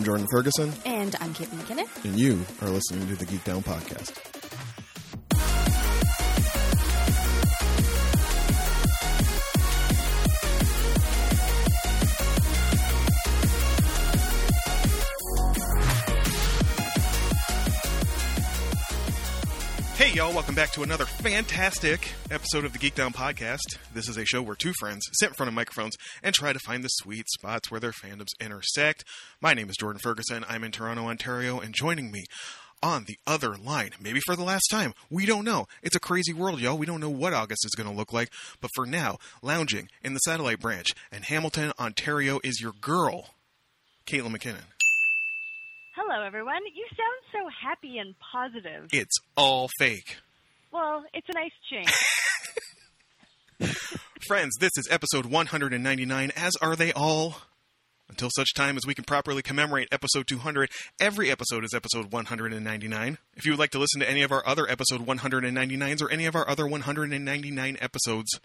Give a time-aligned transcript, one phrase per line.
[0.00, 1.86] I'm Jordan Ferguson, And I'm Kate McKinnon.
[2.06, 4.39] and you are listening to the Geek Down Podcast.
[20.50, 23.78] Welcome back to another fantastic episode of the Geek Down Podcast.
[23.94, 26.58] This is a show where two friends sit in front of microphones and try to
[26.58, 29.04] find the sweet spots where their fandoms intersect.
[29.40, 30.44] My name is Jordan Ferguson.
[30.48, 32.24] I'm in Toronto, Ontario, and joining me
[32.82, 35.66] on the other line, maybe for the last time, we don't know.
[35.84, 36.76] It's a crazy world, y'all.
[36.76, 38.32] We don't know what August is going to look like.
[38.60, 43.34] But for now, lounging in the satellite branch in Hamilton, Ontario, is your girl,
[44.04, 44.64] Caitlin McKinnon.
[45.94, 46.62] Hello, everyone.
[46.74, 48.88] You sound so happy and positive.
[48.92, 50.16] It's all fake.
[50.72, 51.92] Well, it's a nice change.
[54.26, 57.42] Friends, this is episode 199, as are they all.
[58.08, 63.18] Until such time as we can properly commemorate episode 200, every episode is episode 199.
[63.36, 66.26] If you would like to listen to any of our other episode 199s or any
[66.26, 68.40] of our other 199 episodes,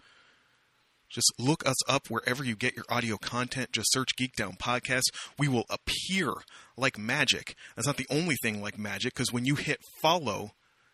[1.08, 3.72] just look us up wherever you get your audio content.
[3.72, 5.10] Just search Geek Down Podcast.
[5.36, 6.32] We will appear
[6.76, 7.56] like magic.
[7.74, 10.52] That's not the only thing like magic, because when you hit follow,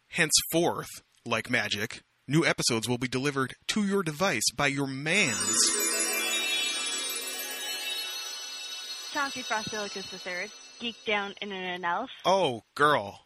[0.08, 0.88] henceforth,
[1.24, 5.56] like magic, new episodes will be delivered to your device by your mans.
[9.12, 12.10] Chauncey Frostilicus III, Geek Down in an Elf.
[12.24, 13.20] Oh, girl.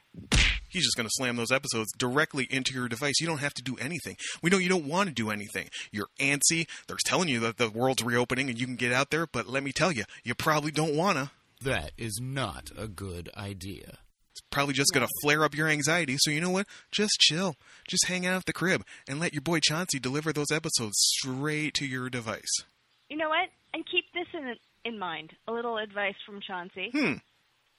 [0.68, 3.20] He's just going to slam those episodes directly into your device.
[3.20, 4.16] You don't have to do anything.
[4.42, 5.68] We know you don't want to do anything.
[5.92, 6.66] You're antsy.
[6.86, 9.62] They're telling you that the world's reopening and you can get out there, but let
[9.62, 11.30] me tell you, you probably don't want to.
[11.62, 13.98] That is not a good idea.
[14.46, 16.16] It's probably just going to flare up your anxiety.
[16.18, 16.66] So you know what?
[16.92, 17.56] Just chill.
[17.88, 21.74] Just hang out at the crib and let your boy Chauncey deliver those episodes straight
[21.74, 22.62] to your device.
[23.08, 23.48] You know what?
[23.74, 24.54] And keep this in
[24.84, 25.32] in mind.
[25.48, 26.90] A little advice from Chauncey.
[26.92, 27.14] Hmm.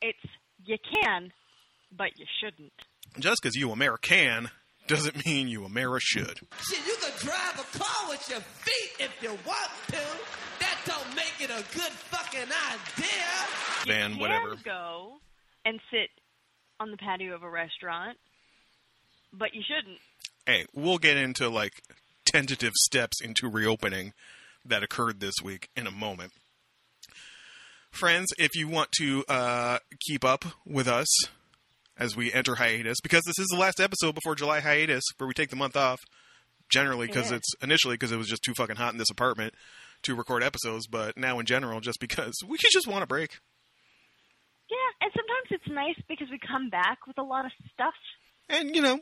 [0.02, 0.20] It's
[0.66, 1.32] you can,
[1.96, 2.74] but you shouldn't.
[3.18, 4.50] Just because you American
[4.88, 6.40] doesn't mean you Ameri should.
[6.62, 10.02] Shit, you can drive a car with your feet if you want to.
[10.60, 13.86] That don't make it a good fucking idea.
[13.86, 14.56] Van, whatever.
[14.64, 15.20] Go
[15.66, 16.10] and sit
[16.80, 18.18] on the patio of a restaurant,
[19.34, 20.00] but you shouldn't.
[20.46, 21.74] hey, we'll get into like
[22.26, 24.14] tentative steps into reopening
[24.66, 26.32] that occurred this week in a moment.
[27.92, 31.08] Friends, if you want to uh, keep up with us
[31.98, 35.34] as we enter hiatus, because this is the last episode before July hiatus, where we
[35.34, 36.00] take the month off,
[36.70, 37.38] generally because Yeah.
[37.38, 39.54] it's initially because it was just too fucking hot in this apartment
[40.04, 43.40] to record episodes, but now in general, just because we just want a break.
[45.08, 47.94] Yeah, and sometimes it's nice because we come back with a lot of stuff.
[48.50, 49.00] And, you know,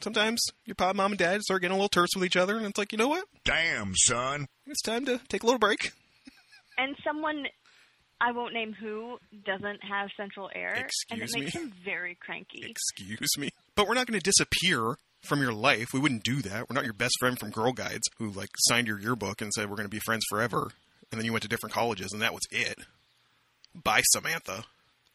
[0.00, 2.66] sometimes your pop, mom, and dad start getting a little terse with each other, and
[2.66, 3.24] it's like, you know what?
[3.44, 4.46] Damn, son.
[4.66, 5.92] It's time to take a little break.
[6.78, 7.44] And someone,
[8.20, 10.74] I won't name who, doesn't have central air,
[11.10, 11.60] and it Excuse makes me?
[11.62, 12.64] him very cranky.
[12.68, 13.50] Excuse me.
[13.74, 15.88] But we're not going to disappear from your life.
[15.92, 16.68] We wouldn't do that.
[16.68, 19.68] We're not your best friend from Girl Guides who like signed your yearbook and said
[19.68, 20.70] we're going to be friends forever.
[21.10, 22.78] And then you went to different colleges and that was it.
[23.74, 24.64] Bye, Samantha.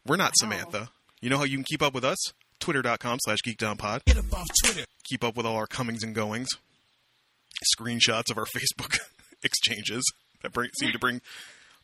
[0.05, 0.89] We're not Samantha.
[1.21, 2.17] You know how you can keep up with us?
[2.59, 4.05] Twitter.com slash geekdownpod.
[4.05, 4.85] Get up off Twitter.
[5.03, 6.49] Keep up with all our comings and goings.
[7.77, 8.97] Screenshots of our Facebook
[9.43, 10.03] exchanges
[10.41, 11.21] that bring, seem to bring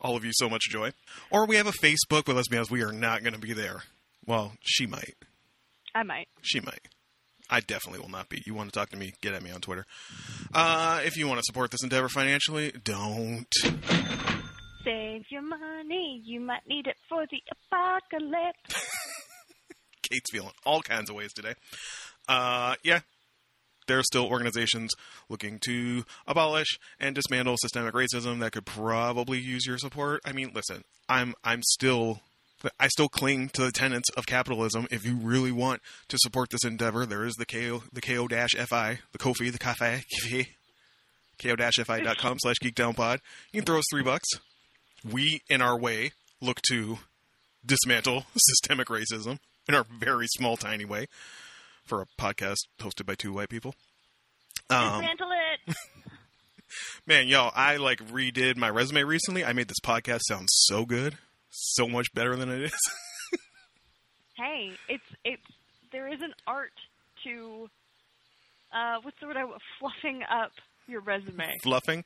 [0.02, 0.92] all of you so much joy.
[1.30, 3.54] Or we have a Facebook, but let's be honest, we are not going to be
[3.54, 3.84] there.
[4.26, 5.16] Well, she might.
[5.96, 6.28] I might.
[6.42, 6.88] She might.
[7.50, 8.44] I definitely will not be.
[8.46, 9.14] You want to talk to me?
[9.22, 9.86] Get at me on Twitter.
[10.54, 13.48] Uh, if you want to support this endeavor financially, don't.
[14.88, 16.22] Save your money.
[16.24, 18.88] You might need it for the apocalypse.
[20.10, 21.56] Kate's feeling all kinds of ways today.
[22.30, 23.02] Uh, yeah,
[23.88, 24.94] there are still organizations
[25.28, 30.22] looking to abolish and dismantle systemic racism that could probably use your support.
[30.24, 32.22] I mean, listen, I'm I'm still
[32.80, 34.88] I still cling to the tenets of capitalism.
[34.90, 38.52] If you really want to support this endeavor, there is the ko the ko dash
[38.52, 40.04] fi the Kofi the cafe
[41.42, 43.20] ko dash fi dot com slash geekdownpod.
[43.52, 44.28] You can throw us three bucks.
[45.04, 46.12] We, in our way,
[46.42, 47.00] look to
[47.66, 51.08] dismantle systemic racism in our very small, tiny way
[51.86, 53.76] for a podcast hosted by two white people.
[54.70, 55.30] Um, Dismantle
[55.68, 55.76] it.
[57.06, 59.46] man, y'all, I like redid my resume recently.
[59.46, 61.18] I made this podcast sound so good,
[61.50, 62.92] so much better than it is.
[64.38, 65.42] hey, it's it's
[65.92, 66.74] there is an art
[67.24, 67.70] to
[68.74, 69.38] uh, what's the word?
[69.38, 69.46] I
[69.80, 70.52] fluffing up
[70.88, 71.54] your resume.
[71.64, 72.04] Fluffing.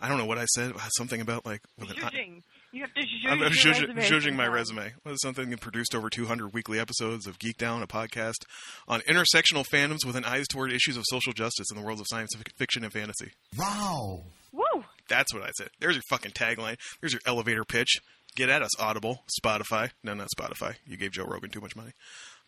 [0.00, 0.72] I don't know what I said.
[0.96, 1.96] Something about like with an.
[1.96, 2.42] Zhuzhing.
[2.72, 4.92] You have to zhuzh I'm your zhuzh- resume zhuzhing my resume.
[5.04, 8.44] Well, it's something that produced over 200 weekly episodes of Geek Down, a podcast
[8.86, 12.06] on intersectional fandoms with an eyes toward issues of social justice in the worlds of
[12.10, 13.30] science fiction and fantasy.
[13.56, 14.24] Wow.
[14.52, 14.84] Woo!
[15.08, 15.68] That's what I said.
[15.80, 16.76] There's your fucking tagline.
[17.00, 17.96] There's your elevator pitch.
[18.34, 19.90] Get at us, Audible, Spotify.
[20.02, 20.74] No, not Spotify.
[20.86, 21.92] You gave Joe Rogan too much money.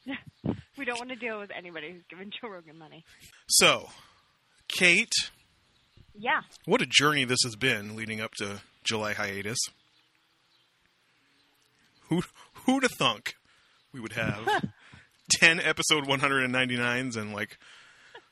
[0.78, 3.04] We don't want to deal with anybody who's given Joe Rogan money.
[3.48, 3.88] So,
[4.68, 5.10] Kate,
[6.18, 6.40] Yeah.
[6.64, 9.58] what a journey this has been leading up to July hiatus.
[12.08, 12.22] Who
[12.64, 13.34] who'd have thunk
[13.92, 14.40] we would have
[15.30, 17.58] ten episode 199s and like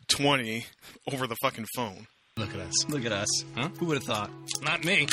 [0.08, 0.66] twenty
[1.12, 2.06] over the fucking phone?
[2.36, 2.88] Look at us.
[2.88, 3.28] Look at us.
[3.54, 3.68] Huh?
[3.78, 4.30] Who would have thought?
[4.62, 5.06] Not me.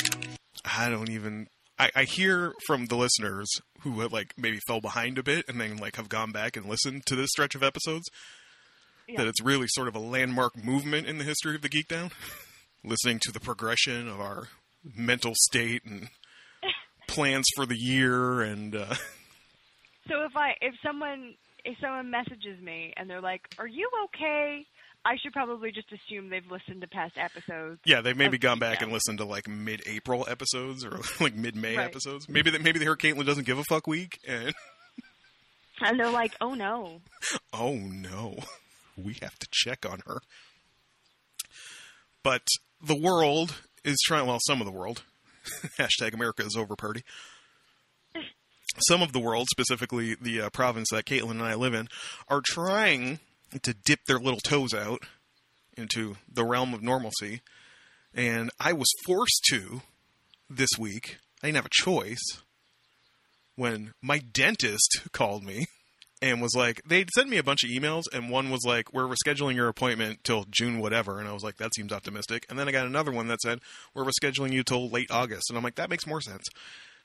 [0.64, 1.46] I don't even.
[1.78, 3.48] I, I hear from the listeners
[3.80, 6.66] who have like maybe fell behind a bit and then like have gone back and
[6.66, 8.04] listened to this stretch of episodes
[9.08, 9.18] Yeah.
[9.18, 12.10] that it's really sort of a landmark movement in the history of the Geek Down.
[12.84, 14.48] Listening to the progression of our
[14.94, 16.08] mental state and
[17.08, 18.94] plans for the year and uh,
[20.08, 21.34] So if I if someone
[21.64, 24.66] if someone messages me and they're like, "Are you okay?"
[25.06, 27.78] I should probably just assume they've listened to past episodes.
[27.84, 31.84] yeah, they've maybe gone back and listened to like mid-April episodes or like mid-May Right.
[31.84, 32.26] episodes.
[32.28, 34.54] Maybe they, maybe they heard Caitlin doesn't give a fuck week and
[35.80, 37.00] And they're like, "Oh no."
[37.52, 38.36] oh no,
[38.96, 40.20] we have to check on her.
[42.22, 42.46] But
[42.84, 45.02] the world is trying, well, some of the world,
[45.78, 47.02] hashtag America is over party.
[48.88, 51.88] Some of the world, specifically the uh, province that Caitlin and I live in,
[52.28, 53.20] are trying
[53.62, 55.04] to dip their little toes out
[55.76, 57.40] into the realm of normalcy.
[58.12, 59.82] And I was forced to
[60.50, 61.18] this week.
[61.42, 62.42] I didn't have a choice
[63.56, 65.66] when my dentist called me
[66.24, 69.02] and was like, they'd sent me a bunch of emails, and one was like, we're
[69.04, 71.18] rescheduling your appointment till June, whatever.
[71.20, 72.46] And I was like, that seems optimistic.
[72.48, 73.60] And then I got another one that said,
[73.94, 75.50] we're rescheduling you till late August.
[75.50, 76.44] And I'm like, that makes more sense.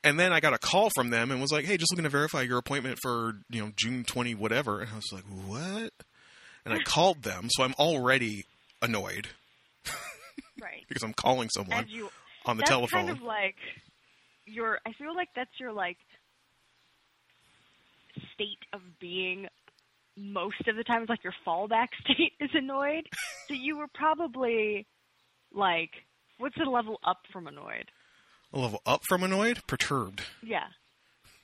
[0.06, 2.10] And then I got a call from them and was like, hey, just looking to
[2.10, 4.80] verify your appointment for, you know, June 20, whatever.
[4.80, 5.92] And I was like, what?
[6.64, 8.46] And I called them, so I'm already
[8.82, 9.28] annoyed
[10.62, 10.86] Right.
[10.88, 12.10] because I'm calling someone you
[12.46, 13.08] on the that's telephone.
[13.08, 13.56] kind of like
[14.46, 15.98] your I feel like that's your like
[18.40, 19.48] state of being
[20.18, 23.04] most of the time it's like your fallback state is annoyed.
[23.48, 24.86] so you were probably
[25.54, 25.92] like
[26.38, 27.92] what's the level up from annoyed?
[28.54, 30.24] a level up from annoyed, perturbed.
[30.42, 30.64] Yeah.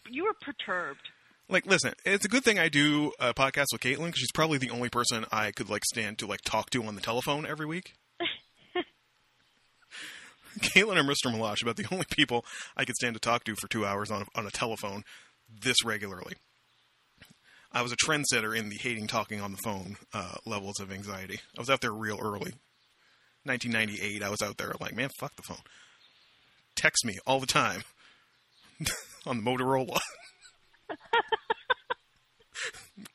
[0.10, 1.02] You were perturbed.
[1.50, 4.58] like listen it's a good thing i do a podcast with caitlin because she's probably
[4.58, 7.66] the only person i could like stand to like talk to on the telephone every
[7.66, 7.94] week
[10.60, 12.46] caitlin or mr malash about the only people
[12.78, 15.04] i could stand to talk to for two hours on a, on a telephone
[15.62, 16.34] this regularly
[17.76, 21.40] i was a trendsetter in the hating talking on the phone uh, levels of anxiety
[21.58, 22.54] i was out there real early
[23.44, 25.62] 1998 i was out there like man fuck the phone
[26.76, 27.84] text me all the time
[29.28, 30.00] on the motorola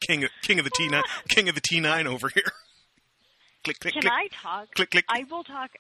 [0.07, 2.43] king of, king of the T9 king of the T9 over here.
[3.65, 4.13] click click Can click.
[4.13, 4.75] I talk?
[4.75, 5.05] Click, click.
[5.09, 5.71] I will talk.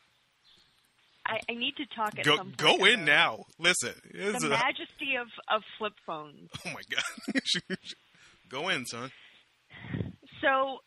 [1.26, 2.56] I, I need to talk at go some point.
[2.56, 3.44] go in now.
[3.58, 3.92] Listen.
[4.12, 6.48] The a- majesty of, of flip phones.
[6.66, 7.76] oh my god.
[8.50, 9.10] Go in, son.
[10.42, 10.78] So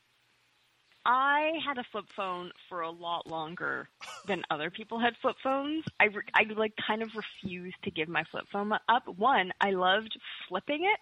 [1.06, 3.89] I had a flip phone for a lot longer
[4.27, 5.83] than other people had flip phones.
[6.00, 9.04] I, re- I like kind of refused to give my flip phone up.
[9.18, 10.15] One, I loved
[10.48, 11.00] flipping it.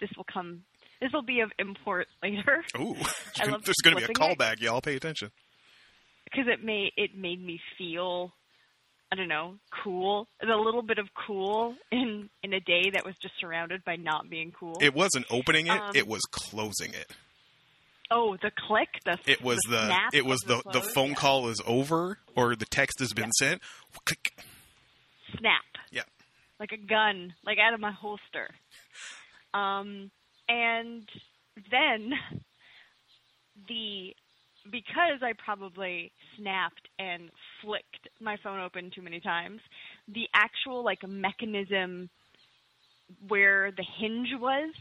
[0.00, 0.62] This will come.
[1.00, 2.96] This will be of import later Ooh.
[3.36, 4.38] There's going to be a flipping it.
[4.38, 4.80] callback, y'all.
[4.80, 5.30] Pay attention.
[6.24, 8.32] because it made it made me feel.
[9.14, 9.54] I don't know,
[9.84, 10.26] cool.
[10.42, 14.28] A little bit of cool in in a day that was just surrounded by not
[14.28, 14.76] being cool.
[14.80, 17.12] It wasn't opening it, Um, it was closing it.
[18.10, 21.14] oh, the click, the It was the, the, it was of the the phone Yeah.
[21.14, 23.62] call is over or the text has been sent.
[24.04, 24.34] Click.
[25.38, 25.62] snap.
[25.92, 26.02] Yeah.
[26.58, 28.48] Like a gun, like out of my holster.
[29.52, 30.10] Um,
[30.48, 31.08] and
[31.70, 32.14] then
[33.68, 34.16] the
[34.70, 37.30] because I probably snapped and
[37.62, 39.60] flicked my phone open too many times,
[40.08, 42.08] the actual like mechanism
[43.28, 44.74] where the hinge was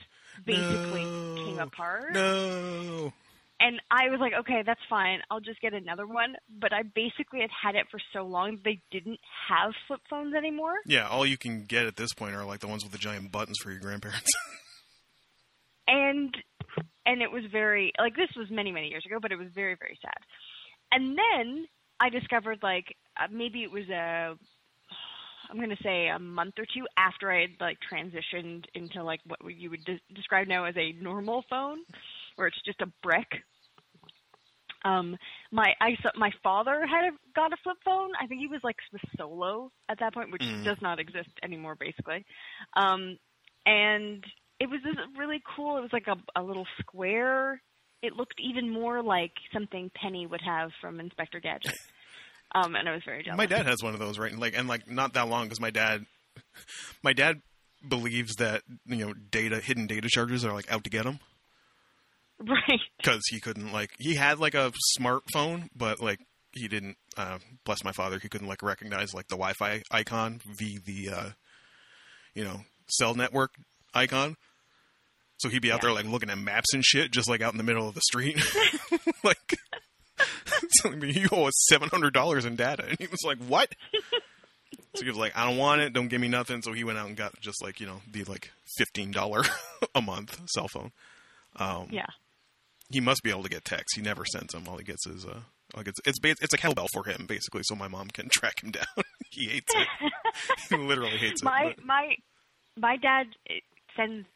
[0.45, 1.43] basically No.
[1.45, 2.13] came apart.
[2.13, 3.13] No.
[3.59, 5.19] And I was like, okay, that's fine.
[5.31, 6.35] I'll just get another one.
[6.59, 10.73] But I basically had had it for so long they didn't have flip phones anymore.
[10.85, 13.31] Yeah, all you can get at this point are like the ones with the giant
[13.31, 14.31] buttons for your grandparents.
[15.87, 16.35] and
[17.05, 19.75] and it was very like this was many many years ago but it was very
[19.79, 20.17] very sad.
[20.91, 21.67] And then
[21.99, 24.33] i discovered like uh, maybe it was a
[25.49, 29.19] i'm going to say a month or two after i had like transitioned into like
[29.27, 31.79] what you would de- describe now as a normal phone
[32.35, 33.27] where it's just a brick.
[34.85, 35.15] Um
[35.51, 38.11] my i my father had a, got a flip phone.
[38.21, 40.63] I think he was like the solo at that point which Mm.
[40.65, 42.25] does not exist anymore basically.
[42.75, 43.17] Um
[43.65, 44.23] and
[44.63, 44.79] it was
[45.17, 45.77] really cool.
[45.77, 47.61] It was like a, a little square.
[48.01, 51.77] It looked even more like something Penny would have from Inspector Gadget.
[52.55, 53.37] Um, and I was very jealous.
[53.39, 54.31] My dad has one of those, right?
[54.31, 56.05] And like, and like not that long because my dad,
[57.03, 57.41] my dad
[57.89, 61.17] believes that you know data hidden data charges are like out to get him
[62.39, 62.79] Right.
[62.97, 66.19] because he couldn't like he had like a smartphone, but like
[66.51, 66.97] he didn't.
[67.17, 71.29] Uh, bless my father, he couldn't like recognize like the Wi-Fi icon v the uh,
[72.35, 73.55] you know cell network
[73.95, 74.35] icon.
[75.43, 75.89] So he'd be out Yeah.
[75.89, 78.01] there like looking at maps and shit, just like out in the middle of the
[78.01, 78.41] street,
[79.23, 79.57] like.
[80.85, 83.73] I mean, you owe us seven hundred dollars in data, and he was like, "What?"
[84.95, 85.91] so he was like, "I don't want it.
[85.91, 88.23] Don't give me nothing." So he went out and got just like you know the
[88.25, 89.41] like fifteen dollar
[89.95, 90.91] a month cell phone.
[91.57, 92.05] Um, Yeah.
[92.89, 93.95] he must be able to get texts.
[93.95, 94.67] He never sends them.
[94.67, 95.41] All he gets is uh,
[95.83, 98.71] gets it's ba- it's a cowbell for him basically, so my mom can track him
[98.71, 98.85] down.
[99.31, 99.87] he hates it.
[100.69, 101.45] he literally hates it.
[101.45, 102.15] My my
[102.77, 103.59] my dad eh,
[103.95, 104.27] sends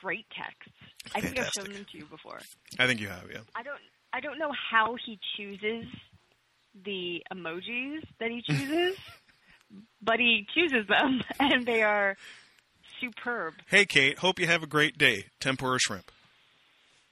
[0.00, 0.72] great texts.
[1.14, 2.40] I think I've shown them to you before.
[2.78, 3.40] I think you have, yeah.
[3.54, 3.80] I don't
[4.12, 5.86] I don't know how he chooses
[6.84, 8.96] the emojis that he chooses,
[10.02, 12.16] but he chooses them and they are
[13.00, 13.54] superb.
[13.66, 14.18] Hey, Kate.
[14.18, 15.26] Hope you have a great day.
[15.38, 16.10] Tempura shrimp.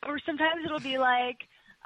[0.06, 1.38] Or sometimes it'll be like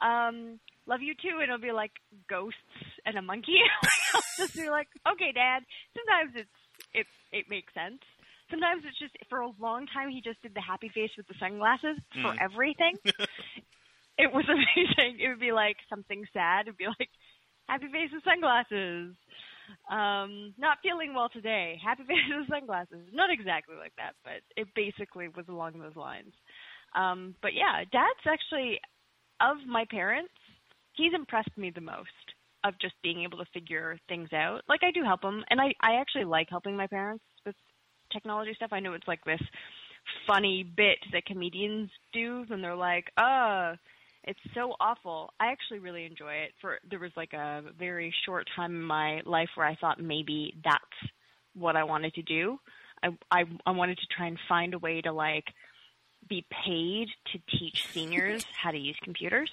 [0.03, 1.93] um love you too and it'll be like
[2.29, 2.59] ghosts
[3.07, 3.59] and a monkey.
[4.15, 5.63] I'll just be like, "Okay, dad."
[5.97, 6.51] Sometimes it's
[6.93, 8.01] it it makes sense.
[8.53, 11.35] Sometimes it's just for a long time he just did the happy face with the
[11.41, 13.01] sunglasses for everything.
[14.19, 15.21] it was amazing.
[15.21, 16.69] It would be like something sad.
[16.69, 17.09] It'd be like
[17.67, 19.17] happy face with sunglasses.
[19.89, 21.81] Um, not feeling well today.
[21.83, 23.09] Happy face with sunglasses.
[23.13, 26.35] Not exactly like that, but it basically was along those lines.
[26.95, 28.81] Um, but yeah, dad's actually
[29.41, 30.37] of my parents,
[30.93, 34.61] he's impressed me the most of just being able to figure things out.
[34.69, 37.25] Like I do help him and I, I actually like helping my parents
[38.13, 38.71] technology stuff.
[38.73, 39.41] I know it's like this
[40.27, 43.77] funny bit that comedians do when they're like, "Uh,
[44.25, 46.53] it's so awful." I actually really enjoy it.
[46.61, 50.55] For there was like a very short time in my life where I thought maybe
[50.65, 51.13] that's
[51.55, 52.59] what I wanted to do.
[53.03, 55.47] I I, I wanted to try and find a way to like
[56.29, 59.51] be paid to teach seniors how to use computers.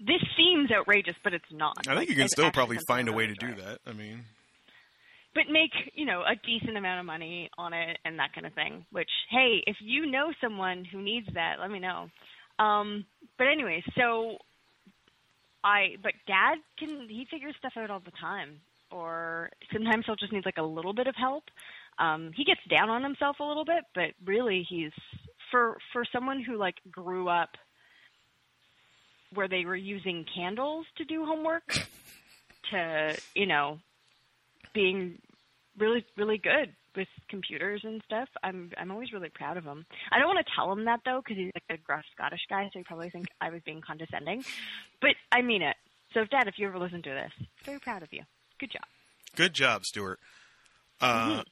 [0.00, 1.86] This seems outrageous, but it's not.
[1.88, 3.78] I think you can it's still probably find a way to do that.
[3.86, 4.24] I mean,
[5.34, 8.54] But make, you know, a decent amount of money on it and that kind of
[8.54, 8.86] thing.
[8.92, 12.08] Which, hey, if you know someone who needs that, let me know.
[12.58, 13.04] Um,
[13.36, 14.36] but anyway, so
[15.64, 18.60] I, but dad can, he figures stuff out all the time.
[18.92, 21.44] Or sometimes he'll just need like a little bit of help.
[21.98, 24.92] Um, he gets down on himself a little bit, but really he's,
[25.50, 27.50] for, for someone who like grew up
[29.32, 31.66] where they were using candles to do homework
[32.70, 33.78] to, you know,
[34.74, 35.18] being
[35.78, 38.28] really really good with computers and stuff.
[38.42, 39.86] I'm I'm always really proud of him.
[40.12, 42.64] I don't want to tell him that though because he's like a gruff Scottish guy,
[42.72, 44.44] so he probably think I was being condescending.
[45.00, 45.76] But I mean it.
[46.12, 48.22] So, Dad, if you ever listen to this, very proud of you.
[48.60, 48.84] Good job.
[49.34, 50.20] good job, Stuart.
[51.00, 51.42] Uh,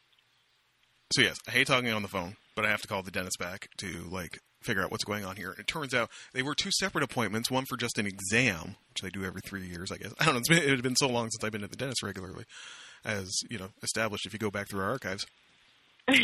[1.12, 3.38] So yes, I hate talking on the phone, but I have to call the dentist
[3.38, 5.50] back to like figure out what's going on here.
[5.50, 7.50] And it turns out they were two separate appointments.
[7.50, 10.14] One for just an exam, which they do every three years, I guess.
[10.20, 10.38] I don't know.
[10.38, 12.44] It's been, it had been so long since I've been to the dentist regularly,
[13.04, 15.26] as you know, established if you go back through our archives.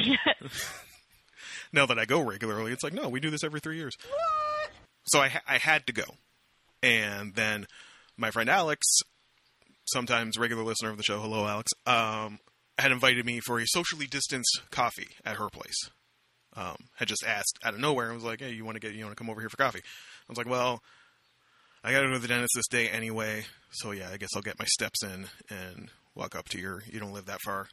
[1.73, 3.95] now that I go regularly, it's like no, we do this every three years.
[4.09, 4.71] What?
[5.05, 6.05] So I I had to go,
[6.83, 7.67] and then
[8.17, 8.87] my friend Alex,
[9.87, 12.39] sometimes regular listener of the show, hello Alex, um,
[12.79, 15.91] had invited me for a socially distanced coffee at her place.
[16.57, 18.95] Um, had just asked out of nowhere and was like, "Hey, you want to get
[18.95, 20.83] you want to come over here for coffee?" I was like, "Well,
[21.85, 24.43] I got to go to the dentist this day anyway, so yeah, I guess I'll
[24.43, 26.83] get my steps in and walk up to your.
[26.91, 27.69] You don't live that far.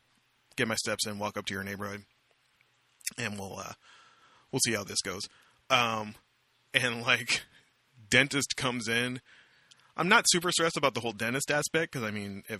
[0.55, 2.03] Get my steps in, walk up to your neighborhood,
[3.17, 3.73] and we'll uh,
[4.51, 5.23] we'll see how this goes."
[5.69, 6.15] Um,
[6.73, 7.41] and like,
[8.09, 9.19] dentist comes in.
[9.97, 12.59] I'm not super stressed about the whole dentist aspect because I mean, if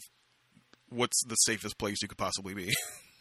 [0.90, 2.74] what's the safest place you could possibly be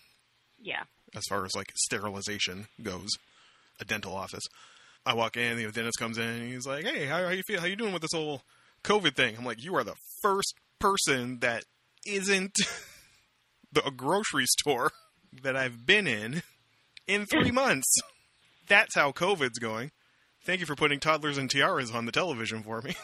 [0.61, 0.85] yeah.
[1.15, 3.11] as far as like sterilization goes,
[3.81, 4.45] a dental office.
[5.07, 7.61] I walk in, the dentist comes in, and he's like, "Hey, how, how you feel?
[7.61, 8.43] How you doing with this whole
[8.85, 11.65] COVID thing?" I'm like, "You are the first person that
[12.07, 12.55] isn't
[13.73, 14.91] the a grocery store
[15.43, 16.43] that I've been in
[17.07, 17.93] in three months.
[18.69, 19.91] That's how COVID's going.
[20.45, 22.95] Thank you for putting toddlers and tiaras on the television for me."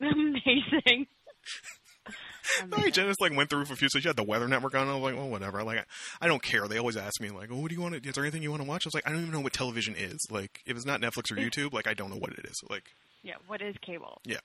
[0.00, 1.06] Amazing.
[2.76, 3.88] I just like went through a few.
[3.88, 4.88] So you had the Weather Network on.
[4.88, 5.62] I was like, well, whatever.
[5.62, 5.84] Like, I,
[6.20, 6.66] I don't care.
[6.66, 8.08] They always ask me like, oh, what do you want to?
[8.08, 8.82] Is there anything you want to watch?
[8.84, 10.18] I was like, I don't even know what television is.
[10.28, 12.60] Like, if it's not Netflix or YouTube, like, I don't know what it is.
[12.68, 12.82] Like,
[13.22, 13.34] Yeah.
[13.46, 14.20] What is cable?
[14.26, 14.38] yeah.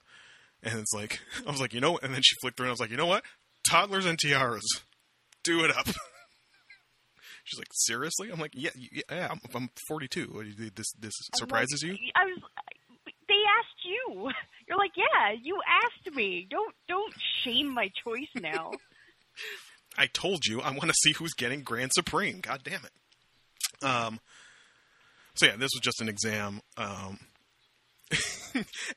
[0.64, 2.74] And it's like, I was like, you know, and then she flicked through, and I
[2.74, 3.24] was like, you know what?
[3.70, 4.66] Toddlers and tiaras,
[5.44, 5.88] do it up.
[7.44, 8.30] She's like, seriously?
[8.32, 8.72] I'm like, yeah,
[9.10, 9.30] yeah.
[9.32, 10.30] I'm, I'm 42.
[10.32, 11.96] What do you- This this surprises you?
[12.16, 12.40] I was.
[13.28, 14.30] They asked you.
[14.68, 16.46] You're like, yeah, you asked me.
[16.50, 18.72] Don't don't shame my choice now.
[19.98, 22.40] I told you I want to see who's getting Grand Supreme.
[22.42, 23.86] God damn it.
[23.86, 24.20] Um,
[25.36, 26.62] so yeah, this was just an exam.
[26.76, 27.20] Um,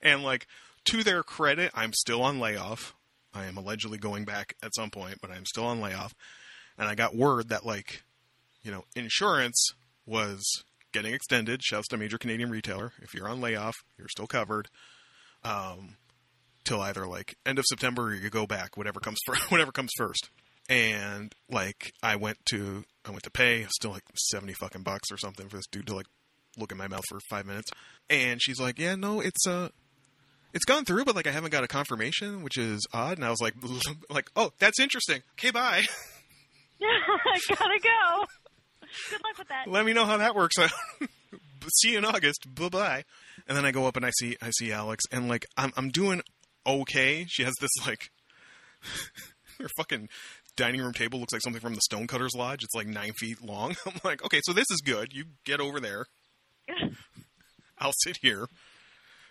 [0.02, 0.46] and like
[0.86, 2.94] to their credit, I'm still on layoff.
[3.34, 6.14] I am allegedly going back at some point, but I'm still on layoff.
[6.78, 8.02] And I got word that like,
[8.62, 9.70] you know, insurance
[10.06, 10.42] was
[10.92, 11.62] getting extended.
[11.62, 12.92] Shouts to major Canadian retailer.
[13.00, 14.68] If you're on layoff, you're still covered.
[15.44, 15.96] Um,
[16.64, 19.90] till either like end of September or you go back, whatever comes first, whatever comes
[19.96, 20.30] first.
[20.68, 25.16] And like I went to I went to pay, still like seventy fucking bucks or
[25.16, 26.06] something for this dude to like
[26.56, 27.70] look in my mouth for five minutes.
[28.08, 29.70] And she's like, Yeah, no, it's uh
[30.52, 33.18] it's gone through, but like I haven't got a confirmation, which is odd.
[33.18, 33.54] And I was like
[34.10, 35.22] like, Oh, that's interesting.
[35.32, 35.82] Okay, bye.
[36.78, 38.24] Yeah, I gotta go.
[39.10, 39.68] Good luck with that.
[39.68, 40.70] Let me know how that works out.
[41.80, 42.46] see you in August.
[42.54, 43.04] Bye bye.
[43.46, 45.90] And then I go up and I see I see Alex and like I'm I'm
[45.90, 46.22] doing
[46.66, 47.24] okay.
[47.28, 48.10] She has this like
[49.58, 50.08] her fucking
[50.56, 52.62] dining room table looks like something from the Stonecutters Lodge.
[52.64, 53.76] It's like nine feet long.
[53.86, 55.12] I'm like, okay, so this is good.
[55.12, 56.06] You get over there.
[57.78, 58.46] I'll sit here.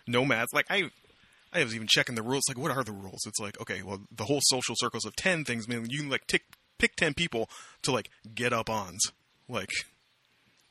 [0.06, 0.52] No mats.
[0.52, 0.90] Like I
[1.52, 2.44] I was even checking the rules.
[2.48, 3.26] Like, what are the rules?
[3.26, 6.26] It's like, okay, well, the whole social circles of ten things mean you can like
[6.26, 6.42] tick,
[6.78, 7.48] pick ten people
[7.82, 9.00] to like get up ons.
[9.48, 9.70] Like,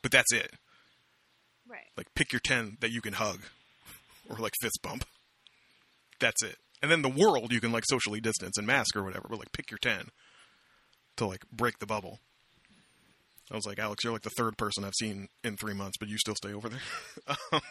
[0.01, 0.53] but that's it.
[1.67, 1.88] Right.
[1.98, 3.41] Like, pick your ten that you can hug,
[4.29, 5.05] or like fist bump.
[6.19, 6.57] That's it.
[6.81, 9.27] And then the world you can like socially distance and mask or whatever.
[9.29, 10.09] But like, pick your ten
[11.17, 12.19] to like break the bubble.
[13.51, 16.07] I was like, Alex, you're like the third person I've seen in three months, but
[16.07, 16.79] you still stay over there.
[17.51, 17.62] Um,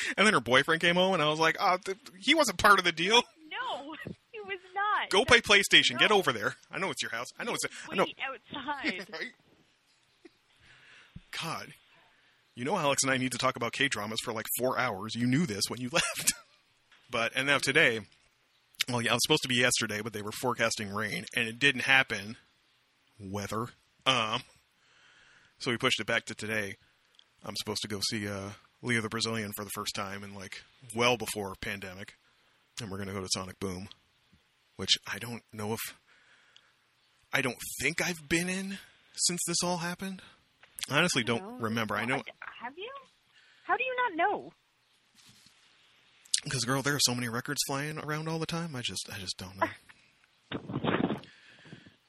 [0.16, 2.78] And then her boyfriend came home, and I was like, oh, th- he wasn't part
[2.78, 3.22] of the deal.
[3.50, 3.94] No,
[4.30, 5.10] he was not.
[5.10, 5.98] Go play PlayStation.
[5.98, 6.54] Get over there.
[6.70, 7.28] I know it's your house.
[7.38, 7.64] I know it's.
[7.90, 8.04] I know.
[8.04, 8.16] Wait
[8.54, 9.06] outside.
[9.12, 9.30] Right?
[11.42, 11.68] God,
[12.54, 15.14] you know Alex and I need to talk about K dramas for like four hours.
[15.14, 16.32] You knew this when you left.
[17.10, 18.00] but and now today,
[18.88, 21.58] well, yeah, it was supposed to be yesterday, but they were forecasting rain, and it
[21.58, 22.36] didn't happen.
[23.18, 23.68] Weather.
[24.04, 24.42] Um.
[25.58, 26.74] So we pushed it back to today.
[27.44, 28.50] I'm supposed to go see uh,
[28.82, 30.62] Leo the Brazilian for the first time in like
[30.94, 32.14] well before pandemic,
[32.80, 33.88] and we're gonna go to Sonic Boom,
[34.76, 35.80] which I don't know if
[37.32, 38.78] I don't think I've been in
[39.14, 40.20] since this all happened.
[40.90, 41.56] I honestly don't No.
[41.64, 41.96] remember.
[41.96, 42.22] I know
[42.60, 42.90] Have you?
[43.64, 44.52] How do you not know?
[46.44, 48.74] because girl, there are so many records flying around all the time.
[48.74, 49.68] I just I just don't know.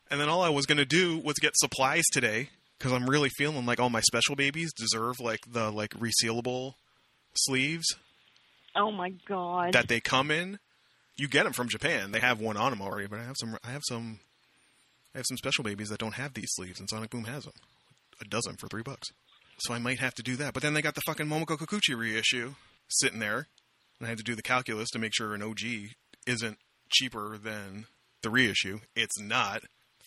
[0.10, 2.50] and then all I was gonna do was get supplies today
[2.84, 6.74] because I'm really feeling like all my special babies deserve like the like resealable
[7.34, 7.86] sleeves
[8.76, 9.72] Oh my god.
[9.74, 10.60] that they come in.
[11.16, 12.12] You get them from Japan.
[12.12, 13.56] They have one on them already, but I have some.
[13.64, 14.20] I have some.
[15.14, 17.54] I have some special babies that don't have these sleeves, and Sonic Boom has them.
[18.20, 19.10] A dozen for three bucks.
[19.60, 20.54] So I might have to do that.
[20.56, 22.56] But then they got the fucking Momoko Kikuchi reissue
[22.90, 23.48] sitting there,
[24.00, 25.62] and I had to do the calculus to make sure an OG
[26.26, 26.58] isn't
[26.90, 27.86] cheaper than
[28.24, 28.80] the reissue.
[28.96, 29.62] It's not.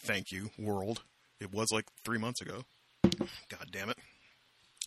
[0.05, 1.03] Thank you, world.
[1.41, 2.63] It was like three months ago.
[3.05, 3.99] God damn it.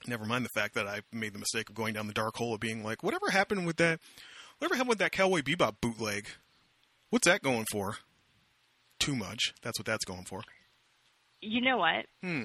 [0.08, 2.54] Never mind the fact that I made the mistake of going down the dark hole
[2.54, 4.00] of being like, whatever happened with that?
[4.58, 6.28] Whatever happened with that Cowboy Bebop bootleg?
[7.10, 7.98] What's that going for?
[9.00, 9.54] Too much.
[9.62, 10.42] That's what that's going for.
[11.42, 12.06] you know what?
[12.24, 12.44] Hmm.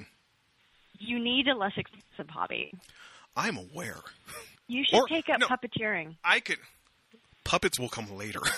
[0.98, 2.72] You need a less expensive hobby.
[3.36, 3.98] I'm aware.
[4.68, 5.46] You should Or- take up no.
[5.48, 6.16] puppeteering.
[6.24, 6.58] I could.
[7.44, 8.40] Puppets will come later.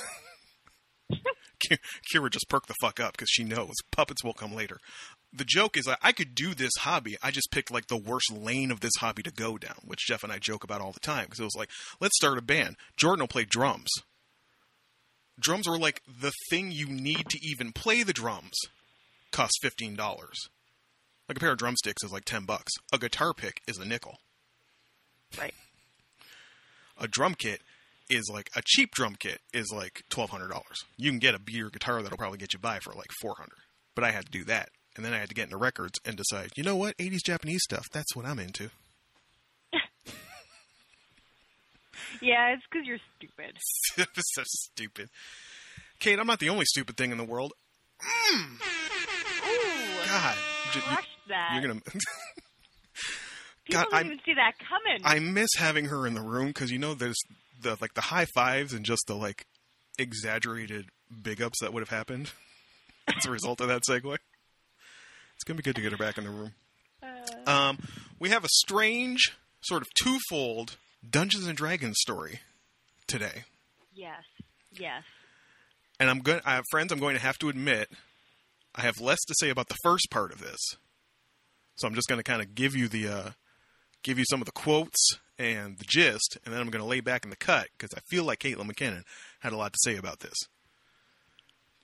[2.13, 4.79] Kira just perked the fuck up because she knows puppets will come later.
[5.37, 7.17] The joke is that I could do this hobby.
[7.23, 10.23] I just picked like the worst lane of this hobby to go down, which Jeff
[10.25, 11.69] and I joke about all the time because it was like,
[12.01, 12.77] let's start a band.
[12.97, 13.91] Jordan will play drums.
[15.39, 18.55] Drums are like the thing you need to even play the drums.
[19.31, 20.49] Cost fifteen dollars.
[21.29, 22.73] Like a pair of drumsticks is like ten bucks.
[22.93, 24.19] A guitar pick is a nickel
[25.39, 25.55] Right.
[26.99, 27.61] a drum kit
[28.09, 30.85] is like a cheap drum kit is like twelve hundred dollars.
[30.97, 33.59] You can get a beer guitar that'll probably get you by for like four hundred.
[33.95, 36.17] But I had to do that, and then I had to get into records and
[36.17, 38.71] decide, you know what, eighties Japanese stuff, that's what I'm into.
[42.23, 43.57] Yeah, it's because you're stupid.
[44.17, 45.09] is so stupid.
[45.99, 47.53] Kate, I'm not the only stupid thing in the world.
[48.33, 48.55] Mm.
[48.55, 50.37] Ooh, God,
[50.75, 50.81] you-
[51.29, 51.51] that.
[51.53, 51.81] you're gonna.
[53.65, 55.01] People God, didn't I'm- even see that coming.
[55.05, 57.19] I miss having her in the room because you know there's
[57.61, 59.45] the like the high fives and just the like
[59.99, 60.87] exaggerated
[61.23, 62.31] big ups that would have happened
[63.17, 64.17] as a result of that segue.
[65.47, 66.53] Gonna be good to get her back in the room.
[67.47, 67.79] Um,
[68.19, 70.77] we have a strange sort of twofold
[71.09, 72.41] Dungeons and Dragons story
[73.07, 73.45] today,
[73.95, 74.23] yes,
[74.73, 75.03] yes.
[76.01, 76.41] and I'm going.
[76.45, 76.93] I have friends.
[76.93, 77.91] I'm going to have to admit,
[78.75, 80.59] I have less to say about the first part of this,
[81.77, 83.31] so I'm just going to kind of give you the uh,
[84.03, 87.01] give you some of the quotes and the gist, and then I'm going to lay
[87.01, 89.03] back in the cut because I feel like Caitlin McKinnon
[89.41, 90.35] had a lot to say about this.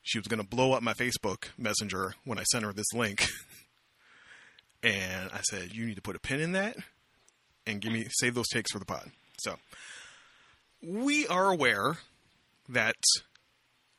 [0.03, 3.25] She was going to blow up my Facebook Messenger when I sent her this link,
[4.83, 6.77] And I said, you need to put a pin in that
[7.67, 9.11] and give me save those takes for the pod.
[9.39, 9.57] So
[10.83, 11.99] we are aware
[12.69, 12.97] that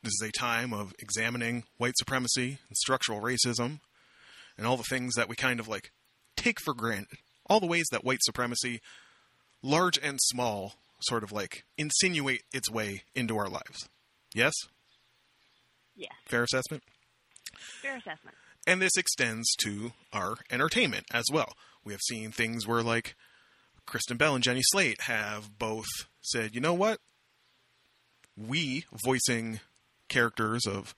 [0.03, 3.79] this is a time of examining white supremacy and structural racism
[4.57, 5.91] and all the things that we kind of like
[6.35, 7.19] take for granted.
[7.49, 8.81] All the ways that white supremacy,
[9.61, 13.87] large and small, sort of like insinuate its way into our lives.
[14.33, 14.53] Yes?
[15.95, 16.11] Yes.
[16.25, 16.83] Fair assessment?
[17.81, 18.35] Fair assessment.
[18.65, 21.53] And this extends to our entertainment as well.
[21.83, 23.15] We have seen things where, like,
[23.85, 25.87] Kristen Bell and Jenny Slate have both
[26.21, 26.99] said, you know what?
[28.37, 29.59] We, voicing
[30.07, 30.95] characters of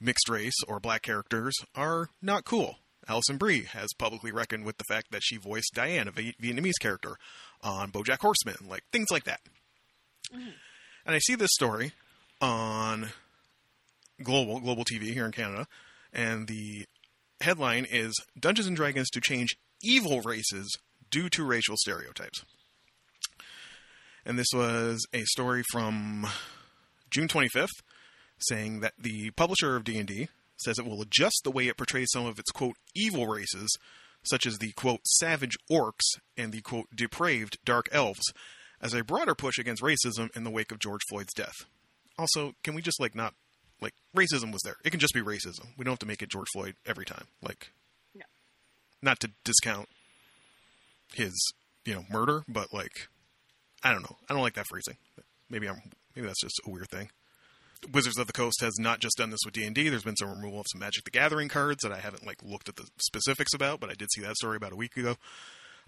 [0.00, 2.76] mixed race or black characters, are not cool.
[3.08, 7.16] Alison Brie has publicly reckoned with the fact that she voiced Diane, a Vietnamese character,
[7.62, 9.40] on BoJack Horseman, like things like that.
[10.32, 10.50] Mm-hmm.
[11.06, 11.92] And I see this story
[12.40, 13.08] on
[14.22, 15.66] global global TV here in Canada,
[16.12, 16.86] and the
[17.40, 20.76] headline is Dungeons and Dragons to change evil races
[21.10, 22.44] due to racial stereotypes.
[24.24, 26.26] And this was a story from
[27.10, 27.68] June 25th
[28.38, 32.26] saying that the publisher of D&D says it will adjust the way it portrays some
[32.26, 33.76] of its quote evil races
[34.22, 38.32] such as the quote savage orcs and the quote depraved dark elves
[38.80, 41.54] as a broader push against racism in the wake of George Floyd's death.
[42.18, 43.34] Also, can we just like not
[43.80, 44.76] like racism was there.
[44.84, 45.66] It can just be racism.
[45.76, 47.26] We don't have to make it George Floyd every time.
[47.42, 47.70] Like
[48.14, 48.24] No.
[49.02, 49.88] not to discount
[51.14, 51.34] his,
[51.84, 52.92] you know, murder, but like
[53.82, 54.16] I don't know.
[54.28, 54.96] I don't like that phrasing.
[55.50, 55.80] Maybe I'm
[56.14, 57.10] maybe that's just a weird thing.
[57.92, 59.88] Wizards of the Coast has not just done this with D&D.
[59.88, 62.68] There's been some removal of some Magic the Gathering cards that I haven't like looked
[62.68, 65.14] at the specifics about, but I did see that story about a week ago.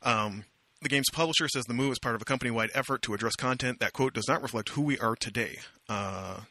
[0.05, 0.45] Um,
[0.81, 3.81] the game's publisher says the move is part of a company-wide effort to address content
[3.81, 5.59] that quote does not reflect who we are today.
[5.89, 6.43] Uh,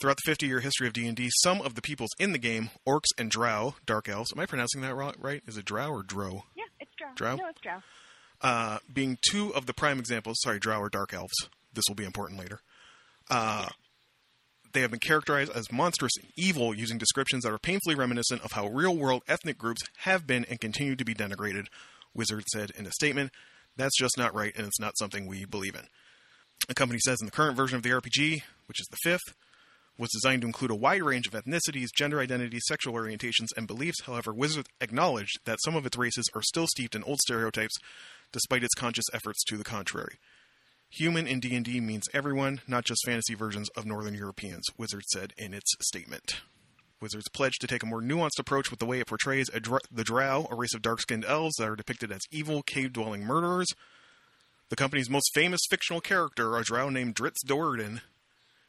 [0.00, 3.30] throughout the 50-year history of D&D, some of the peoples in the game, orcs and
[3.30, 4.32] drow, dark elves.
[4.32, 5.42] Am I pronouncing that right?
[5.46, 6.44] Is it drow or dro?
[6.56, 7.08] Yeah, it's drow.
[7.14, 7.36] Drow?
[7.36, 7.82] No, it's drow.
[8.42, 10.38] uh, being two of the prime examples.
[10.40, 11.48] Sorry, Drow or Dark Elves.
[11.74, 12.60] This will be important later.
[13.30, 13.68] Uh,
[14.72, 18.52] they have been characterized as monstrous and evil, using descriptions that are painfully reminiscent of
[18.52, 21.66] how real-world ethnic groups have been and continue to be denigrated.
[22.14, 23.32] Wizard said in a statement,
[23.76, 25.88] "That's just not right, and it's not something we believe in."
[26.68, 29.34] The company says in the current version of the RPG, which is the fifth,
[29.98, 34.02] was designed to include a wide range of ethnicities, gender identities, sexual orientations, and beliefs.
[34.04, 37.76] However, Wizard acknowledged that some of its races are still steeped in old stereotypes,
[38.32, 40.18] despite its conscious efforts to the contrary.
[40.90, 45.52] Human in D&D means everyone, not just fantasy versions of Northern Europeans, Wizard said in
[45.52, 46.40] its statement.
[47.00, 50.04] Wizards pledged to take a more nuanced approach with the way it portrays dr- the
[50.04, 53.68] Drow, a race of dark-skinned elves that are depicted as evil, cave-dwelling murderers.
[54.70, 58.00] The company's most famous fictional character, a Drow named Drizzt Do'Urden,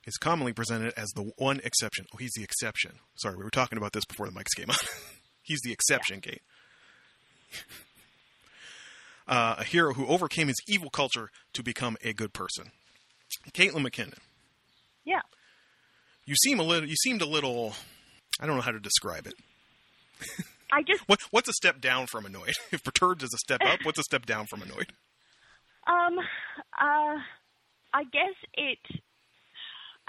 [0.10, 2.06] is commonly presented as the one exception.
[2.14, 2.94] Oh, he's the exception.
[3.16, 4.76] Sorry, we were talking about this before the mics came on.
[5.42, 6.42] he's the exception, Kate.
[9.28, 12.72] uh, a hero who overcame his evil culture to become a good person.
[13.54, 14.18] Caitlin McKinnon,
[15.06, 15.22] Yeah.
[16.26, 16.90] you seem a little.
[16.90, 17.74] You seemed a little.
[18.42, 19.34] I don't know how to describe it.
[20.72, 22.54] I just What, what's a step down from annoyed?
[22.72, 24.94] If perturbed is a step up, what's a step down from annoyed?
[25.88, 26.18] Um,
[26.80, 27.18] uh,
[27.94, 28.78] I guess it.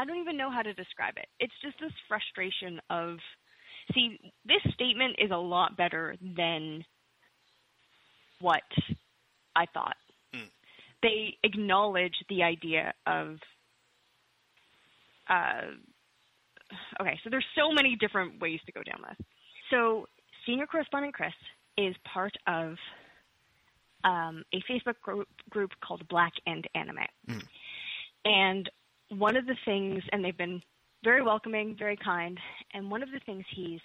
[0.01, 1.27] I don't even know how to describe it.
[1.41, 3.19] It's just this frustration of.
[3.93, 6.85] See, this statement is a lot better than
[8.41, 8.63] what
[9.55, 9.97] I thought.
[11.03, 13.37] They acknowledge the idea of.
[15.29, 15.77] Uh,
[17.01, 19.27] okay, so there's so many different ways to go down this.
[19.71, 20.07] So,
[20.47, 21.33] senior correspondent Chris
[21.77, 22.77] is part of
[24.05, 27.07] um, a Facebook group, group called Black and Anime.
[28.25, 28.71] And
[29.11, 30.63] one of the things, and they've been
[31.05, 32.39] very welcoming, very kind,
[32.75, 33.81] and one of the things he's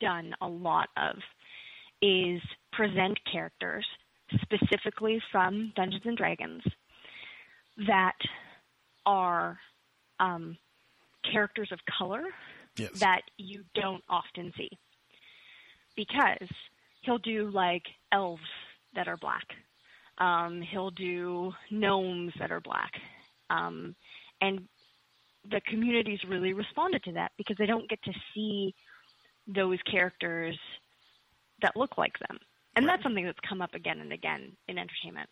[0.00, 1.16] done a lot of
[2.02, 2.40] is
[2.72, 3.84] present characters
[4.42, 6.62] specifically from Dungeons and Dragons
[7.86, 8.16] that
[9.06, 9.58] are
[10.20, 10.56] um,
[11.32, 12.22] characters of color
[12.76, 13.00] Yes.
[13.00, 14.70] that you don't often see
[15.96, 16.48] because
[17.02, 17.82] he'll do like
[18.12, 18.40] elves
[18.94, 19.44] that are black.
[20.18, 22.92] Um, he'll do gnomes that are black.
[23.50, 23.94] Um,
[24.40, 24.68] and
[25.50, 28.74] the communities really responded to that because they don't get to see
[29.46, 30.58] those characters
[31.62, 32.38] that look like them.
[32.76, 35.28] And that's something that's come up again and again in entertainment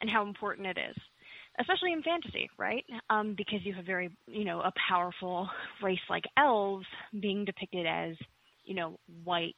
[0.00, 0.96] and how important it is,
[1.58, 2.84] especially in fantasy, right?
[3.10, 5.48] Um, because you have very, you know, a powerful
[5.82, 6.86] race like elves
[7.18, 8.14] being depicted as,
[8.64, 9.54] you know, white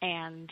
[0.00, 0.48] and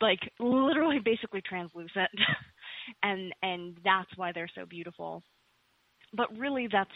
[0.00, 2.10] like literally basically translucent
[3.02, 5.22] and and that's why they're so beautiful
[6.14, 6.90] but really that's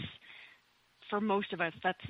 [1.10, 2.04] for most of us that's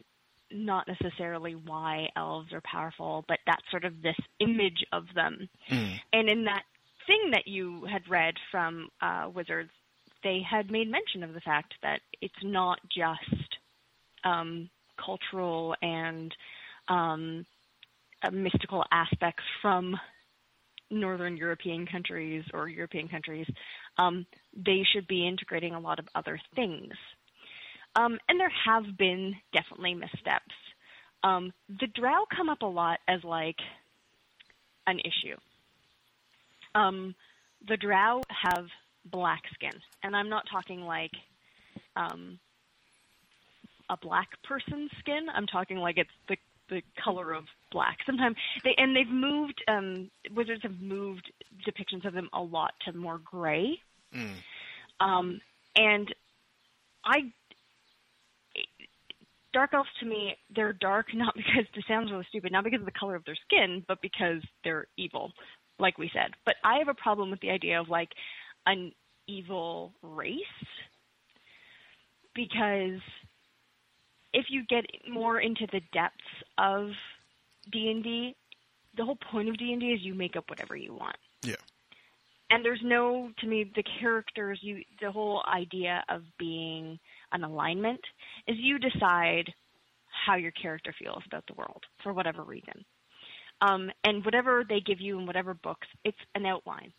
[0.54, 5.48] not necessarily why elves are powerful, but that's sort of this image of them.
[6.12, 6.62] And in that
[7.06, 9.70] thing that you had read from uh, Wizards,
[10.22, 13.56] they had made mention of the fact that it's not just
[14.24, 14.68] um,
[15.04, 16.34] cultural and
[16.88, 17.46] um,
[18.22, 19.96] uh, mystical aspects from
[20.90, 23.46] Northern European countries or European countries.
[23.98, 26.92] Um, they should be integrating a lot of other things.
[27.94, 30.54] Um, and there have been definitely missteps.
[31.22, 33.58] Um, the drow come up a lot as like
[34.86, 35.36] an issue.
[36.74, 37.14] Um,
[37.68, 38.66] the drow have
[39.04, 41.12] black skin, and I'm not talking like
[41.96, 42.38] um,
[43.90, 45.26] a black person's skin.
[45.32, 46.36] I'm talking like it's the
[46.68, 47.98] the color of black.
[48.06, 49.62] Sometimes they and they've moved.
[49.68, 51.30] Um, wizards have moved
[51.66, 53.78] depictions of them a lot to more gray.
[55.00, 55.40] Um,
[55.76, 56.14] and
[57.04, 57.32] I
[59.52, 62.86] dark elves to me they're dark not because this sounds really stupid not because of
[62.86, 65.32] the color of their skin but because they're evil
[65.78, 68.08] like we said but i have a problem with the idea of like
[68.66, 68.92] an
[69.26, 70.36] evil race
[72.34, 73.00] because
[74.32, 76.16] if you get more into the depths
[76.58, 76.90] of
[77.70, 78.34] d&d
[78.96, 81.16] the whole point of d&d is you make up whatever you want.
[81.42, 81.56] Yeah.
[82.50, 86.98] and there's no to me the characters you the whole idea of being
[87.32, 88.00] an alignment
[88.46, 89.52] is you decide
[90.26, 92.84] how your character feels about the world for whatever reason.
[93.62, 96.92] Um, and whatever they give you in whatever books it's an outline.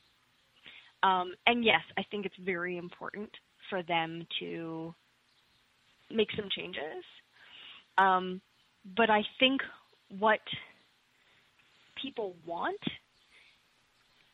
[1.04, 3.30] Um, and yes i think it's very important
[3.69, 4.93] for them to
[6.10, 7.04] make some changes
[7.97, 8.41] um,
[8.95, 9.62] but i think
[10.19, 10.39] what
[12.01, 12.79] people want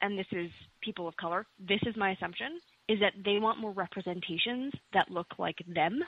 [0.02, 0.50] and this is
[0.82, 5.28] people of color, this is my assumption, is that they want more representations that look
[5.38, 6.00] like them.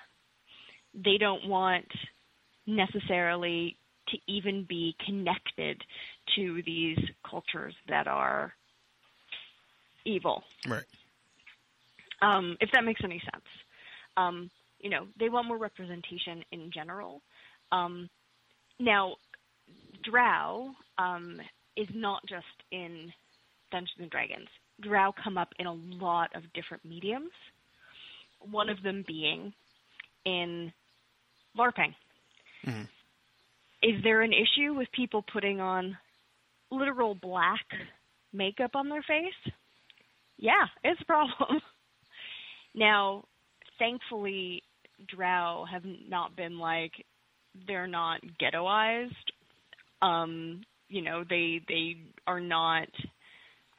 [0.94, 1.88] They don't want
[2.66, 3.78] necessarily
[4.10, 5.82] to even be connected
[6.36, 6.98] to these
[7.30, 8.54] cultures that are
[10.06, 10.84] evil, Right.
[12.22, 13.46] um, if that makes any sense.
[14.18, 17.22] Um, you know, they want more representation in general.
[17.72, 18.10] Um,
[18.80, 19.16] now,
[20.04, 21.40] Drow um,
[21.78, 23.12] is not just in
[23.72, 24.48] Dungeons and Dragons.
[24.82, 27.32] Drow come up in a lot of different mediums.
[28.40, 29.54] One of them being
[30.26, 30.72] in
[31.58, 31.94] LARPing.
[33.84, 35.98] Is there an issue with people putting on
[36.72, 37.66] literal black
[38.34, 39.54] makeup on their face?
[40.38, 41.62] Yeah, it's a problem.
[42.76, 43.26] now,
[43.80, 44.64] thankfully,
[45.08, 46.94] Drow have not been like
[47.68, 49.12] they're not ghettoized.
[50.02, 52.88] Um, you know, they they are not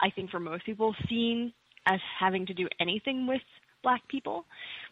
[0.01, 1.53] I think for most people seen
[1.87, 3.41] as having to do anything with
[3.83, 4.45] black people.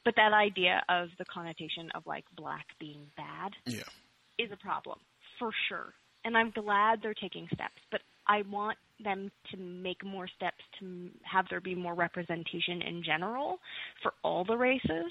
[0.05, 3.83] But that idea of the connotation of like black being bad Yeah.
[4.39, 4.99] is a problem
[5.39, 5.95] for sure.
[6.25, 11.09] And I'm glad they're taking steps, but I want them to make more steps to
[11.23, 13.59] have there be more representation in general
[14.03, 15.11] for all the races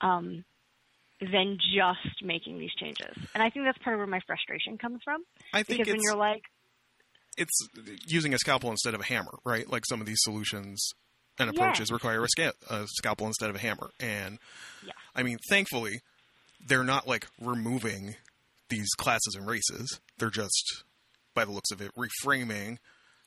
[0.00, 0.44] um,
[1.30, 3.16] than just making these changes.
[3.34, 5.22] And I think that's part of where my frustration comes from.
[5.52, 6.42] I think Because when you're like,
[7.36, 7.68] it's
[8.06, 9.68] using a scalpel instead of a hammer, right?
[9.70, 10.84] Like some of these solutions
[11.38, 11.62] and Yeah.
[11.62, 13.90] approaches require a, sca- a scalpel instead of a hammer.
[14.00, 14.38] And
[14.84, 14.92] Yeah.
[15.14, 16.00] I mean, thankfully,
[16.66, 18.16] they're not like removing
[18.68, 20.00] these classes and races.
[20.18, 20.84] They're just,
[21.34, 22.78] by the looks of it, reframing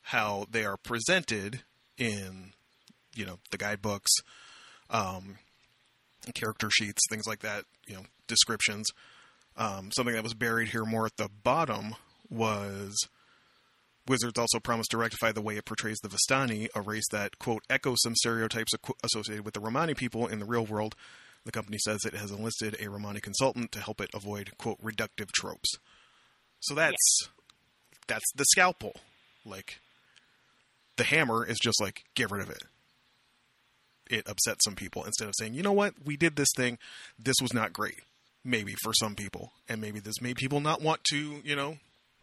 [0.02, 1.62] how they are presented
[1.98, 2.52] in,
[3.14, 4.12] you know, the guidebooks,
[4.90, 5.38] um,
[6.32, 7.64] character sheets, things like that.
[7.86, 8.86] You know, descriptions.
[9.56, 11.94] Um, something that was buried here more at the bottom
[12.28, 12.94] was
[14.06, 17.62] Wizards also promised to rectify the way it portrays the Vistani, a race that, quote,
[17.68, 20.94] echoes some stereotypes associated with the Romani people in the real world.
[21.44, 25.30] The company says it has enlisted a Romani consultant to help it avoid, quote, reductive
[25.32, 25.70] tropes.
[26.60, 27.28] So that's
[28.08, 28.94] that's the scalpel.
[29.44, 29.80] Like
[30.96, 32.62] the hammer is just like get rid of it.
[34.10, 36.78] It upset some people instead of saying, you know what, we did this thing,
[37.18, 38.00] this was not great.
[38.44, 41.78] Maybe for some people, and maybe this made people not want to, you know,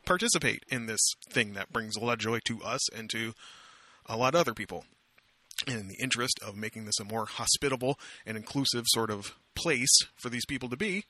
[0.06, 3.34] participate in this thing that brings a lot of joy to us and to
[4.06, 4.86] a lot of other people.
[5.68, 9.96] And in the interest of making this a more hospitable and inclusive sort of place
[10.16, 11.04] for these people to be,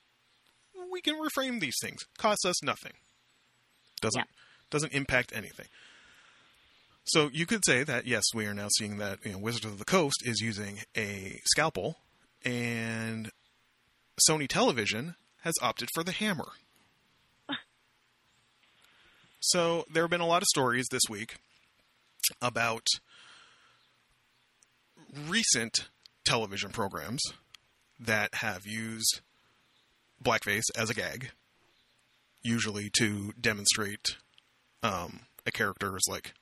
[0.92, 2.02] we can reframe these things.
[2.18, 2.94] Costs us nothing.
[4.02, 4.26] Doesn't Yeah.
[4.70, 5.68] doesn't impact anything.
[7.06, 9.78] So you could say that yes, we are now seeing that you know, Wizards of
[9.78, 11.98] the Coast is using a scalpel,
[12.46, 13.30] and
[14.30, 16.48] Sony Television has opted for the hammer.
[19.46, 21.36] So there have been a lot of stories this week
[22.42, 22.88] about
[25.28, 25.90] recent
[26.26, 27.22] television programs
[28.00, 29.20] that have used
[30.24, 31.32] blackface as a gag
[32.42, 34.18] usually to demonstrate
[34.82, 36.34] um, a character's like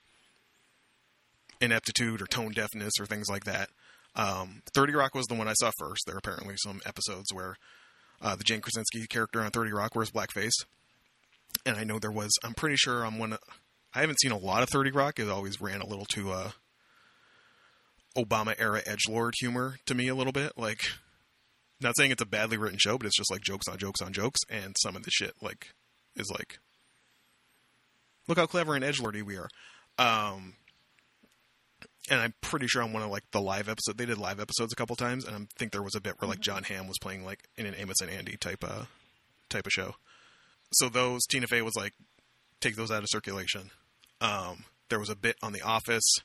[1.62, 3.70] ineptitude or tone deafness or things like that.
[4.16, 6.04] Um, 30 Rock was the one I saw first.
[6.06, 7.56] There are apparently some episodes where
[8.22, 10.66] uh, the Jane Krakowski character on 30 Rock wears blackface.
[11.66, 13.38] And I know there was, I'm pretty sure on one,
[13.94, 15.20] I haven't seen a lot of 30 Rock.
[15.20, 16.52] It always ran a little too uh,
[18.18, 20.54] Obama era edge lord humor to me a little bit.
[20.58, 20.82] Like,
[21.82, 24.14] not saying it's a badly written show, but it's just like jokes on jokes on
[24.14, 25.70] jokes, and some of the shit like
[26.16, 26.60] is like,
[28.28, 29.50] look how clever and edge lordy we are.
[29.98, 30.56] Um,
[32.10, 34.74] and I'm pretty sure on one of like the live episode they did live episodes
[34.74, 36.98] a couple times, and I think there was a bit where like Jon Hamm was
[37.00, 38.88] playing like in an Amos and Andy type of
[39.50, 39.96] type of show.
[40.74, 41.94] So those Tina Fey was like
[42.60, 43.72] take those out of circulation.
[44.20, 46.18] Um, there was a bit on The Office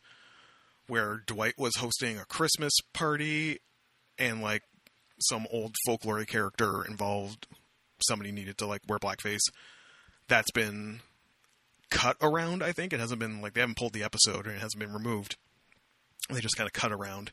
[0.86, 3.58] where Dwight was hosting a Christmas party,
[4.18, 4.62] and like
[5.20, 7.46] some old folklore character involved,
[8.06, 9.50] somebody needed to like wear blackface.
[10.28, 11.00] That's been
[11.90, 12.62] cut around.
[12.62, 14.92] I think it hasn't been like they haven't pulled the episode and it hasn't been
[14.92, 15.36] removed.
[16.30, 17.32] They just kind of cut around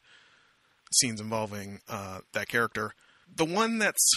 [0.93, 2.93] scenes involving uh, that character.
[3.33, 4.13] The one that's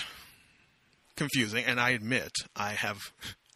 [1.16, 2.98] confusing, and I admit I have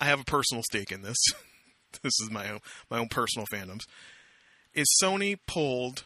[0.00, 1.18] I have a personal stake in this.
[2.02, 3.82] this is my own my own personal fandoms.
[4.72, 6.04] Is Sony pulled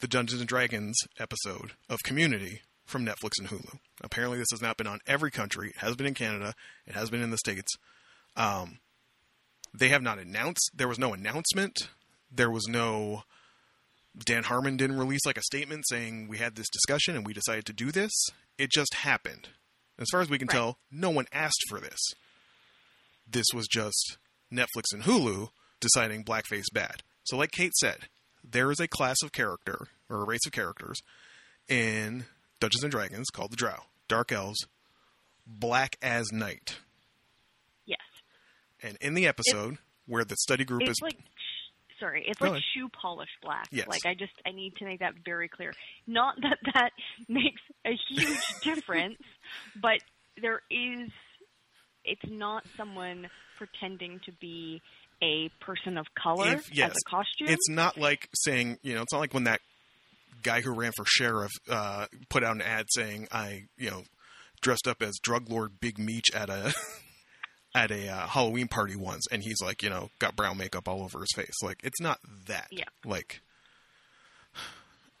[0.00, 3.78] the Dungeons and Dragons episode of Community from Netflix and Hulu?
[4.00, 5.70] Apparently, this has not been on every country.
[5.70, 6.54] It has been in Canada.
[6.86, 7.72] It has been in the states.
[8.36, 8.78] Um,
[9.74, 10.70] they have not announced.
[10.74, 11.76] There was no announcement.
[12.30, 13.24] There was no.
[14.18, 17.64] Dan Harmon didn't release like a statement saying we had this discussion and we decided
[17.66, 18.10] to do this.
[18.58, 19.48] It just happened.
[19.98, 20.54] As far as we can Right.
[20.54, 21.98] tell, no one asked for this.
[23.26, 24.18] This was just
[24.52, 27.02] Netflix and Hulu deciding blackface bad.
[27.24, 28.08] So, like Kate said,
[28.42, 30.98] there is a class of character or a race of characters
[31.68, 32.24] in
[32.58, 34.66] Dungeons and Dragons called the Drow, Dark Elves,
[35.46, 36.78] black as night.
[37.86, 38.00] Yes.
[38.82, 41.18] And in the episode where the study group is like
[42.00, 43.66] sorry, it's like shoe polish black.
[43.70, 43.86] Yes.
[43.86, 45.72] Like I just I need to make that very clear.
[46.06, 46.90] Not that that
[47.28, 49.18] makes a huge difference,
[49.80, 49.98] but
[50.40, 51.10] there is
[52.04, 54.80] it's not someone pretending to be
[55.22, 56.90] a person of color If- yes.
[56.90, 57.48] as a costume.
[57.48, 59.60] It's not like saying, you know, it's not like when that
[60.42, 64.04] guy who ran for sheriff uh, put out an ad saying, "I, you know,
[64.62, 66.72] dressed up as drug lord Big Meech at a
[67.74, 71.02] at a uh, Halloween party once," and he's like, you know, got brown makeup all
[71.02, 71.62] over his face.
[71.62, 72.68] Like, it's not that.
[72.70, 72.84] Yeah.
[73.04, 73.40] Like,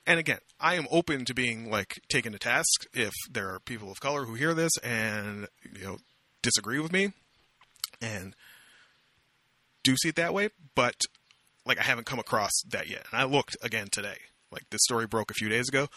[0.06, 3.90] and again, I am open to being like taken to task if there are people
[3.90, 5.46] of color who hear this and
[5.78, 5.96] you know
[6.42, 7.12] disagree with me
[8.00, 8.34] and
[9.82, 10.96] do see it that way, but
[11.66, 13.04] like I haven't come across that yet.
[13.10, 14.16] And I looked again today.
[14.50, 15.88] Like this story broke a few days ago,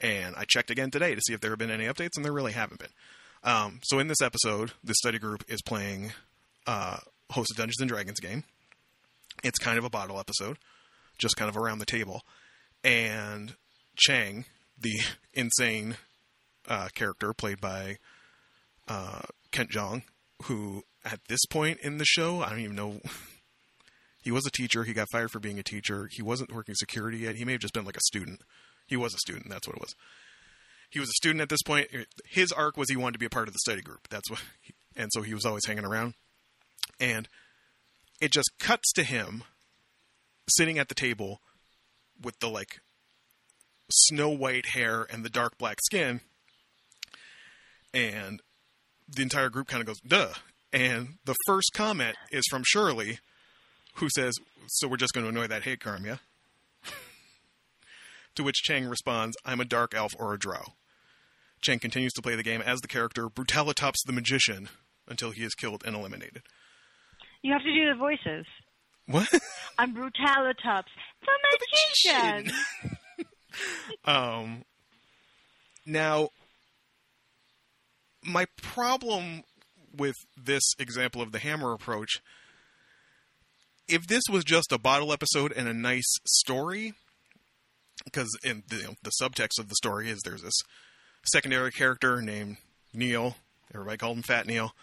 [0.00, 2.32] and I checked again today to see if there have been any updates, and there
[2.32, 2.90] really haven't been.
[3.44, 6.12] Um, so in this episode, the study group is playing
[6.66, 6.98] uh,
[7.30, 8.44] host a Dungeons and Dragons game.
[9.42, 10.58] It's kind of a bottle episode,
[11.18, 12.22] just kind of around the table,
[12.84, 13.54] and
[13.96, 14.44] Chang,
[14.78, 15.00] the
[15.34, 15.96] insane
[16.68, 17.98] uh, character played by
[18.88, 20.02] uh, Ken Jeong,
[20.44, 23.00] who at this point in the show, I don't even know.
[24.24, 24.84] He was a teacher.
[24.84, 26.08] He got fired for being a teacher.
[26.12, 27.34] He wasn't working security yet.
[27.34, 28.40] He may have just been like a student.
[28.86, 29.48] He was a student.
[29.48, 29.96] That's what it was.
[30.92, 31.88] He was a student at this point.
[32.26, 34.08] His arc was he wanted to be a part of the study group.
[34.10, 36.12] That's what, he, and so he was always hanging around.
[37.00, 37.26] And
[38.20, 39.42] it just cuts to him
[40.50, 41.40] sitting at the table
[42.22, 42.80] with the like
[43.90, 46.20] snow white hair and the dark black skin.
[47.94, 48.42] And
[49.08, 50.34] the entire group kind of goes, duh.
[50.74, 53.18] And the first comment is from Shirley,
[53.94, 54.34] who says,
[54.66, 56.18] So we're just going to annoy that hate crime, yeah?
[58.34, 60.74] to which Chang responds, I'm a dark elf or a drow.
[61.62, 64.68] Chang continues to play the game as the character Brutalitops the Magician
[65.08, 66.42] until he is killed and eliminated.
[67.42, 68.46] you have to do the voices.
[69.06, 69.28] What?
[69.78, 70.84] I'm Brutalitops,
[71.22, 72.52] the magician.
[74.06, 74.64] Um,
[75.84, 76.30] now,
[78.24, 79.42] my problem
[79.94, 82.22] with this example of the hammer approach,
[83.88, 86.94] if this was just a bottle episode and a nice story,
[88.06, 90.58] because in the, you know, the subtext of the story is there's this
[91.24, 92.56] secondary character named
[92.92, 93.36] Neil,
[93.72, 94.74] everybody called him Fat Neil,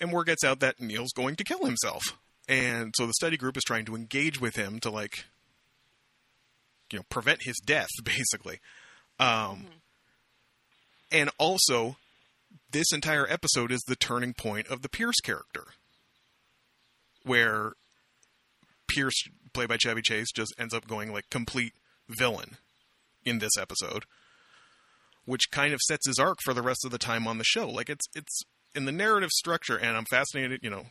[0.00, 2.02] and word gets out that Neil's going to kill himself.
[2.48, 5.24] And so the study group is trying to engage with him to like
[6.92, 8.60] you know prevent his death basically.
[9.18, 9.66] Um
[11.10, 11.96] and also
[12.70, 15.64] this entire episode is the turning point of the pierce character
[17.24, 17.72] where
[18.88, 19.14] pierce
[19.52, 21.72] played by chevy chase just ends up going like complete
[22.08, 22.56] villain
[23.24, 24.04] in this episode
[25.24, 27.68] which kind of sets his arc for the rest of the time on the show
[27.68, 28.42] like it's it's
[28.74, 30.60] in the narrative structure, and I'm fascinated.
[30.62, 30.86] You know,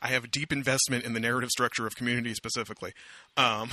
[0.00, 2.92] I have a deep investment in the narrative structure of Community specifically.
[3.36, 3.70] Um,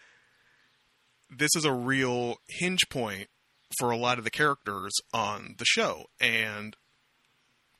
[1.30, 3.28] this is a real hinge point
[3.78, 6.76] for a lot of the characters on the show, and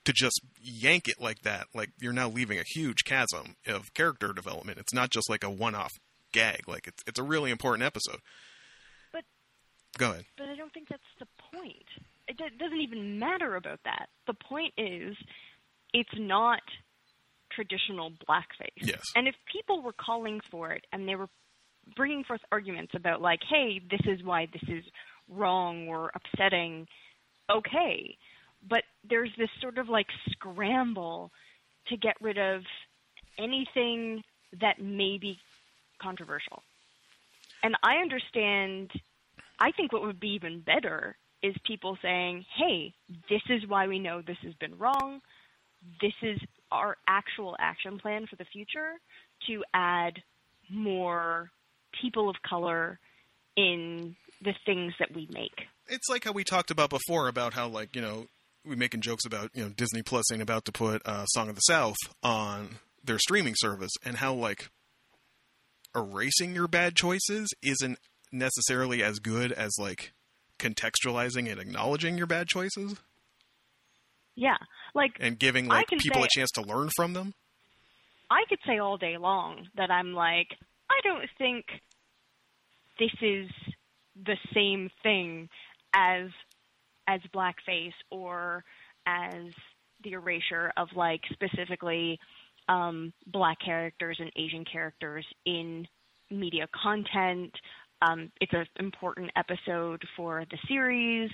[0.05, 4.33] to just yank it like that, like you're now leaving a huge chasm of character
[4.33, 4.79] development.
[4.79, 5.93] It's not just like a one-off
[6.33, 6.69] gag.
[6.69, 8.21] Like it's it's a really important episode.
[9.93, 10.25] But- go ahead.
[10.37, 11.87] But I don't think that's the point.
[12.29, 14.09] It do- doesn't even matter about that.
[14.27, 15.17] The point is,
[15.93, 16.63] it's not
[17.51, 18.71] traditional blackface.
[18.77, 19.13] Yes.
[19.15, 21.29] And if people were calling for it and they were
[21.97, 24.85] bringing forth arguments about, like, hey, this is why this is
[25.29, 26.87] wrong or upsetting,
[27.51, 28.17] okay.
[28.67, 31.31] But there's this sort of like scramble
[31.89, 32.63] to get rid of
[33.39, 34.23] anything
[34.61, 35.39] that may be
[36.01, 36.63] controversial.
[37.63, 38.91] And I understand,
[39.63, 42.93] I think what would be even better is people saying, hey,
[43.31, 45.21] this is why we know this has been wrong.
[46.01, 46.41] This is
[46.73, 48.95] our actual action plan for the future
[49.47, 50.21] to add
[50.69, 51.53] more
[52.01, 52.99] people of color
[53.57, 55.55] in the things that we make.
[55.87, 58.27] It's like how we talked about before about how like you know
[58.65, 61.55] we're making jokes about you know Disney Plus ain't about to put uh, Song of
[61.55, 64.71] the South on their streaming service, and how like
[65.95, 67.99] erasing your bad choices isn't
[68.33, 70.13] necessarily as good as like
[70.59, 72.95] contextualizing and acknowledging your bad choices
[74.35, 74.57] Yeah.
[74.95, 77.35] Like and giving like people say- a chance to learn from them.
[78.31, 80.49] I could say all day long that I'm like,
[80.91, 81.67] I don't think
[82.99, 83.51] this is
[84.25, 85.49] the same thing
[85.95, 86.29] as
[87.07, 88.65] as blackface or
[89.07, 89.53] as
[90.05, 92.19] the erasure of like specifically
[92.69, 95.87] um, black characters and Asian characters in
[96.31, 97.53] media content.
[98.03, 101.31] Um, it's an important episode for the series.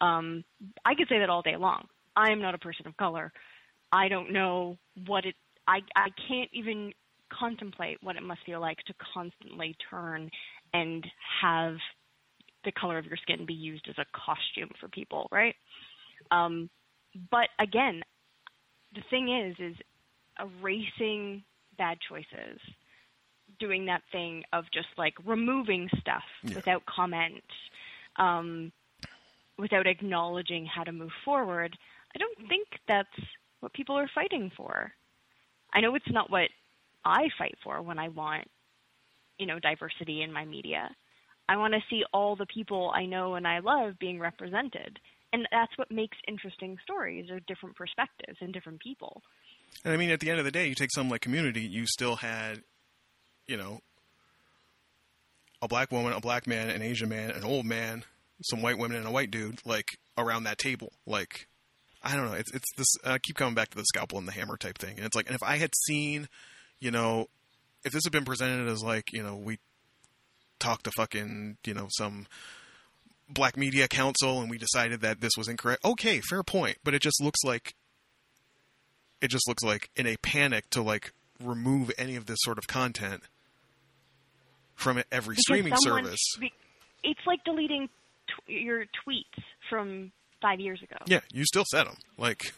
[0.00, 0.44] Um,
[0.84, 1.86] I could say that all day long.
[2.14, 3.32] I am not a person of color.
[3.92, 5.34] I don't know what it.
[5.68, 6.92] I I can't even
[7.32, 10.30] contemplate what it must feel like to constantly turn
[10.72, 11.04] and
[11.42, 11.74] have
[12.64, 15.54] the color of your skin be used as a costume for people, right?
[16.30, 16.68] Um,
[17.30, 18.02] but again,
[18.94, 19.76] the thing is, is
[20.38, 21.42] erasing
[21.78, 22.60] bad choices,
[23.58, 26.54] doing that thing of just like removing stuff Yeah.
[26.54, 27.44] without comment,
[28.16, 28.72] um,
[29.58, 31.76] without acknowledging how to move forward.
[32.14, 33.08] I don't think that's
[33.60, 34.92] what people are fighting for.
[35.72, 36.50] I know it's not what
[37.04, 38.50] I fight for when I want,
[39.38, 40.94] you know, diversity in my media.
[41.48, 44.98] I want to see all the people I know and I love being represented.
[45.32, 49.22] And that's what makes interesting stories or different perspectives and different people.
[49.84, 51.86] And I mean, at the end of the day, you take something like Community, you
[51.86, 52.62] still had,
[53.46, 53.80] you know,
[55.62, 58.04] a black woman, a black man, an Asian man, an old man,
[58.42, 60.92] some white women, and a white dude, like around that table.
[61.06, 61.46] Like,
[62.02, 62.34] I don't know.
[62.34, 62.88] It's it's this.
[63.04, 65.26] I keep coming back to the scalpel and the hammer type thing, and it's like,
[65.26, 66.28] and if I had seen,
[66.80, 67.28] you know,
[67.84, 69.58] if this had been presented as like, you know, we
[70.58, 72.26] talked to fucking, you know, some
[73.28, 75.84] black media council and we decided that this was incorrect.
[75.84, 77.74] Okay, fair point, but it just looks like
[79.20, 82.66] it just looks like in a panic to like remove any of this sort of
[82.66, 83.22] content
[84.76, 86.36] from every Because streaming someone- service.
[87.02, 87.88] It's like deleting
[88.26, 90.96] tw- your tweets from five years ago.
[91.06, 91.96] Yeah, you still said them.
[92.16, 92.52] Like,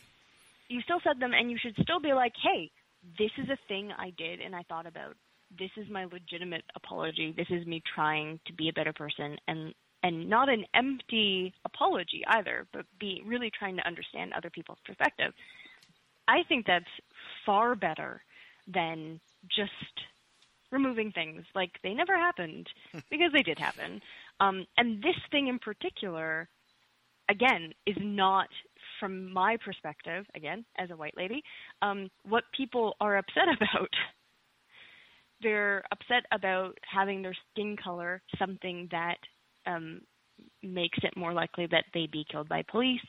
[0.68, 2.70] you still said them and you should still be like, hey,
[3.18, 5.16] this is a thing I did and I thought about.
[5.58, 7.32] This is my legitimate apology.
[7.36, 12.22] This is me trying to be a better person and and not an empty apology
[12.28, 15.32] either, but be really trying to understand other people's perspective.
[16.28, 16.84] I think that's
[17.44, 18.22] far better
[18.72, 19.72] than just
[20.70, 22.68] removing things like they never happened
[23.10, 24.00] because they did happen.
[24.40, 26.48] Um, and this thing in particular,
[27.28, 28.48] again, is not
[29.00, 31.42] from my perspective, again, as a white lady,
[31.82, 33.90] um, what people are upset about.
[35.40, 39.18] They're upset about having their skin color something that
[39.66, 40.00] um,
[40.62, 43.00] makes it more likely that they be killed by police,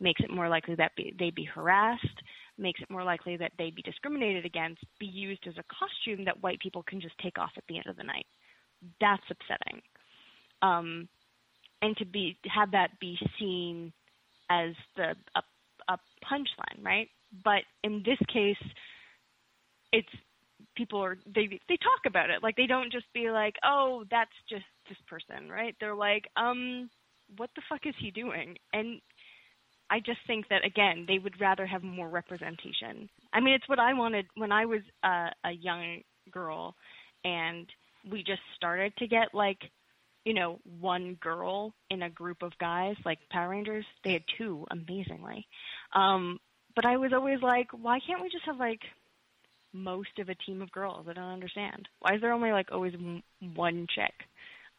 [0.00, 2.22] makes it more likely that be, they be harassed,
[2.58, 6.42] makes it more likely that they'd be discriminated against, be used as a costume that
[6.42, 8.26] white people can just take off at the end of the night.
[9.00, 9.82] That's upsetting.
[10.62, 11.08] Um,
[11.82, 13.92] and to be have that be seen
[14.50, 15.42] as the a,
[15.88, 17.08] a punchline, right?
[17.44, 18.56] But in this case,
[19.92, 20.08] it's
[20.76, 24.30] people are they they talk about it like they don't just be like, oh, that's
[24.48, 25.74] just this person, right?
[25.80, 26.90] They're like, um,
[27.36, 28.56] what the fuck is he doing?
[28.72, 29.00] And
[29.90, 33.08] I just think that again, they would rather have more representation.
[33.32, 36.74] I mean, it's what I wanted when I was uh, a young girl,
[37.24, 37.66] and
[38.10, 39.58] we just started to get like
[40.28, 43.86] you know, one girl in a group of guys like Power Rangers.
[44.04, 45.46] They had two, amazingly.
[45.94, 46.38] Um,
[46.76, 48.80] but I was always like, why can't we just have like
[49.72, 51.06] most of a team of girls?
[51.08, 51.88] I don't understand.
[52.00, 52.92] Why is there only like always
[53.54, 54.12] one chick?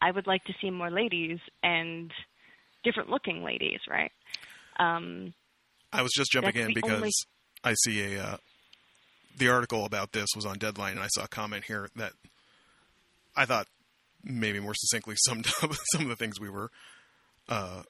[0.00, 2.12] I would like to see more ladies and
[2.84, 4.12] different looking ladies, right?
[4.78, 5.34] Um,
[5.92, 7.10] I was just jumping in because only-
[7.64, 8.36] I see a uh,
[9.36, 12.12] the article about this was on Deadline, and I saw a comment here that
[13.36, 13.66] I thought
[14.22, 16.70] maybe more succinctly summed up some of the things we were
[17.48, 17.82] uh,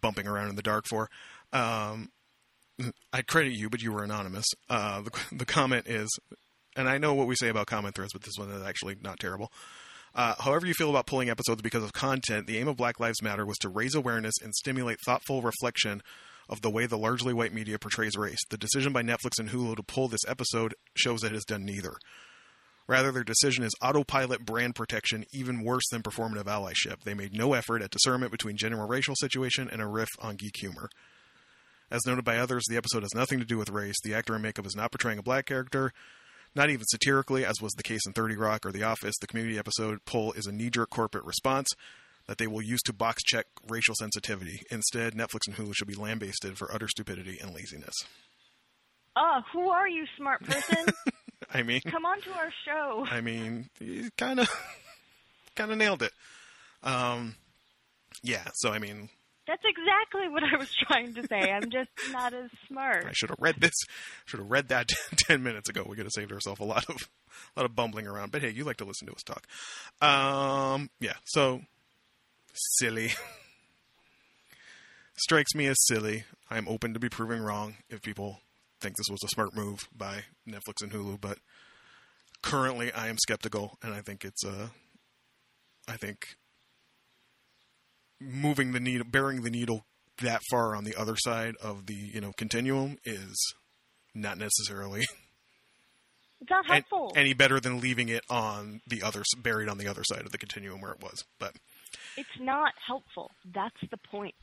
[0.00, 1.08] bumping around in the dark for.
[1.52, 2.10] Um,
[3.12, 4.46] I credit you, but you were anonymous.
[4.68, 6.08] Uh, the, the comment is,
[6.76, 9.18] and I know what we say about comment threads, but this one is actually not
[9.18, 9.50] terrible.
[10.14, 13.22] Uh, however, you feel about pulling episodes because of content, the aim of Black Lives
[13.22, 16.02] Matter was to raise awareness and stimulate thoughtful reflection
[16.48, 18.38] of the way the largely white media portrays race.
[18.50, 21.64] The decision by Netflix and Hulu to pull this episode shows that it has done
[21.64, 21.94] neither.
[22.86, 27.02] Rather, their decision is autopilot brand protection, even worse than performative allyship.
[27.04, 30.54] They made no effort at discernment between general racial situation and a riff on geek
[30.58, 30.88] humor.
[31.90, 33.96] As noted by others, the episode has nothing to do with race.
[34.02, 35.92] The actor and makeup is not portraying a black character,
[36.54, 39.14] not even satirically, as was the case in 30 Rock or The Office.
[39.20, 41.68] The community episode pull is a knee jerk corporate response
[42.26, 44.60] that they will use to box check racial sensitivity.
[44.70, 47.94] Instead, Netflix and Hulu should be lambasted for utter stupidity and laziness.
[49.16, 50.86] oh, who are you, smart person?
[51.54, 53.06] I mean, Come on to our show.
[53.10, 53.70] I mean,
[54.18, 54.48] kind of,
[55.56, 56.12] kind of nailed it.
[56.82, 57.36] Um,
[58.22, 58.48] yeah.
[58.54, 59.08] So I mean,
[59.48, 61.50] That's exactly what I was trying to say.
[61.50, 63.06] I'm just not as smart.
[63.06, 63.72] I should have read this.
[64.26, 65.84] Should have read that ten minutes ago.
[65.88, 66.96] We could have saved ourselves a lot of,
[67.56, 68.30] a lot of bumbling around.
[68.30, 69.46] But hey, you like to listen to us talk.
[70.06, 71.14] Um, yeah.
[71.24, 71.62] So
[72.78, 73.12] silly.
[75.16, 76.24] Strikes me as silly.
[76.50, 78.40] I am open to be proven wrong if people
[78.80, 81.38] think this was a smart move by Netflix and Hulu, but
[82.42, 84.68] currently I am skeptical, and I think it's uh,
[85.88, 86.36] I think
[88.20, 89.84] moving the needle, bearing the needle
[90.20, 93.54] that far on the other side of the you know continuum is
[94.14, 95.04] not necessarily
[96.40, 97.12] It's not helpful.
[97.16, 100.38] any better than leaving it on the other buried on the other side of the
[100.38, 101.24] continuum where it was.
[101.40, 101.54] But
[102.16, 103.32] it's not helpful.
[103.52, 104.36] That's the point.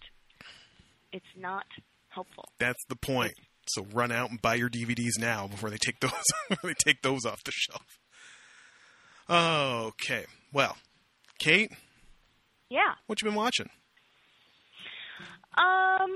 [1.13, 1.63] It's not
[2.09, 2.49] helpful.
[2.59, 3.33] that's the point.
[3.67, 6.11] So run out and buy your DVDs now before they take those
[6.49, 7.85] before they take those off the shelf.
[9.29, 10.25] Okay.
[10.53, 10.75] Well,
[11.39, 11.71] Kate,
[12.75, 12.93] Yeah.
[13.07, 13.69] what you been watching?
[15.57, 16.11] Um,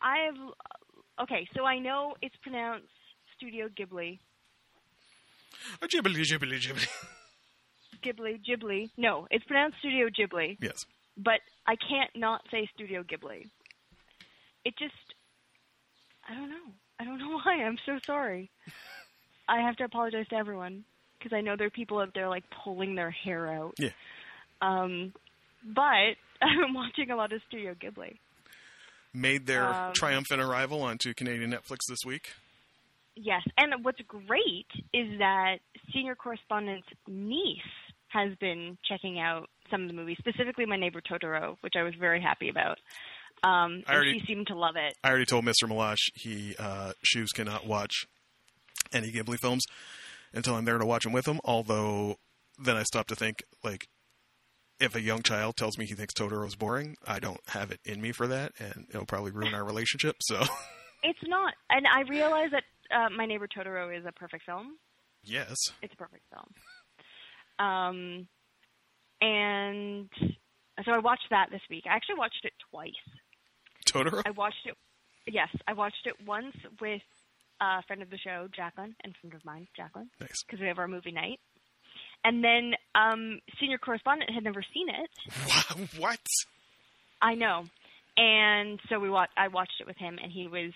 [0.00, 0.40] I've
[1.22, 1.46] okay.
[1.54, 2.86] So I know it's pronounced
[3.36, 4.18] Studio Ghibli.
[5.82, 6.86] Oh, Ghibli, Ghibli, Ghibli.
[8.02, 8.90] Ghibli, Ghibli.
[8.96, 10.56] No, it's pronounced Studio Ghibli.
[10.60, 10.86] Yes.
[11.18, 13.48] but I can't not say Studio Ghibli.
[14.64, 14.94] It just,
[16.28, 16.66] I don't know.
[16.98, 17.62] I don't know why.
[17.62, 18.50] I'm so sorry.
[19.48, 20.84] I have to apologize to everyone
[21.18, 23.74] because I know there are people out there like pulling their hair out.
[23.78, 23.90] Yeah.
[24.62, 25.12] Um,
[25.64, 28.18] but I'm watching a lot of Studio Ghibli.
[29.14, 32.32] Made their Um, triumphant arrival onto Canadian Netflix this week.
[33.14, 35.56] Yes, and what's great is that
[35.92, 37.60] senior correspondent's niece
[38.08, 41.94] has been checking out some of the movies, specifically My Neighbor Totoro, which I was
[41.98, 42.78] very happy about.
[43.44, 44.96] Um, I and already- she seemed to love it.
[45.04, 45.64] I already told Mr.
[45.68, 48.06] Malash he uh, shoes cannot watch
[48.94, 49.64] any Ghibli films
[50.32, 51.38] until I'm there to watch them with him.
[51.44, 52.16] Although
[52.58, 53.88] then I stop to think like
[54.82, 57.80] if a young child tells me he thinks Totoro is boring, I don't have it
[57.84, 60.16] in me for that, and it'll probably ruin our relationship.
[60.22, 60.40] So
[61.04, 62.62] It's not, and I realize that
[62.94, 64.76] uh, My Neighbor Totoro is a perfect film.
[65.24, 66.48] yes, It's a perfect film.
[67.58, 68.28] Um,
[69.20, 70.08] and
[70.84, 71.84] so I watched that this week.
[71.88, 72.90] I actually watched it twice.
[73.86, 74.22] Totoro.
[74.26, 74.74] I watched it.
[75.26, 77.02] Yes, I watched it once with
[77.60, 80.42] a friend of the show, Jacqueline, and friend of mine, Jacqueline, Nice.
[80.46, 81.38] because we have our movie night.
[82.24, 85.10] And then um, senior correspondent had never seen it.
[85.98, 86.20] What?
[87.20, 87.64] I know.
[88.16, 90.72] And so we wa- I watched it with him, and he was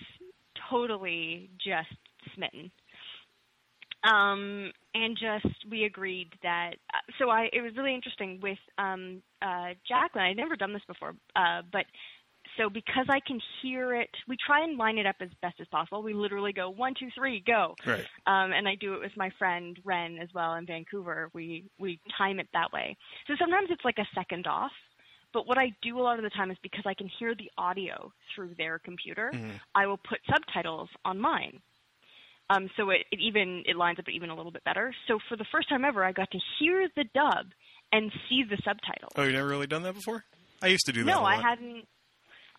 [0.70, 1.94] totally just
[2.34, 2.70] smitten.
[4.04, 6.74] Um, and just we agreed that.
[6.92, 10.26] Uh, so I it was really interesting with um, uh, Jacqueline.
[10.26, 11.84] I'd never done this before, uh, but
[12.56, 15.66] so because I can hear it, we try and line it up as best as
[15.68, 16.02] possible.
[16.02, 17.74] We literally go one, two, three, go.
[17.86, 18.06] Right.
[18.26, 21.30] Um, and I do it with my friend Ren as well in Vancouver.
[21.32, 22.96] We we time it that way.
[23.26, 24.72] So sometimes it's like a second off.
[25.32, 27.50] But what I do a lot of the time is because I can hear the
[27.58, 29.30] audio through their computer,
[29.74, 31.60] I will put subtitles on mine.
[32.48, 34.94] Um, so it, it even it lines up even a little bit better.
[35.08, 37.46] So for the first time ever, I got to hear the dub
[37.92, 39.12] and see the subtitles.
[39.16, 40.24] Oh, you never really done that before?
[40.62, 41.10] I used to do that.
[41.10, 41.86] No, I hadn't.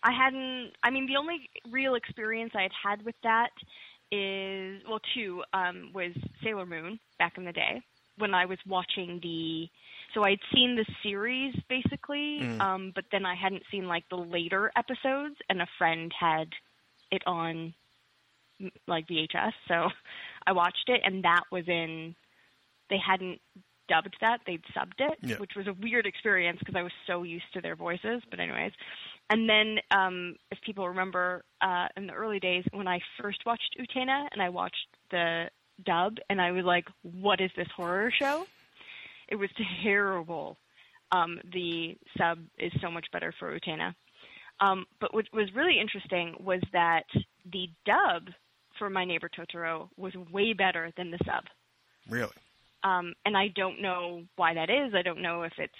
[0.02, 0.72] I hadn't.
[0.82, 3.50] I mean, the only real experience I had had with that
[4.10, 7.82] is well, two um, was Sailor Moon back in the day
[8.16, 9.68] when I was watching the.
[10.14, 12.60] So I'd seen the series basically, Mm.
[12.60, 16.48] um, but then I hadn't seen like the later episodes, and a friend had
[17.10, 17.74] it on
[18.86, 19.88] like VHS, so
[20.46, 22.14] I watched it, and that was in.
[22.90, 23.40] They hadn't
[23.88, 25.36] dubbed that; they'd subbed it, Yeah.
[25.38, 28.22] which was a weird experience because I was so used to their voices.
[28.30, 28.72] But anyways,
[29.30, 33.76] and then um, if people remember uh, in the early days when I first watched
[33.78, 35.50] Utena and I watched the
[35.84, 38.46] dub, and I was like, "What is this horror show?"
[39.28, 39.50] It was
[39.82, 40.58] terrible.
[41.12, 43.94] Um, the sub is so much better for Utena.
[44.60, 47.04] Um, but what was really interesting was that
[47.52, 48.28] the dub
[48.78, 51.44] for My Neighbor Totoro was way better than the sub.
[52.08, 52.32] Really?
[52.84, 54.94] Um, and I don't know why that is.
[54.94, 55.72] I don't know if it's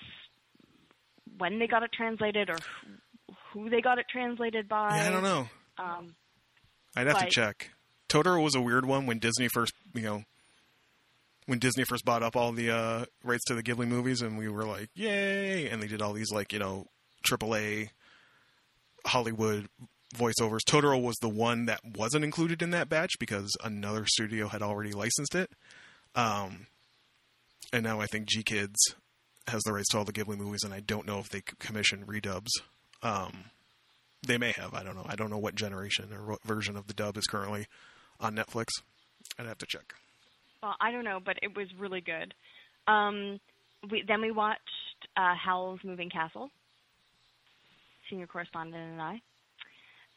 [1.39, 2.57] when they got it translated or
[3.53, 4.97] who, they got it translated by.
[4.97, 5.49] Yeah, I don't know.
[5.79, 6.15] Um,
[6.97, 7.71] I'd have to check.
[8.09, 10.25] Totoro was a weird one when Disney first, you know,
[11.47, 14.49] when Disney first bought up all the uh, rights to the Ghibli movies, and we
[14.49, 16.87] were like, "Yay!" And they did all these like you know
[17.31, 17.91] AAA
[19.07, 19.69] Hollywood
[20.15, 20.61] voiceovers.
[20.67, 24.93] Totoro was the one that wasn't included in that batch because another studio had already
[24.93, 25.51] licensed it.
[26.15, 26.67] Um,
[27.73, 28.95] and now I think GKIDS
[29.49, 32.05] has the rights to all the Ghibli movies, and I don't know if they commission
[32.07, 32.49] redubs.
[33.03, 33.45] Um,
[34.27, 34.75] they may have.
[34.75, 35.07] I don't know.
[35.07, 37.67] I don't know what generation or what version of the dub is currently
[38.21, 38.67] on Netflix.
[39.39, 39.95] I'd have to check.
[40.63, 42.35] well, I don't know, but it was really good.
[42.87, 43.39] Um,
[43.91, 44.61] we, then we watched
[45.17, 46.51] uh, Howl's Moving Castle,
[48.11, 49.21] senior correspondent and I,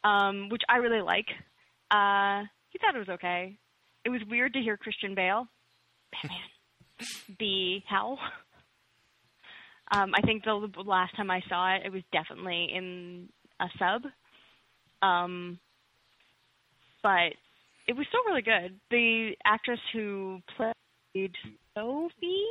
[0.04, 1.28] um, which I really like.
[1.92, 3.56] Uh, he thought it was okay.
[4.06, 5.48] It was weird to hear Christian Bale,
[6.12, 6.40] Batman,
[7.38, 8.18] be Howl.
[9.92, 13.28] Um, I think the, last time I saw it, it was definitely in
[13.60, 14.04] a sub.
[15.02, 15.60] Um,
[17.04, 17.34] but
[17.88, 18.80] it was still really good.
[18.90, 21.36] The actress who played
[21.76, 22.46] Sophie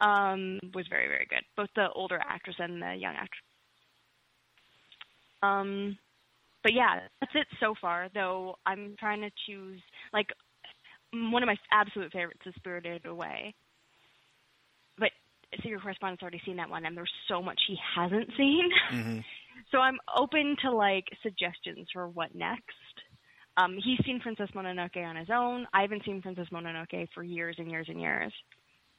[0.00, 1.42] um, was very, very good.
[1.56, 3.42] Both the older actress and the young actress.
[5.42, 5.98] Um,
[6.62, 8.08] but yeah, that's it so far.
[8.12, 9.80] Though I'm trying to choose
[10.12, 10.28] like
[11.12, 13.54] one of my absolute favorites is Spirited Away.
[14.98, 15.10] But
[15.62, 18.70] Secret Correspondent's already seen that one, and there's so much he hasn't seen.
[18.90, 19.18] hmm
[19.72, 22.60] So I'm open to like suggestions for what next.
[23.56, 25.66] Um, he's seen Princess Mononoke on his own.
[25.72, 28.32] I haven't seen Princess Mononoke for years and years and years.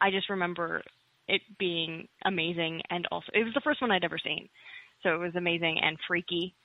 [0.02, 0.82] I just remember
[1.28, 4.50] it being amazing, and also it was the first one I'd ever seen,
[5.04, 6.56] so it was amazing and freaky.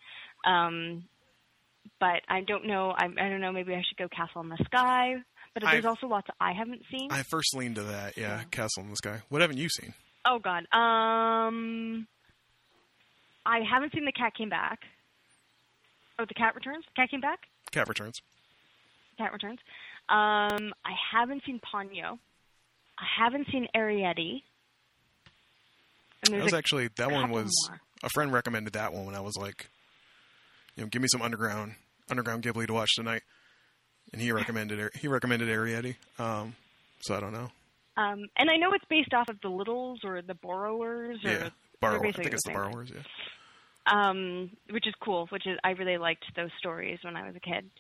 [0.47, 1.05] Um,
[2.01, 2.93] but I don't know.
[2.97, 3.53] I, I don't know.
[3.53, 5.16] Maybe I should go Castle in the Sky.
[5.55, 7.11] But there's I've- also lots I haven't seen.
[7.12, 8.16] I first leaned to that.
[8.16, 9.20] Yeah, Castle in the Sky.
[9.28, 9.92] What haven't you seen?
[10.24, 10.64] Oh God.
[10.72, 12.07] Um,
[13.44, 14.80] I haven't seen the cat came back.
[16.18, 16.84] Oh, the cat returns.
[16.94, 17.40] Cat came back.
[17.72, 18.20] Cat Returns.
[19.18, 19.59] Cat returns.
[20.09, 22.18] Um, I haven't seen Ponyo.
[22.98, 24.42] I haven't seen Arrietty.
[26.30, 27.80] That was actually that one was more.
[28.05, 29.68] a friend recommended that one when I was like,
[30.76, 31.74] you know, give me some underground
[32.11, 33.22] underground Ghibli to watch tonight,
[34.12, 35.96] and he recommended he recommended Arrietty.
[36.18, 36.54] Um,
[37.00, 37.50] so I don't know.
[37.96, 41.18] Um, and I know it's based off of the Littles or the Borrowers.
[41.24, 41.48] Or Yeah,
[41.80, 42.06] borrower.
[42.06, 42.90] I think it's the the borrowers.
[42.94, 43.02] Yeah.
[43.86, 45.26] um, which is cool.
[45.30, 47.70] Which is I really liked those stories when I was a kid.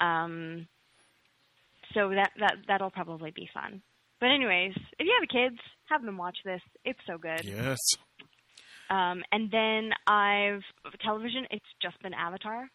[0.00, 0.66] Um,
[1.94, 3.80] so that that that'll probably be fun.
[4.20, 6.60] But anyways, if you have kids, have them watch this.
[6.84, 7.44] It's so good.
[7.44, 7.78] Yes.
[8.90, 10.62] Um, and then I've
[11.02, 11.46] television.
[11.50, 12.68] It's just been Avatar,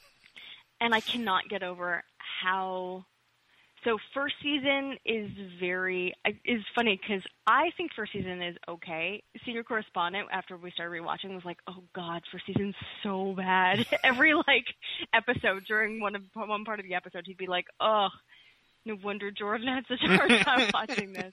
[0.80, 2.04] and I cannot get over
[2.42, 3.04] how.
[3.84, 5.30] So first season is
[5.60, 6.12] very
[6.44, 9.22] is funny because I think first season is okay.
[9.46, 12.74] Senior correspondent after we started rewatching was like, "Oh God, first season's
[13.04, 14.66] so bad." Every like
[15.14, 18.08] episode during one of one part of the episode, he'd be like, "Oh,
[18.84, 21.32] no wonder Jordan had such a hard time watching this."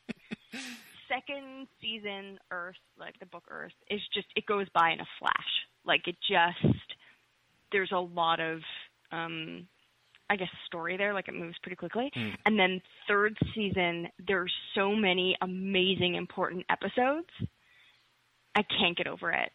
[1.08, 5.34] second season Earth, like the book Earth, is just it goes by in a flash.
[5.86, 6.76] Like it just
[7.72, 8.62] there's a lot of
[9.12, 9.68] um
[10.30, 12.12] I guess story there, like it moves pretty quickly.
[12.46, 17.30] And then third season, there's so many amazing important episodes.
[18.56, 19.52] I can't get over it.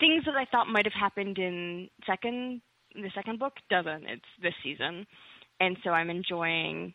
[0.00, 2.62] Things that I thought might have happened in second
[2.94, 4.06] the second book doesn't.
[4.06, 5.06] It's this season.
[5.60, 6.94] And so I'm enjoying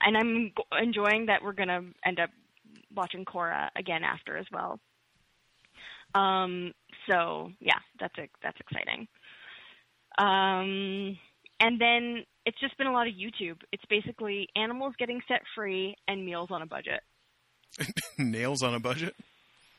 [0.00, 2.30] and I'm enjoying that we're going to end up
[2.94, 4.78] watching Korra again after as well.
[6.14, 6.72] Um,
[7.08, 9.08] so yeah, that's a, that's exciting.
[10.18, 11.18] Um,
[11.60, 13.60] and then it's just been a lot of YouTube.
[13.72, 17.00] It's basically animals getting set free and meals on a budget.
[18.18, 19.14] Nails on a budget.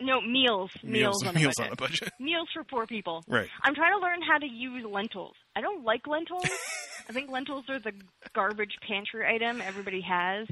[0.02, 1.72] No, meals, meals, on, a meals budget.
[1.72, 2.10] on a budget.
[2.22, 3.22] Meals for poor people.
[3.28, 3.50] Right.
[3.64, 5.36] I'm trying to learn how to use lentils.
[5.58, 6.46] I don't like lentils.
[7.10, 7.92] I think lentils are the
[8.34, 10.48] garbage pantry item everybody has,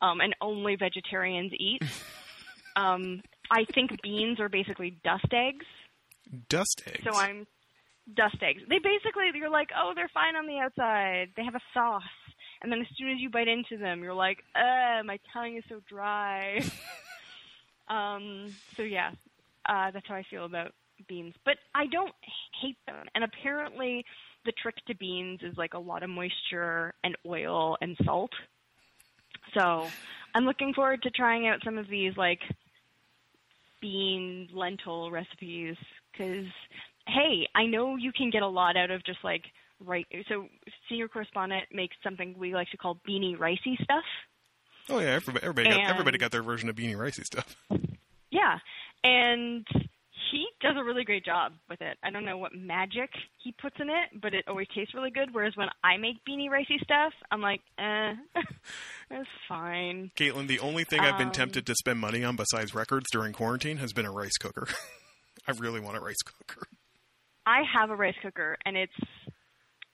[0.00, 1.82] um, and only vegetarians eat.
[2.76, 5.66] Um, I think beans are basically dust eggs.
[6.48, 7.04] Dust eggs.
[7.04, 7.46] So I'm
[8.14, 8.62] dust eggs.
[8.68, 11.30] They basically you're like, oh, they're fine on the outside.
[11.36, 12.02] They have a sauce,
[12.62, 15.64] and then as soon as you bite into them, you're like, uh, my tongue is
[15.68, 16.60] so dry.
[17.88, 18.54] um.
[18.76, 19.10] So yeah,
[19.66, 20.72] uh, that's how I feel about
[21.06, 21.34] beans.
[21.44, 22.14] But I don't
[22.60, 23.06] hate them.
[23.14, 24.04] And apparently,
[24.44, 28.32] the trick to beans is like a lot of moisture and oil and salt.
[29.54, 29.86] So
[30.34, 32.40] I'm looking forward to trying out some of these like
[33.80, 35.76] bean lentil recipes
[36.12, 36.46] because
[37.08, 39.42] hey, I know you can get a lot out of just like
[39.84, 40.06] right.
[40.28, 40.46] So
[40.88, 44.04] senior correspondent makes something we like to call beanie ricey stuff.
[44.90, 47.56] oh yeah, everybody, everybody, got, everybody got their version of beanie ricey stuff.
[48.30, 48.58] Yeah,
[49.02, 49.66] and
[50.30, 51.96] he does a really great job with it.
[52.02, 53.08] I don't know what magic
[53.42, 55.32] he puts in it, but it always tastes really good.
[55.32, 58.14] Whereas when I make beanie ricey stuff, I'm like, eh,
[59.10, 60.10] it's fine.
[60.16, 63.32] Caitlin, the only thing I've been Um, tempted to spend money on besides records during
[63.32, 64.68] quarantine has been a rice cooker.
[65.48, 66.66] I really want a rice cooker.
[67.48, 68.92] I have a rice cooker, and it's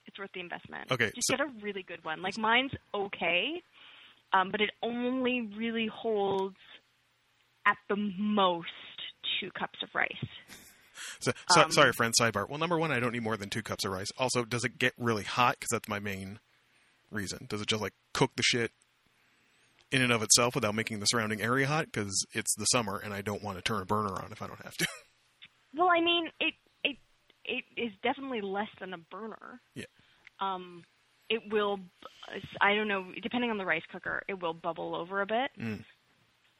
[0.05, 0.91] it's worth the investment.
[0.91, 2.21] Okay, just so- get a really good one.
[2.21, 3.61] Like mine's okay,
[4.33, 6.57] um, but it only really holds
[7.65, 8.67] at the most
[9.39, 10.25] two cups of rice.
[11.19, 12.13] So, so, Um, sorry, friend.
[12.19, 12.47] Sidebar.
[12.49, 14.07] Well, number one, I don't need more than two cups of rice.
[14.17, 15.55] Also, does it get really hot?
[15.59, 16.39] Because that's my main
[17.11, 17.45] reason.
[17.49, 18.71] Does it just like cook the shit
[19.91, 21.85] in and of itself without making the surrounding area hot?
[21.85, 24.47] Because it's the summer and I don't want to turn a burner on if I
[24.47, 24.87] don't have to.
[25.77, 26.53] Well, I mean, it
[27.45, 29.59] it is definitely less than a burner.
[29.75, 29.85] Yeah.
[30.39, 30.83] Um,
[31.29, 31.79] it will.
[32.61, 33.05] I don't know.
[33.21, 35.51] Depending on the rice cooker, it will bubble over a bit.
[35.59, 35.83] Mm.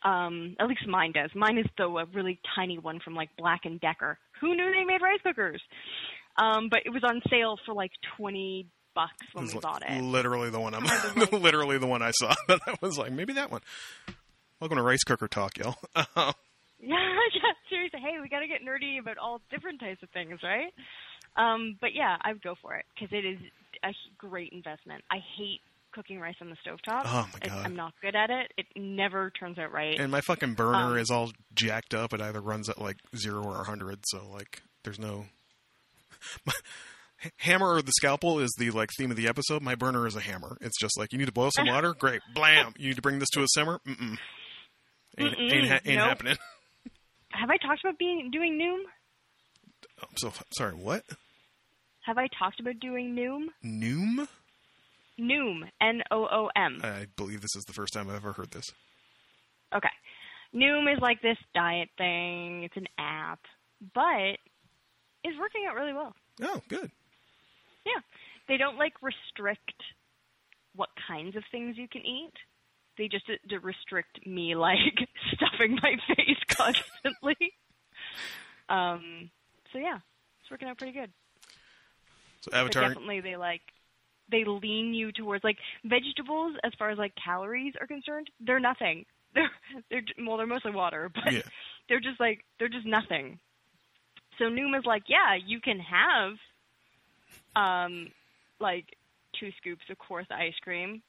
[0.03, 1.31] Um, at least mine does.
[1.35, 4.17] Mine is though a really tiny one from like Black and Decker.
[4.41, 5.61] Who knew they made rice cookers?
[6.37, 10.01] Um, but it was on sale for like twenty bucks when we li- bought it.
[10.01, 10.83] Literally the one I'm.
[10.83, 12.33] Like- literally the one I saw.
[12.49, 13.61] I was like, maybe that one.
[14.59, 15.75] Welcome to Rice Cooker Talk, y'all.
[16.79, 16.95] Yeah,
[17.33, 17.99] yeah, seriously.
[18.01, 20.73] Hey, we got to get nerdy about all different types of things, right?
[21.37, 23.39] Um, but yeah, I would go for it because it is
[23.83, 25.03] a great investment.
[25.11, 25.61] I hate
[25.93, 27.03] cooking rice on the stovetop.
[27.05, 27.65] Oh, my God.
[27.65, 28.51] I'm not good at it.
[28.57, 29.97] It never turns out right.
[29.99, 32.13] and my fucking burner Um, is all jacked up.
[32.13, 33.99] It either runs at like zero or a hundred.
[34.07, 35.25] So like, there's no.
[37.37, 39.61] Hammer or the scalpel is the like theme of the episode.
[39.63, 40.57] My burner is a hammer.
[40.61, 41.93] It's just like you need to boil some water.
[41.97, 42.73] Great, blam.
[42.77, 43.79] You need to bring this to a simmer.
[43.87, 44.17] Mm-mm.
[45.17, 46.07] Ain't, ain't, ha- ain't nope.
[46.09, 46.37] happening.
[47.39, 48.83] Have I talked about being doing Noom?
[50.01, 50.73] I'm so sorry.
[50.73, 51.03] What?
[52.05, 53.47] Have I talked about doing Noom?
[53.63, 54.27] Noom?
[55.19, 56.81] Noom, N O O M.
[56.83, 58.71] I believe this is the first time I've ever heard this.
[59.75, 59.89] Okay.
[60.53, 62.63] Noom is like this diet thing.
[62.63, 63.39] It's an app,
[63.93, 64.37] but
[65.23, 66.13] it's working out really well.
[66.41, 66.91] Oh, good.
[67.85, 68.01] Yeah.
[68.47, 69.73] They don't like restrict
[70.75, 72.33] what kinds of things you can eat.
[72.97, 74.77] They just uh, to restrict me like
[75.33, 77.53] stuffing my face constantly.
[78.69, 79.29] um
[79.73, 79.97] so yeah,
[80.41, 81.11] it's working out pretty good.
[82.41, 82.89] So But Avatar.
[82.89, 83.61] definitely they like
[84.31, 89.05] they lean you towards like vegetables as far as like calories are concerned, they're nothing.
[89.35, 89.51] They're
[89.91, 91.41] they're well they're mostly water, but Yeah.
[91.89, 93.37] they're just like they're just nothing.
[94.39, 96.31] So Noom is like, yeah, you can have
[97.55, 98.07] um
[98.61, 98.85] like
[99.39, 101.01] two scoops of course ice cream.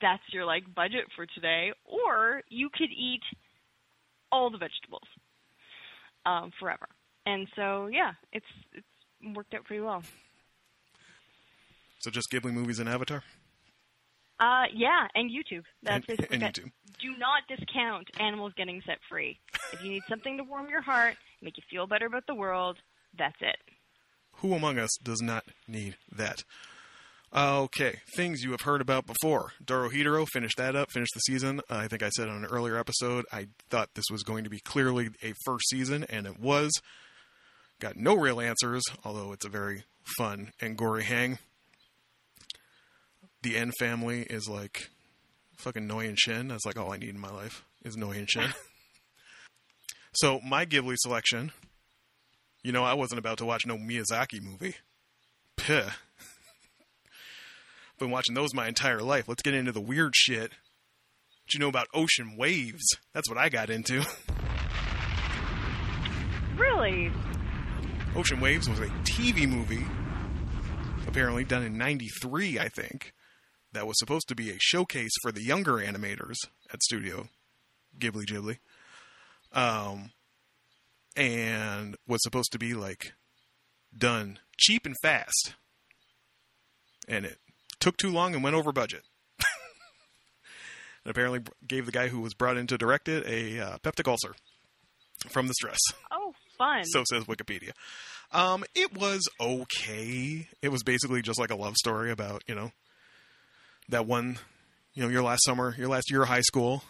[0.00, 1.72] That's your like budget for today.
[1.84, 3.22] Or you could eat
[4.30, 5.06] all the vegetables
[6.26, 6.86] um forever.
[7.26, 10.02] And so yeah, it's it's worked out pretty well.
[12.00, 13.22] So just Ghibli movies and Avatar.
[14.40, 15.62] Uh, yeah, and YouTube.
[15.84, 16.54] That's And- basically and it.
[16.64, 16.72] YouTube.
[17.00, 19.38] Do not discount animals getting set free.
[19.72, 22.78] if you need something to warm your heart, make you feel better about the world,
[23.16, 23.56] that's it.
[24.36, 26.42] Who among us does not need that?
[27.34, 29.52] Okay, things you have heard about before.
[29.64, 31.60] Dorohedoro finished that up, finished the season.
[31.70, 34.50] Uh, I think I said on an earlier episode, I thought this was going to
[34.50, 36.70] be clearly a first season, and it was.
[37.80, 39.84] Got no real answers, although it's a very
[40.18, 41.38] fun and gory hang.
[43.42, 44.88] The En family is like
[45.58, 46.48] fucking Noi and Shin.
[46.48, 48.50] That's like all I need in my life is Noi and Shin.
[50.12, 51.50] so my Ghibli selection
[52.62, 54.76] you know, I wasn't about to watch no Miyazaki movie.
[55.56, 55.90] Puh.
[58.02, 59.28] Been watching those my entire life.
[59.28, 60.50] Let's get into the weird shit.
[60.50, 62.82] What you know about ocean waves?
[63.14, 64.04] That's what I got into.
[66.56, 67.12] Really?
[68.16, 69.86] Ocean Waves was a TV movie,
[71.06, 73.12] apparently done in 93, I think,
[73.72, 76.36] that was supposed to be a showcase for the younger animators
[76.72, 77.28] at Studio
[77.98, 78.58] Ghibli Ghibli.
[79.52, 80.10] Um,
[81.16, 83.12] and was supposed to be like
[83.96, 85.54] done cheap and fast.
[87.06, 87.38] And it
[87.82, 89.02] took too long and went over budget.
[91.04, 94.08] and apparently gave the guy who was brought in to direct it a uh, peptic
[94.08, 94.34] ulcer
[95.28, 95.80] from the stress.
[96.10, 96.84] Oh, fun.
[96.84, 97.72] So says Wikipedia.
[98.30, 100.48] Um, it was okay.
[100.62, 102.72] It was basically just like a love story about you know
[103.88, 104.38] that one,
[104.94, 106.84] you know, your last summer, your last year of high school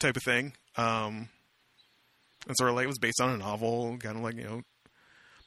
[0.00, 0.54] type of thing.
[0.76, 1.28] Um,
[2.46, 4.64] and sort of like it was based on a novel, kind of like you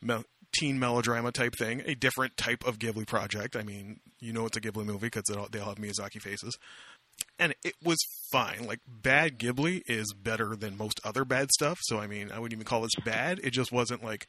[0.01, 0.23] know,
[0.53, 3.55] teen melodrama type thing, a different type of Ghibli project.
[3.55, 6.57] I mean, you know, it's a Ghibli movie because they all have Miyazaki faces,
[7.39, 7.97] and it was
[8.31, 8.65] fine.
[8.65, 11.79] Like bad Ghibli is better than most other bad stuff.
[11.83, 13.39] So I mean, I wouldn't even call this bad.
[13.43, 14.27] It just wasn't like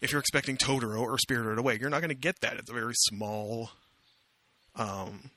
[0.00, 2.56] if you're expecting Totoro or Spirited Away, you're not going to get that.
[2.58, 3.70] It's a very small,
[4.74, 5.30] um,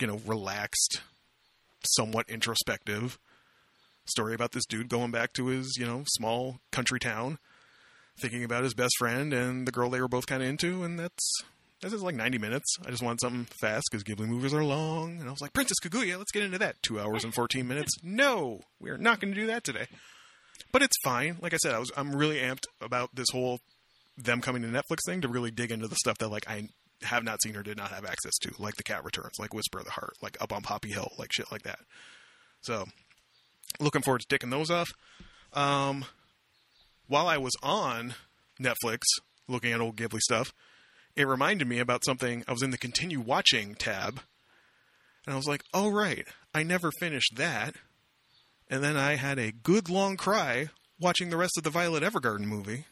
[0.00, 1.00] you know, relaxed,
[1.82, 3.18] somewhat introspective
[4.06, 7.38] story about this dude going back to his, you know, small country town,
[8.18, 10.98] thinking about his best friend and the girl they were both kind of into, and
[10.98, 11.42] that's
[11.80, 12.76] this is like 90 minutes.
[12.86, 15.78] I just wanted something fast because Ghibli movies are long, and I was like, Princess
[15.82, 16.82] Kaguya, let's get into that.
[16.82, 17.92] Two hours and 14 minutes.
[18.02, 19.86] No, we are not going to do that today.
[20.72, 21.36] But it's fine.
[21.40, 23.60] Like I said, I was I'm really amped about this whole
[24.16, 26.68] them coming to Netflix thing to really dig into the stuff that like I
[27.02, 29.80] have not seen or did not have access to, like The Cat Returns, like Whisper
[29.80, 31.80] of the Heart, like Up on Poppy Hill, like shit like that.
[32.60, 32.86] So,
[33.78, 34.92] looking forward to ticking those off.
[35.52, 36.04] Um,
[37.06, 38.14] while I was on
[38.60, 39.00] Netflix
[39.48, 40.52] looking at old Ghibli stuff,
[41.16, 42.44] it reminded me about something.
[42.48, 44.20] I was in the continue watching tab,
[45.26, 47.76] and I was like, "Oh right, I never finished that."
[48.68, 52.46] And then I had a good long cry watching the rest of the Violet Evergarden
[52.46, 52.86] movie.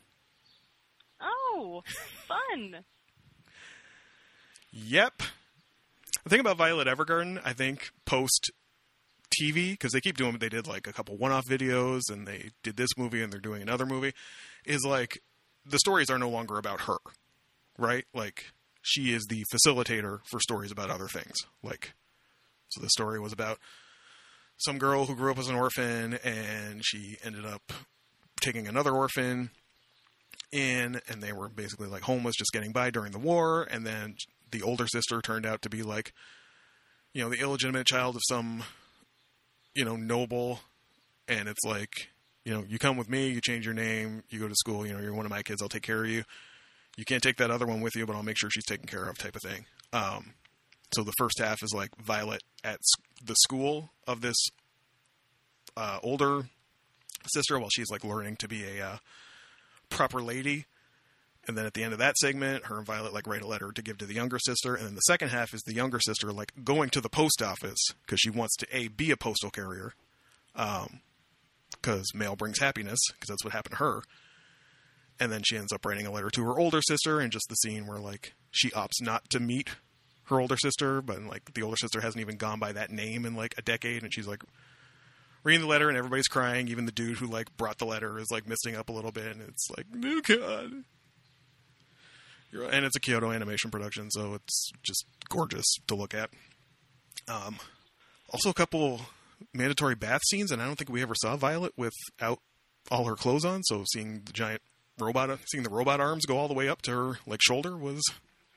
[1.20, 1.82] oh,
[2.28, 2.84] fun.
[4.70, 5.22] Yep.
[6.24, 8.50] The thing about Violet Evergarden, I think post
[9.40, 12.76] TV, because they keep doing, they did like a couple one-off videos, and they did
[12.76, 14.12] this movie, and they're doing another movie,
[14.64, 15.20] is like
[15.64, 16.98] the stories are no longer about her,
[17.78, 18.04] right?
[18.14, 18.52] Like
[18.82, 21.36] she is the facilitator for stories about other things.
[21.62, 21.94] Like,
[22.68, 23.58] so the story was about
[24.56, 27.72] some girl who grew up as an orphan, and she ended up
[28.40, 29.50] taking another orphan
[30.50, 34.16] in, and they were basically like homeless, just getting by during the war, and then
[34.50, 36.12] the older sister turned out to be like,
[37.14, 38.62] you know, the illegitimate child of some,
[39.74, 40.60] you know, noble,
[41.28, 42.08] and it's like,
[42.44, 44.92] you know, you come with me, you change your name, you go to school, you
[44.92, 46.24] know, you're one of my kids, I'll take care of you.
[46.96, 49.04] You can't take that other one with you, but I'll make sure she's taken care
[49.04, 49.64] of, type of thing.
[49.92, 50.34] Um,
[50.94, 52.78] so the first half is like Violet at
[53.24, 54.36] the school of this
[55.76, 56.42] uh, older
[57.32, 58.96] sister while she's like learning to be a uh,
[59.88, 60.66] proper lady.
[61.48, 63.72] And then at the end of that segment, her and Violet like write a letter
[63.72, 64.76] to give to the younger sister.
[64.76, 67.80] And then the second half is the younger sister like going to the post office
[68.06, 69.94] because she wants to a be a postal carrier,
[70.54, 71.00] um,
[71.72, 74.02] because mail brings happiness because that's what happened to her.
[75.18, 77.56] And then she ends up writing a letter to her older sister, and just the
[77.56, 79.70] scene where like she opts not to meet
[80.24, 83.34] her older sister, but like the older sister hasn't even gone by that name in
[83.34, 84.42] like a decade, and she's like
[85.42, 86.68] reading the letter and everybody's crying.
[86.68, 89.36] Even the dude who like brought the letter is like misting up a little bit,
[89.36, 90.84] and it's like, oh god.
[92.52, 96.30] You're- And it's a Kyoto animation production, so it's just gorgeous to look at.
[97.28, 97.58] Um,
[98.28, 99.00] also, a couple
[99.54, 102.40] mandatory bath scenes, and I don't think we ever saw Violet without
[102.90, 103.62] all her clothes on.
[103.64, 104.60] So seeing the giant
[104.98, 108.02] robot, seeing the robot arms go all the way up to her like shoulder was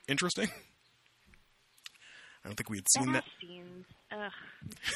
[0.07, 0.49] interesting.
[2.43, 3.23] I don't think we had seen that.
[3.41, 3.85] Scenes.
[4.11, 4.31] Ugh.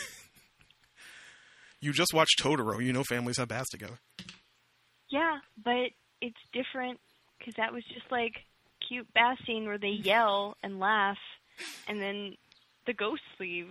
[1.81, 2.83] You just watched Totoro.
[2.83, 3.99] You know families have baths together.
[5.09, 5.91] Yeah, but
[6.21, 6.99] it's different
[7.37, 8.33] because that was just like
[8.89, 11.17] cute bath scene where they yell and laugh,
[11.87, 12.35] and then
[12.85, 13.67] the ghosts leave.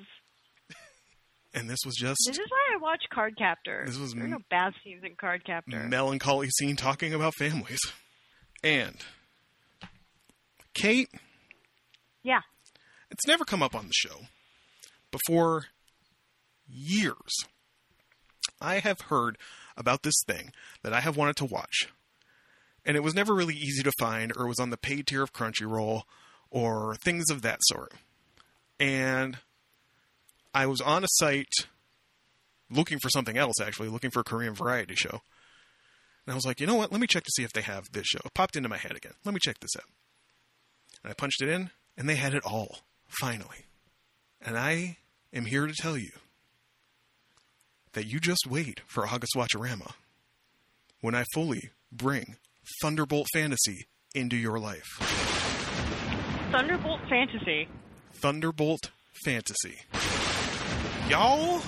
[1.55, 3.83] And this was just This is why I watch Card Captor.
[3.87, 5.79] This was there are no bath scenes in Card Captor.
[5.89, 7.81] melancholy scene talking about families.
[8.63, 8.97] And
[10.75, 11.09] Kate,
[12.23, 12.41] yeah.
[13.11, 14.27] it's never come up on the show.
[15.11, 15.65] before
[16.69, 17.45] years,
[18.61, 19.39] I have heard
[19.77, 20.53] about this thing
[20.83, 21.89] that I have wanted to watch.
[22.85, 25.33] And it was never really easy to find, or was on the paid tier of
[25.33, 26.03] Crunchyroll,
[26.51, 27.93] or things of that sort.
[28.81, 29.39] And
[30.55, 31.53] I was on a site
[32.71, 35.21] looking for something else, actually, looking for a Korean variety show.
[36.25, 36.93] And I was like, you know what?
[36.93, 38.21] Let me check to see if they have this show.
[38.25, 39.15] It popped into my head again.
[39.25, 39.89] Let me check this out.
[41.03, 43.67] And I punched it in, and they had it all, finally.
[44.41, 44.99] And I
[45.33, 46.11] am here to tell you
[47.93, 49.35] that you just wait for August
[51.01, 52.37] when I fully bring
[52.81, 54.87] Thunderbolt Fantasy into your life.
[56.51, 57.69] Thunderbolt Fantasy.
[58.15, 58.91] Thunderbolt
[59.25, 59.77] Fantasy.
[61.09, 61.63] Y'all,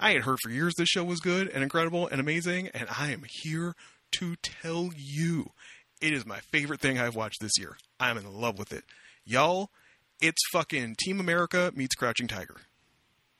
[0.00, 3.10] I had heard for years this show was good and incredible and amazing, and I
[3.12, 3.74] am here
[4.12, 5.50] to tell you
[6.00, 7.76] it is my favorite thing I've watched this year.
[7.98, 8.84] I'm in love with it.
[9.24, 9.70] Y'all,
[10.20, 12.56] it's fucking Team America meets Crouching Tiger.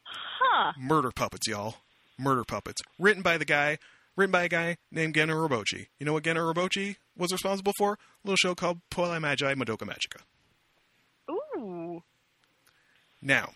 [0.04, 0.72] Huh.
[0.78, 1.76] Murder puppets, y'all.
[2.18, 2.80] Murder puppets.
[2.98, 3.78] Written by the guy,
[4.16, 5.86] written by a guy named Gen Urobuchi.
[5.98, 7.94] You know what Gen Urobuchi was responsible for?
[7.94, 10.22] A little show called Puella Magi Madoka Magica.
[11.30, 12.02] Ooh.
[13.22, 13.52] Now,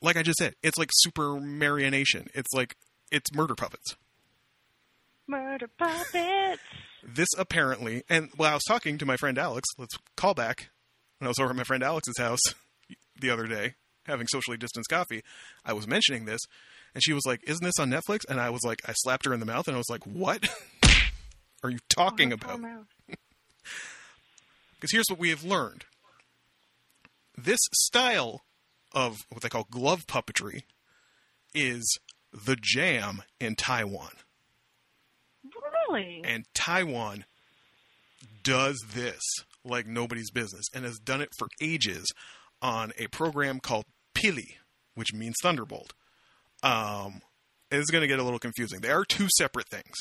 [0.00, 2.28] like I just said, it's like super marionation.
[2.34, 2.76] It's like
[3.10, 3.96] it's murder puppets.
[5.26, 6.60] Murder puppets.
[7.04, 10.70] This apparently, and while I was talking to my friend Alex, let's call back
[11.18, 12.38] when I was over at my friend Alex's house
[13.18, 15.22] the other day having socially distanced coffee,
[15.64, 16.40] I was mentioning this,
[16.94, 19.32] and she was like, "Isn't this on Netflix?" And I was like, I slapped her
[19.34, 20.48] in the mouth, and I was like, "What
[21.62, 22.60] are you talking Oh, about?"
[24.74, 25.84] Because here's what we have learned:
[27.36, 28.42] this style
[28.94, 30.62] of what they call glove puppetry
[31.54, 31.98] is
[32.32, 34.10] the jam in Taiwan.
[35.88, 36.22] Really?
[36.24, 37.24] And Taiwan
[38.42, 39.20] does this
[39.64, 42.12] like nobody's business and has done it for ages
[42.60, 43.84] on a program called
[44.14, 44.54] Pili,
[44.94, 45.92] which means Thunderbolt.
[46.62, 47.20] Um,
[47.70, 48.80] it's going to get a little confusing.
[48.80, 49.94] They are two separate things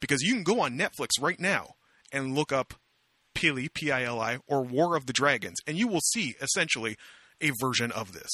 [0.00, 1.74] because you can go on Netflix right now
[2.12, 2.74] and look up
[3.34, 6.96] Pili, P I L I, or War of the Dragons, and you will see essentially
[7.40, 8.30] a version of this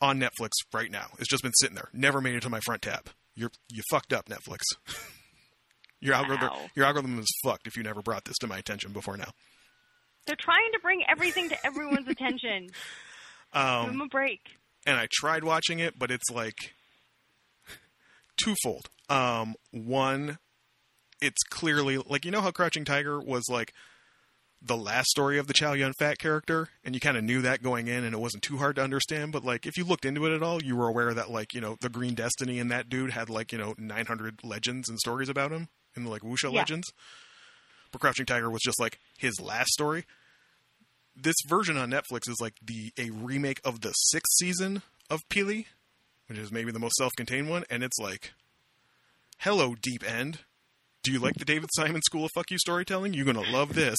[0.00, 1.06] on Netflix right now.
[1.18, 3.10] It's just been sitting there, never made it to my front tab.
[3.34, 4.60] You're you fucked up, Netflix.
[6.00, 6.70] your algorithm, Wow.
[6.74, 9.30] your algorithm is fucked if you never brought this to my attention before now.
[10.26, 12.68] They're trying to bring everything to everyone's attention.
[13.54, 14.40] Give Um, them a break.
[14.86, 16.74] And I tried watching it, but it's like
[18.42, 18.88] twofold.
[19.08, 20.38] Um, one,
[21.20, 23.72] it's clearly like you know how Crouching Tiger was like
[24.64, 27.62] the last story of the Chow Yun Fat character, and you kind of knew that
[27.62, 29.32] going in, and it wasn't too hard to understand.
[29.32, 31.60] But like if you looked into it at all, you were aware that like you
[31.60, 35.28] know the Green Destiny and that dude had like you know 900 legends and stories
[35.28, 36.60] about him in like wuxia Yeah.
[36.60, 36.92] legends.
[37.90, 40.04] But Crouching Tiger was just like his last story.
[41.14, 45.66] This version on Netflix is like the a remake of the sixth season of Pili,
[46.26, 48.32] which is maybe the most self-contained one, and it's like,
[49.38, 50.40] hello, Deep End.
[51.02, 53.12] Do you like the David Simon School of Fuck You storytelling?
[53.14, 53.98] You're gonna love this.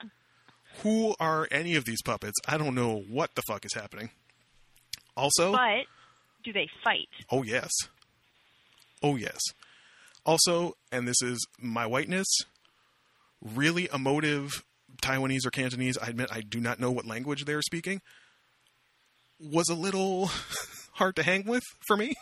[0.82, 2.38] Who are any of these puppets?
[2.46, 4.10] I don't know what the fuck is happening.
[5.16, 5.86] Also, But
[6.44, 7.08] do they fight?
[7.30, 7.70] Oh yes.
[9.02, 9.40] Oh yes.
[10.24, 12.26] Also, and this is my whiteness,
[13.42, 14.64] really emotive
[15.00, 18.00] Taiwanese or Cantonese, I admit I do not know what language they're speaking,
[19.38, 20.26] was a little
[20.92, 22.10] hard to hang with for me.
[22.10, 22.16] It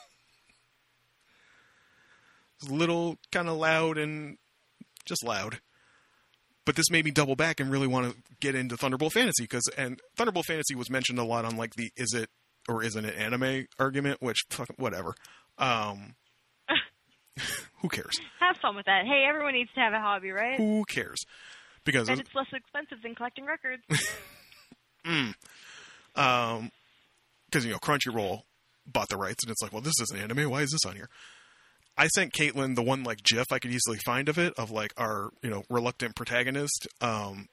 [2.63, 4.39] was a little kind of loud and
[5.05, 5.61] just loud.
[6.65, 9.65] But this made me double back and really want to get into Thunderbolt Fantasy because
[9.77, 12.29] and Thunderbolt Fantasy was mentioned a lot on like the is it
[12.69, 15.15] or isn't it anime argument, which fuck, whatever.
[15.57, 16.15] Um,
[17.81, 18.21] who cares?
[18.41, 19.07] Have fun with that.
[19.07, 20.59] Hey, everyone needs to have a hobby, right?
[20.59, 21.25] Who cares?
[21.85, 23.83] Because And it's less expensive than collecting records.
[26.15, 26.71] um,
[27.47, 28.43] because you know Crunchyroll
[28.87, 30.51] bought the rights, and it's like, well, this is an anime.
[30.51, 31.09] Why is this on here?
[31.97, 34.93] I sent Caitlin the one like GIF I could easily find of it of like
[34.97, 37.47] our you know reluctant protagonist, um,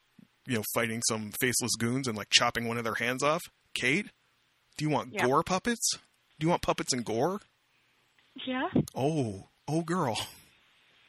[0.45, 3.41] you know, fighting some faceless goons and like chopping one of their hands off.
[3.73, 4.07] Kate,
[4.77, 5.25] do you want Yeah.
[5.25, 5.97] gore puppets?
[6.39, 7.39] Do you want puppets and gore?
[8.45, 10.17] yeah, Oh, oh, girl.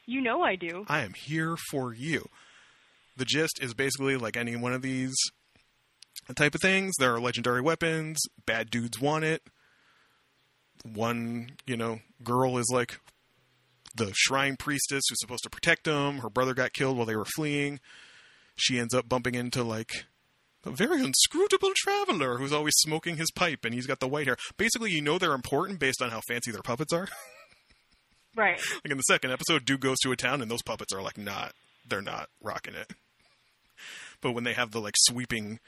[0.05, 0.85] you know I do.
[0.87, 2.29] I am here for you.
[3.17, 5.15] The gist is basically like any one of these
[6.35, 6.93] type of things.
[6.97, 8.19] There are legendary weapons.
[8.45, 9.41] Bad dudes want it.
[10.85, 12.99] One, you know, girl is like
[13.95, 16.19] the shrine priestess who's supposed to protect them.
[16.19, 17.79] Her brother got killed while they were fleeing.
[18.55, 20.05] She ends up bumping into like
[20.63, 24.37] a very inscrutable traveler who's always smoking his pipe and he's got the white hair.
[24.57, 27.07] Basically, you know they're important based on how fancy their puppets are.
[28.35, 28.59] Right.
[28.83, 31.17] Like in the second episode, dude goes to a town and those puppets are like
[31.17, 31.53] not,
[31.89, 32.93] they're not rocking it.
[34.21, 35.59] But when they have the like sweeping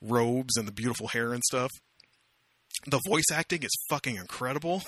[0.00, 1.70] robes and the beautiful hair and stuff,
[2.86, 4.82] the voice acting is fucking incredible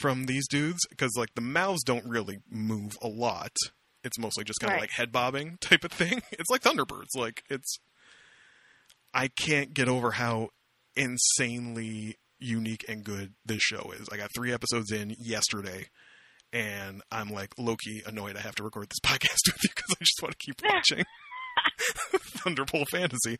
[0.00, 3.52] from these dudes because like the mouths don't really move a lot.
[4.02, 4.80] It's mostly just kind of Right.
[4.82, 6.22] like head bobbing type of thing.
[6.32, 7.14] It's like Thunderbirds.
[7.16, 7.78] Like it's,
[9.12, 10.50] I can't get over how
[10.96, 14.08] insanely unique and good this show is.
[14.10, 15.88] I got three episodes in yesterday,
[16.52, 20.04] and I'm like lowkey annoyed I have to record this podcast with you because I
[20.04, 21.04] just want to keep watching
[22.38, 23.38] Thunderbolt Fantasy.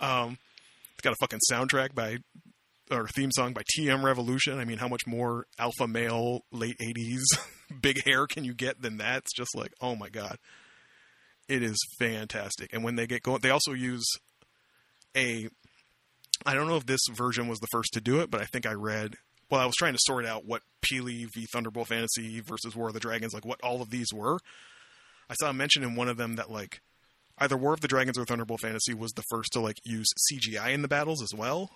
[0.00, 0.38] Um,
[0.94, 2.18] it's got a fucking soundtrack by
[2.90, 4.58] or theme song by TM Revolution.
[4.58, 7.22] I mean, how much more alpha male late '80s
[7.80, 9.18] big hair can you get than that?
[9.18, 10.38] It's just like, oh my god,
[11.48, 12.72] it is fantastic.
[12.72, 14.06] And when they get going, they also use
[15.16, 15.48] a
[16.44, 18.66] I don't know if this version was the first to do it, but I think
[18.66, 19.16] I read.
[19.50, 22.94] Well, I was trying to sort out what Pili v Thunderbolt Fantasy versus War of
[22.94, 24.38] the Dragons, like what all of these were.
[25.30, 26.80] I saw a mention in one of them that like
[27.38, 30.72] either War of the Dragons or Thunderbolt Fantasy was the first to like use CGI
[30.72, 31.70] in the battles as well.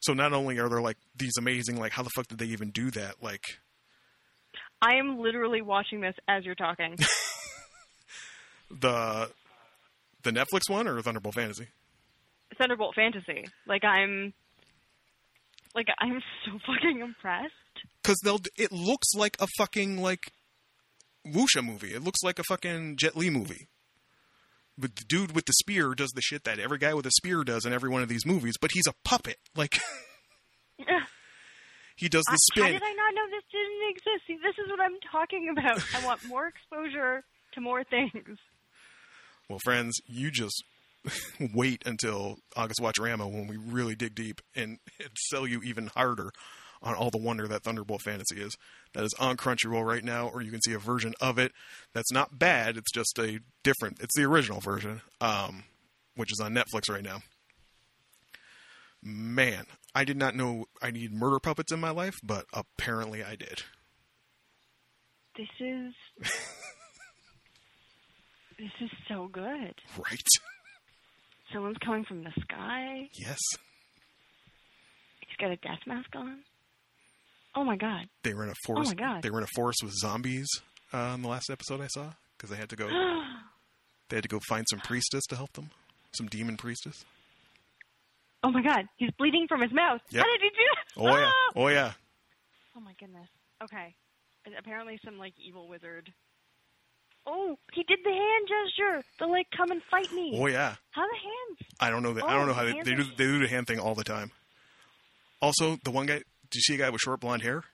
[0.00, 2.70] So not only are there like these amazing, like how the fuck did they even
[2.70, 3.22] do that?
[3.22, 3.44] Like
[4.80, 6.96] I am literally watching this as you're talking.
[8.70, 9.30] the
[10.22, 11.68] the Netflix one or Thunderbolt Fantasy?
[12.58, 13.44] Thunderbolt Fantasy.
[13.66, 14.32] Like I'm,
[15.74, 17.52] like I'm so fucking impressed.
[18.02, 20.32] Because they'll it looks like a fucking like
[21.26, 21.94] Wuxia movie.
[21.94, 23.68] It looks like a fucking Jet Li movie.
[24.78, 27.44] But the dude with the spear does the shit that every guy with a spear
[27.44, 29.36] does in every one of these movies, but he's a puppet.
[29.54, 29.78] Like
[31.96, 34.26] he does the I- How did I not know this didn't exist?
[34.26, 35.82] See, this is what I'm talking about.
[35.94, 37.22] I want more exposure
[37.54, 38.38] to more things.
[39.48, 40.64] Well, friends, you just
[41.54, 45.88] wait until August Watch Rama when we really dig deep and, and sell you even
[45.88, 46.30] harder
[46.82, 48.56] on all the wonder that Thunderbolt Fantasy is.
[48.94, 51.52] That is on Crunchyroll right now, or you can see a version of it
[51.94, 52.76] that's not bad.
[52.76, 54.00] It's just a different.
[54.00, 55.64] It's the original version, um,
[56.16, 57.22] which is on Netflix right now.
[59.02, 63.36] Man, I did not know I need murder puppets in my life, but apparently I
[63.36, 63.62] did.
[65.36, 65.94] This is
[68.58, 69.74] this is so good.
[69.96, 70.28] Right?
[71.52, 73.08] Someone's coming from the sky.
[73.14, 73.38] Yes.
[75.20, 76.38] He's got a death mask on.
[77.54, 78.06] Oh my god.
[78.22, 78.92] They were in a forest.
[78.92, 79.22] Oh my God.
[79.22, 80.48] They were in a forest with zombies
[80.92, 82.88] uh, in the last episode I saw because they had to go.
[84.08, 85.70] they had to go find some priestess to help them,
[86.12, 87.04] some demon priestess.
[88.42, 88.86] Oh my god.
[88.96, 90.00] He's bleeding from his mouth.
[90.10, 90.24] Yep.
[90.24, 91.00] How did he do that?
[91.02, 91.52] Oh yeah, Ah!
[91.56, 91.92] oh yeah.
[92.76, 93.28] Oh my goodness.
[93.62, 93.94] Okay.
[94.58, 96.10] Apparently some like evil wizard.
[97.26, 99.06] Oh, he did the hand gesture.
[99.18, 100.32] The like come and fight me.
[100.36, 100.74] Oh yeah.
[100.90, 101.70] How the hands?
[101.80, 102.24] I don't know that.
[102.24, 103.04] I don't Oh, know how they, they do.
[103.04, 104.32] They do the hand thing all the time.
[105.40, 106.18] Also, the one guy.
[106.18, 107.64] Do you see a guy with short blonde hair?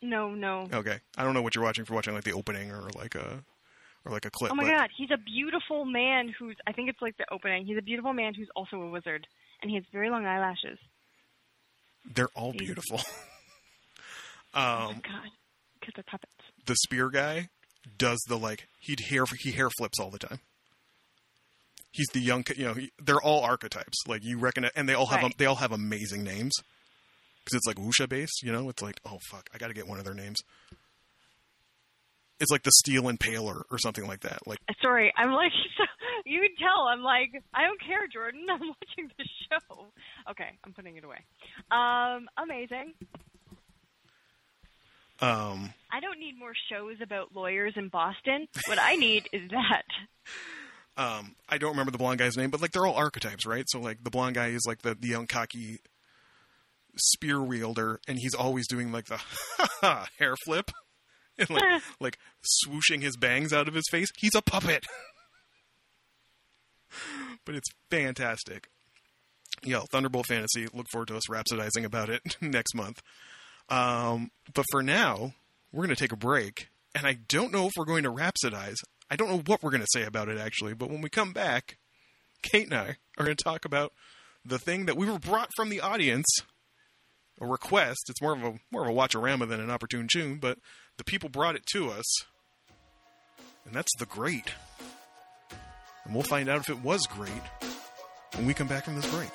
[0.00, 0.66] No, no.
[0.72, 3.44] Okay, I don't know what you're watching for watching like the opening or like a
[4.04, 4.50] or like a clip.
[4.50, 7.66] Oh my but god, he's a beautiful man who's I think it's like the opening.
[7.66, 9.26] He's a beautiful man who's also a wizard.
[9.60, 10.78] And he has very long eyelashes.
[12.14, 13.00] They're all beautiful.
[14.54, 15.30] oh um, my god.
[15.78, 16.32] Because they're puppets.
[16.66, 17.48] the spear guy
[17.98, 20.40] does the like he'd hair he hair flips all the time.
[21.90, 22.74] He's the young, you know.
[22.74, 23.98] He, they're all archetypes.
[24.08, 25.36] Like you reckon, and they all have Right.
[25.38, 26.52] they all have amazing names
[27.44, 28.42] because it's like Wuxia based.
[28.42, 30.38] You know, it's like oh fuck, I got to get one of their names.
[32.40, 34.38] It's like the Steel Impaler or something like that.
[34.46, 35.84] Like Sorry, I'm like so,
[36.24, 38.46] you can tell I'm like I don't care, Jordan.
[38.50, 39.86] I'm watching the show.
[40.30, 41.18] Okay, I'm putting it away.
[41.70, 42.94] Um, amazing.
[45.22, 48.48] Um, I don't need more shows about lawyers in Boston.
[48.66, 49.84] What I need is that.
[51.02, 53.64] um, I don't remember the blonde guy's name, but like they're all archetypes, right?
[53.68, 55.78] So like the blonde guy is like the the young cocky
[56.96, 59.20] spear wielder, and he's always doing like the
[60.18, 60.70] hair flip
[61.38, 62.18] and like like
[62.66, 64.08] swooshing his bangs out of his face.
[64.18, 64.84] He's a puppet,
[67.44, 68.68] but it's fantastic.
[69.62, 70.66] Yo, Thunderbolt Fantasy.
[70.72, 73.00] Look forward to us rhapsodizing about it next month.
[73.68, 75.34] Um, but for now,
[75.72, 78.76] we're going to take a break, and I don't know if we're going to rhapsodize.
[79.10, 80.74] I don't know what we're going to say about it actually.
[80.74, 81.76] But when we come back,
[82.42, 83.92] Kate and I are going to talk about
[84.44, 86.26] the thing that we were brought from the audience
[87.40, 88.08] a request.
[88.08, 90.58] It's more of a more of a watchorama than an opportune tune, but
[90.96, 92.04] the people brought it to us,
[93.64, 94.52] and that's the great.
[96.04, 97.32] And we'll find out if it was great
[98.34, 99.30] when we come back from this break.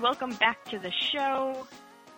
[0.00, 1.66] Everyone, welcome back to the show.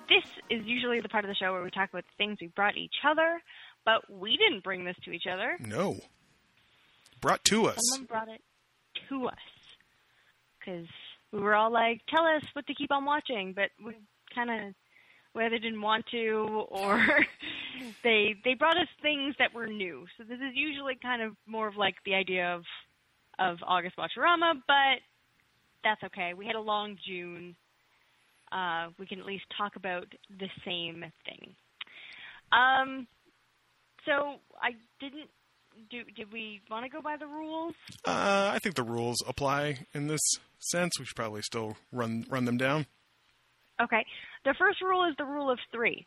[0.09, 2.48] This is usually the part of the show where we talk about the things we
[2.48, 3.40] brought each other,
[3.84, 5.56] but we didn't bring this to each other.
[5.59, 5.98] No,
[7.20, 7.78] brought to us.
[7.90, 8.40] Someone brought it
[9.09, 9.34] to us
[10.59, 10.86] because
[11.32, 13.94] we were all like, "Tell us what to keep on watching," but we
[14.34, 14.74] kind of
[15.32, 17.04] whether didn't want to or
[18.04, 20.06] they they brought us things that were new.
[20.16, 22.62] So this is usually kind of more of like the idea of
[23.38, 25.00] of August Watcherama, but
[25.82, 26.34] that's okay.
[26.34, 27.56] We had a long June.
[28.53, 30.07] Uh, we can at least talk about
[30.39, 31.55] the same thing.
[32.53, 33.07] Um,
[34.05, 35.31] so I didn't
[35.91, 36.03] do.
[36.15, 37.74] Did we want to go by the rules?
[38.05, 40.20] Uh, I think the rules apply in this
[40.59, 40.93] sense.
[40.99, 42.87] We should probably still run run them down.
[43.81, 44.05] Okay.
[44.45, 46.07] The first rule is the rule of three.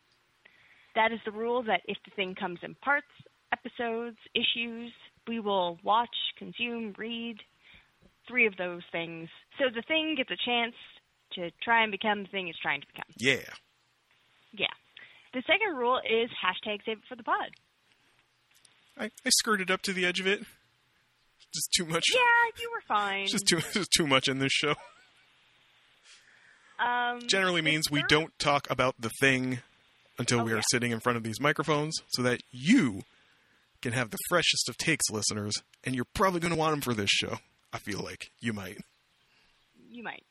[0.95, 3.07] That is the rule that if the thing comes in parts,
[3.51, 4.91] episodes, issues,
[5.27, 7.37] we will watch, consume, read
[8.27, 9.29] three of those things.
[9.59, 10.75] So the thing gets a chance
[11.35, 13.05] to try and become the thing it's trying to become.
[13.17, 13.49] Yeah.
[14.53, 14.67] Yeah.
[15.33, 17.49] The second rule is hashtag save it for the pod.
[18.97, 20.39] I, I skirted up to the edge of it.
[21.53, 22.03] Just too much.
[22.13, 23.27] Yeah, you were fine.
[23.27, 24.75] Just too just too much in this show.
[26.79, 29.59] Um, Generally means we don't talk about the thing
[30.19, 30.61] until Oh, we are yeah.
[30.71, 33.01] sitting in front of these microphones so that you
[33.81, 35.53] can have the freshest of takes, listeners,
[35.83, 37.37] and you're probably going to want them for this show.
[37.71, 38.79] I feel like you might.
[39.89, 40.23] You might.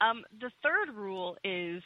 [0.00, 1.82] Um, the third rule is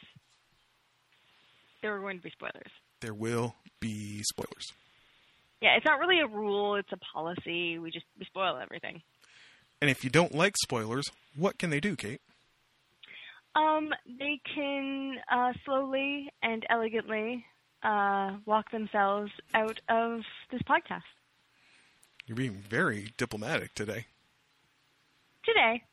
[1.81, 2.71] there are going to be spoilers.
[2.99, 4.73] There will be spoilers.
[5.61, 7.77] Yeah, it's not really a rule; it's a policy.
[7.79, 9.01] We just we spoil everything.
[9.81, 11.05] And if you don't like spoilers,
[11.35, 12.21] what can they do, Kate?
[13.55, 17.43] Um, they can uh, slowly and elegantly
[17.83, 20.21] uh, walk themselves out of
[20.51, 21.01] this podcast
[22.27, 24.05] You're being very diplomatic today.
[25.43, 25.83] today.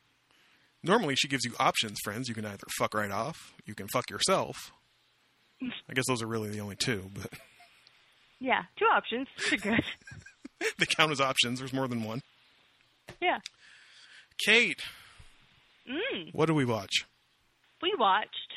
[0.83, 2.29] Normally, she gives you options, friends.
[2.29, 4.71] You can either fuck right off, you can fuck yourself.
[5.89, 7.31] I guess those are really the only two, but
[8.39, 9.27] Yeah, two options.
[9.49, 9.83] They're good.
[10.77, 11.59] they count as options.
[11.59, 12.21] There's more than one.
[13.21, 13.39] yeah.
[14.45, 14.81] Kate,
[15.89, 16.33] Mm.
[16.33, 17.05] what do we watch?
[17.81, 18.53] We watched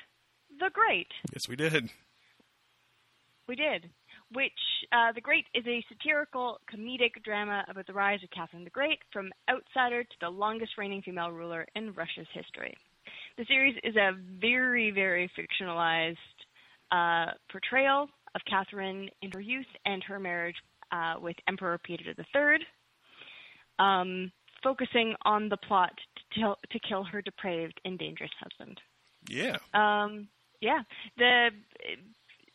[0.61, 1.09] The Great.
[1.33, 1.89] Yes, we did.
[3.49, 3.89] We did.
[4.35, 4.53] Which,
[4.93, 8.99] uh, The Great is a satirical comedic drama about the rise of Catherine the Great
[9.13, 12.75] from outsider to the longest reigning female ruler in Russia's history.
[13.37, 16.17] The series is a very, very fictionalized
[16.91, 20.57] uh, portrayal of Catherine in her youth and her marriage
[20.93, 22.67] uh, with Emperor Peter III,
[23.79, 24.31] um,
[24.63, 25.93] focusing on the plot
[26.35, 28.81] to, till, to kill her depraved and dangerous husband.
[29.29, 29.57] Yeah.
[29.75, 30.29] Um,
[30.61, 30.83] yeah,
[31.19, 31.49] the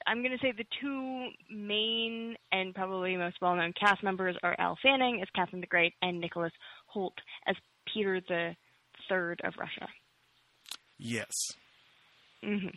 [0.08, 4.78] I'm going to say the two main and probably most well-known cast members are Elle
[4.82, 6.54] Fanning as Catherine the Great and Nicholas
[6.96, 7.14] Hoult
[7.48, 7.56] as
[7.94, 8.56] Peter the
[9.10, 9.88] Third of Russia.
[10.98, 11.32] Yes.
[12.44, 12.68] hmm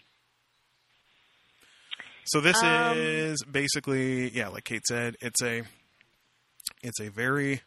[2.25, 5.63] So this Um, is basically, yeah, like Kate said, it's a,
[6.83, 7.63] it's a very,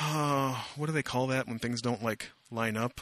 [0.00, 3.00] uh, what do they call that when things don't like line up?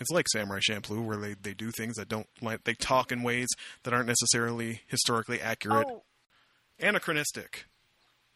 [0.00, 3.22] It's like Samurai Champloo, where they, they do things that don't like they talk in
[3.22, 3.46] ways
[3.84, 6.02] that aren't necessarily historically accurate, Oh,
[6.80, 7.66] anachronistic.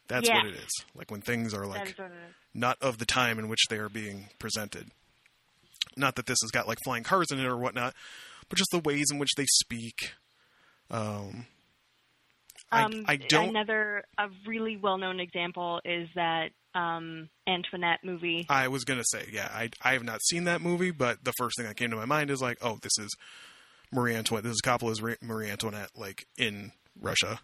[0.07, 0.37] That's Yeah.
[0.37, 0.71] what it is.
[0.95, 2.35] Like when things are like is what it is.
[2.55, 4.91] not of the time in which they are being presented.
[5.97, 7.93] Not that this has got like flying cars in it or whatnot,
[8.49, 10.13] but just the ways in which they speak.
[10.91, 11.47] Um,
[12.71, 13.49] I, Um, I don't.
[13.51, 18.47] Another a really well-known example is that um, Antoinette movie.
[18.49, 21.57] I was gonna say, yeah, I I have not seen that movie, but the first
[21.57, 23.15] thing that came to my mind is like, oh, this is
[23.93, 24.45] Marie Antoinette.
[24.45, 27.41] This is Coppola's Marie Antoinette, like in Russia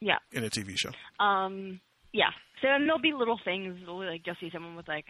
[0.00, 0.18] Yeah.
[0.32, 0.90] in a TV show.
[1.24, 1.80] Um,
[2.12, 2.30] yeah.
[2.62, 5.06] So and there'll be little things like you'll see someone with like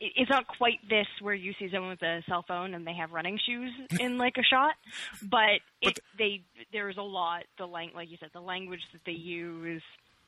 [0.00, 3.10] it's not quite this where you see someone with a cell phone and they have
[3.10, 4.74] running shoes in like a shot,
[5.22, 6.42] but, But it, they
[6.72, 9.82] there's a lot the lang like you said the language that they use,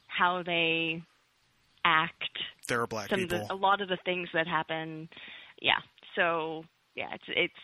[0.08, 1.02] how they
[1.90, 2.38] act,
[2.68, 3.46] There are black some of people.
[3.48, 5.08] the, a lot of the things that happen.
[5.60, 5.80] Yeah.
[6.16, 6.64] So
[6.94, 7.62] yeah, it's it's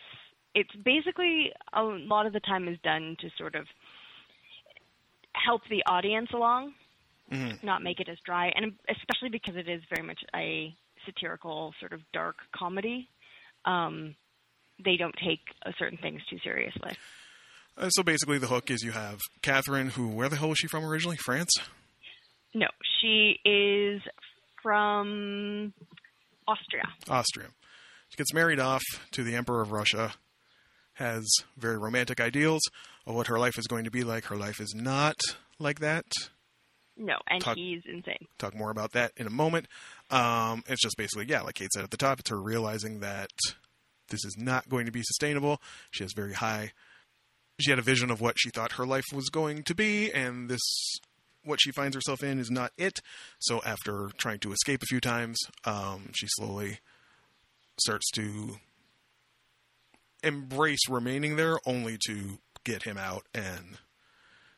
[0.55, 3.67] it's basically a lot of the time is done to sort of
[5.33, 6.75] help the audience along,
[7.31, 7.63] Mhm.
[7.63, 10.75] not make it as dry, and especially because it is very much a
[11.05, 13.09] satirical sort of dark comedy.
[13.65, 14.15] Um,
[14.85, 16.93] they don't take uh, certain things too seriously.
[17.77, 20.67] Uh, so basically, the hook is you have Catherine, who where the hell was she
[20.67, 21.17] from originally?
[21.19, 21.51] France.
[22.57, 22.69] No,
[23.01, 24.01] she is
[24.63, 25.75] from
[26.49, 26.85] Austria.
[27.07, 27.49] Austria.
[28.09, 30.15] She gets married off to the Emperor of Russia,
[30.95, 31.23] has
[31.59, 32.63] very romantic ideals
[33.07, 34.25] of what her life is going to be like.
[34.25, 35.17] Her life is not
[35.59, 36.07] like that.
[36.97, 38.27] No, and Talk- he's insane.
[38.39, 39.67] Talk more about that in a moment.
[40.11, 43.29] Um, it's just basically, yeah, like Kate said at the top, it's her realizing that
[44.09, 45.61] this is not going to be sustainable.
[45.91, 46.73] She has very high.
[47.61, 50.49] She had a vision of what she thought her life was going to be, and
[50.49, 50.63] this,
[51.47, 53.01] what she finds herself in, is not it.
[53.39, 56.81] So after trying to escape a few times, um, she slowly
[57.79, 58.57] starts to
[60.23, 63.27] embrace remaining there, only to get him out.
[63.35, 63.79] And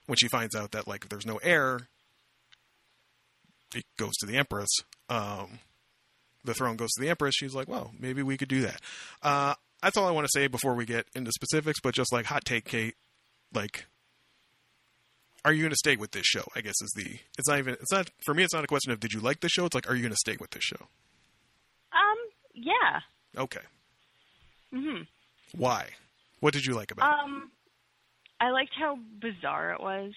[0.07, 1.89] when she finds out that like there's no heir,
[3.75, 4.71] it goes to the Empress.
[5.09, 5.61] Um,
[6.45, 7.35] the throne goes to the Empress.
[7.37, 8.81] She's like, well, maybe we could do that.
[9.23, 11.81] Uh, that's all I want to say before we get into specifics.
[11.81, 12.95] But just like hot take, Kate,
[13.53, 13.87] like,
[15.45, 16.45] are you going to stay with this show?
[16.57, 17.19] I guess is the.
[17.39, 17.75] It's not even.
[17.75, 18.43] It's not for me.
[18.45, 19.67] It's not a question of did you like the show.
[19.67, 20.89] It's like, are you going to stay with this show?
[21.93, 22.17] Um,
[22.55, 23.01] yeah.
[23.37, 23.61] Okay.
[24.75, 25.07] Mhm.
[25.57, 25.89] Why?
[26.41, 27.25] What did you like about it?
[27.25, 27.51] Um,
[28.41, 30.13] I liked how bizarre it was.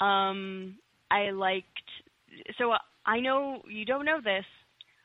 [0.00, 0.76] Um,
[1.10, 1.66] I liked.
[2.58, 4.44] So uh, I know you don't know this,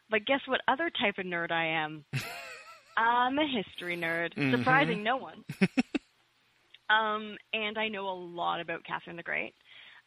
[0.10, 2.04] but guess what other type of nerd I am?
[2.98, 4.58] I'm a history nerd, Mhm.
[4.58, 5.46] surprising no one.
[6.90, 9.53] um, and I know a lot about Catherine the Great.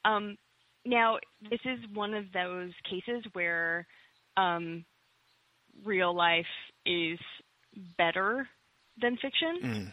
[0.05, 0.37] Um,
[0.85, 1.19] now,
[1.49, 3.87] this is one of those cases where
[4.37, 4.85] um,
[5.85, 6.45] real life
[6.85, 7.19] is
[7.97, 8.49] better
[9.01, 9.59] than fiction.
[9.63, 9.93] Mm.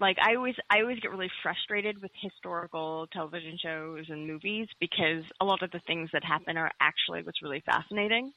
[0.00, 5.22] Like I always I always get really frustrated with historical television shows and movies because
[5.40, 8.32] a lot of the things that happen are actually what's really fascinating.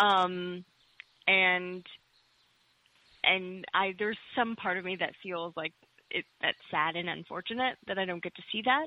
[0.00, 0.64] Um
[1.28, 1.86] and
[3.22, 5.72] and I there's some part of me that feels like
[6.12, 8.86] it that's sad and unfortunate that I don't get to see that.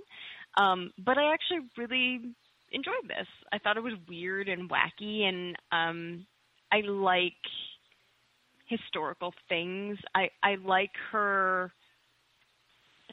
[0.62, 2.22] Um but I actually really
[2.72, 3.28] enjoyed this.
[3.52, 6.26] I thought it was weird and wacky and um
[6.72, 7.34] I like
[8.68, 9.98] historical things.
[10.16, 11.72] I I like her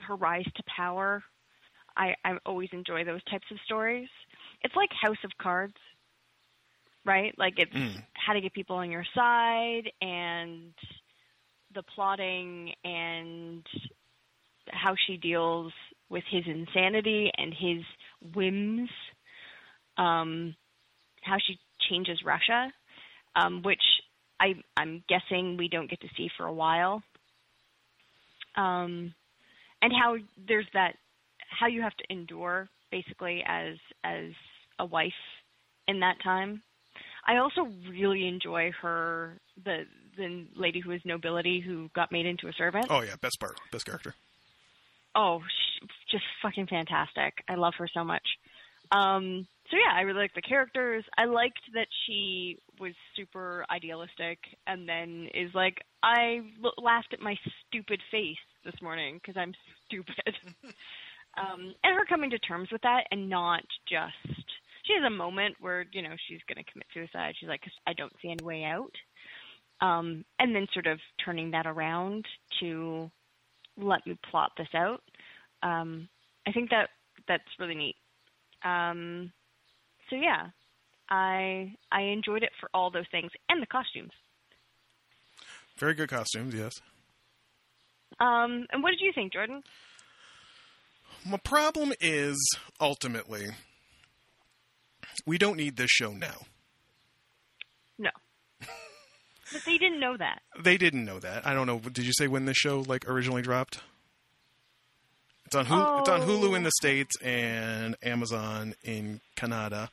[0.03, 1.23] her rise to power.
[1.97, 4.09] I I always enjoy those types of stories.
[4.63, 5.77] It's like House of Cards,
[7.05, 7.35] right?
[7.39, 8.03] Like it's Mm.
[8.15, 10.73] how to get people on your side and
[11.75, 13.67] the plotting and
[14.71, 15.73] how she deals
[16.09, 17.83] with his insanity and his
[18.35, 18.91] whims.
[19.97, 20.55] Um,
[21.23, 21.59] how she
[21.89, 22.73] changes Russia,
[23.37, 23.83] um, which
[24.41, 27.03] I, I'm guessing we don't get to see for a while.
[28.57, 29.15] Um,
[29.81, 30.17] and how
[30.49, 30.97] there's that,
[31.49, 34.31] how you have to endure basically as as
[34.79, 35.13] a wife
[35.89, 36.63] in that time.
[37.27, 39.85] I also really enjoy her, the
[40.17, 42.87] the lady who is nobility who got made into a servant.
[42.91, 44.15] Oh yeah, best part, best character.
[45.15, 45.43] Oh,
[46.11, 47.35] just fucking fantastic.
[47.49, 48.27] I love her so much.
[48.91, 51.05] Um, so yeah, I really like the characters.
[51.17, 57.21] I liked that she was super idealistic and then is like, I l- laughed at
[57.21, 57.37] my
[57.67, 59.55] stupid face this morning because I'm
[59.87, 60.35] stupid.
[61.39, 64.37] um, and her coming to terms with that and not just,
[64.85, 67.35] she has a moment where, you know, she's going to commit suicide.
[67.39, 68.93] She's like, I don't see any way out.
[69.81, 72.27] Um, and then sort of turning that around
[72.61, 73.11] to
[73.77, 75.03] let me plot this out.
[75.63, 76.09] Um,
[76.47, 76.91] I think that
[77.29, 77.97] that's really neat.
[78.65, 79.33] Um,
[80.11, 80.49] so yeah,
[81.11, 84.13] I I enjoyed it for all those things and the costumes.
[85.79, 86.73] Very good costumes, yes.
[88.21, 89.63] Um, and what did you think, Jordan?
[91.25, 92.37] My problem is
[92.81, 93.49] ultimately
[95.27, 96.47] we don't need this show now.
[97.99, 98.11] No,
[99.53, 100.43] but they didn't know that.
[100.59, 101.47] They didn't know that.
[101.47, 101.79] I don't know.
[101.79, 103.81] Did you say when this show like originally dropped?
[105.47, 109.91] It's on Hulu, it's on Hulu in the states and Amazon in Canada.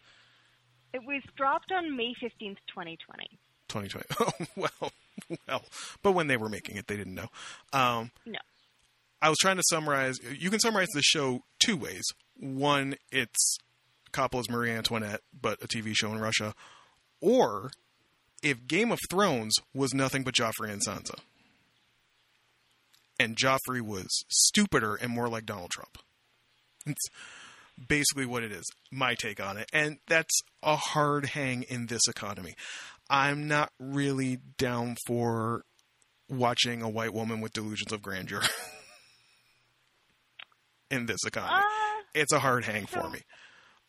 [0.94, 3.28] It was dropped on May fifteenth, twenty twenty.
[3.68, 4.06] 2020.
[4.20, 4.92] Oh well,
[5.48, 5.64] well.
[6.02, 7.28] But when they were making it, they didn't know.
[7.74, 8.40] Um, No.
[9.22, 10.16] I was trying to summarize.
[10.38, 12.04] You can summarize the show two ways.
[12.40, 13.58] One, it's
[14.14, 16.56] Coppola's Marie Antoinette, but a TV show in Russia.
[17.22, 17.72] Or
[18.44, 21.20] if Game of Thrones was nothing but Joffrey and Sansa,
[23.20, 25.98] and Joffrey was stupider and more like Donald Trump.
[26.86, 27.08] It's
[27.88, 28.66] basically what it is.
[28.92, 32.56] My take on it, and that's a hard hang in this economy.
[33.10, 35.64] I'm not really down for
[36.30, 38.42] watching a white woman with delusions of grandeur
[40.92, 41.64] in this economy.
[41.64, 43.20] Uh, it's a hard hang for so- me.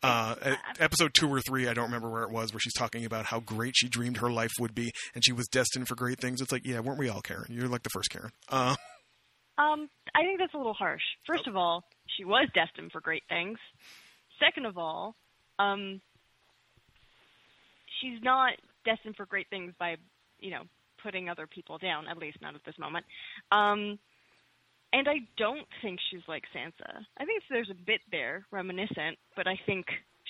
[0.03, 3.25] Uh, episode two or three, I don't remember where it was, where she's talking about
[3.25, 6.41] how great she dreamed her life would be, and she was destined for great things.
[6.41, 7.45] It's like, yeah, weren't we all, Karen?
[7.49, 8.31] You're like the first Karen.
[8.49, 8.75] Uh,
[9.57, 11.03] um, I think that's a little harsh.
[11.27, 11.83] First of all,
[12.17, 13.59] she was destined for great things.
[14.39, 15.15] Second of all,
[15.59, 16.01] um,
[18.01, 18.53] she's not
[18.85, 19.97] destined for great things by,
[20.39, 20.63] you know,
[21.03, 22.07] putting other people down.
[22.07, 23.05] At least not at this moment.
[23.51, 23.99] Um,
[24.93, 27.05] and I don't think she's like Sansa.
[27.17, 29.85] I think there's a bit there reminiscent, but I think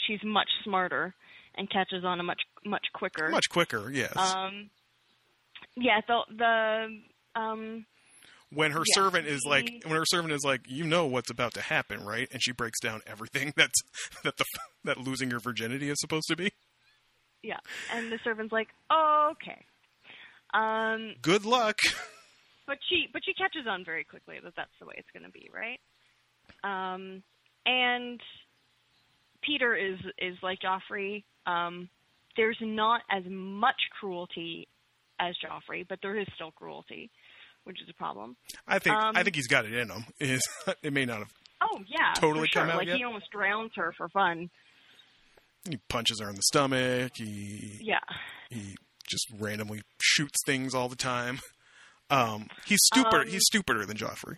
[0.08, 1.14] she's much smarter
[1.56, 3.30] and catches on a much much quicker.
[3.30, 4.16] much quicker, yes.
[4.18, 4.70] Um,
[5.76, 7.86] yeah, the the um,
[8.54, 11.54] when her yeah, servant is like, when her servant is like, you know what's about
[11.54, 12.28] to happen, right?
[12.32, 13.82] And she breaks down everything that's
[14.24, 14.46] that the
[14.84, 16.52] that losing your virginity is supposed to be.
[17.44, 17.60] yeah,
[17.94, 19.66] and the servant's like, oh, okay.
[20.54, 21.78] Um, Good luck.
[22.72, 25.30] but she but she catches on very quickly that that's the way it's going to
[25.32, 25.80] be, right?
[26.64, 27.22] Um,
[27.66, 28.22] and
[29.42, 31.24] Peter is is like Joffrey.
[31.46, 31.90] Um,
[32.38, 34.70] there's not as much cruelty
[35.20, 37.10] as Joffrey, but there is still cruelty,
[37.66, 38.38] which is a problem.
[38.68, 40.06] I think Um, I think he's got it in him.
[40.20, 40.42] Is
[40.82, 41.34] it may not have.
[41.62, 42.62] Oh yeah, Totally sure.
[42.62, 42.96] come out Like yet?
[42.98, 44.50] he almost drowns her for fun.
[45.70, 47.12] He punches her in the stomach.
[47.16, 48.00] He Yeah.
[48.50, 48.76] he
[49.10, 51.40] just randomly shoots things all the time.
[52.12, 53.22] Um, he's stupider.
[53.22, 54.38] Um, he's stupider than Joffrey.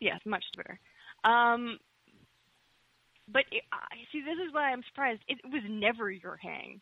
[0.00, 0.78] Yes, much stupider.
[1.24, 1.78] Um,
[3.32, 5.20] but it, I see, this is why I'm surprised.
[5.28, 6.80] It was never your hang.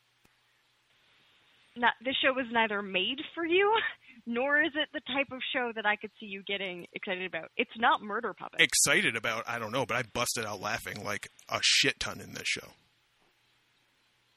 [1.76, 3.72] Not this show was neither made for you,
[4.26, 7.50] nor is it the type of show that I could see you getting excited about.
[7.56, 8.62] It's not Murder Puppets.
[8.62, 12.34] Excited about I don't know, but I busted out laughing like a shit ton in
[12.34, 12.68] this show.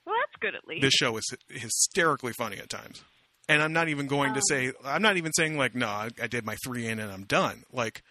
[0.05, 0.81] well, that's good at least.
[0.81, 3.03] This show is hysterically funny at times.
[3.49, 6.09] And I'm not even going to Um, say I'm not even saying like no, I,
[6.21, 7.63] I did my three in and I'm done.
[7.71, 8.03] Like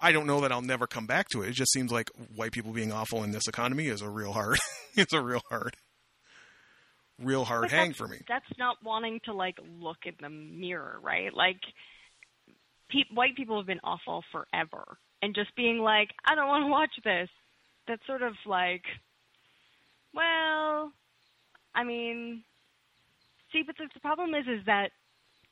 [0.00, 1.48] I don't know that I'll never come back to it.
[1.48, 4.58] It just seems like white people being awful in this economy is a real hard.
[4.96, 5.76] it's a real hard,
[7.18, 8.18] real hard hang for me.
[8.28, 11.32] That's not wanting to like look in the mirror, right?
[11.32, 11.60] Like,
[12.90, 16.68] pe- white people have been awful forever, and just being like, I don't want to
[16.68, 17.30] watch this.
[17.88, 18.82] That's sort of like,
[20.12, 20.92] well,
[21.74, 22.42] I mean,
[23.54, 24.90] see, but the, the problem is, is that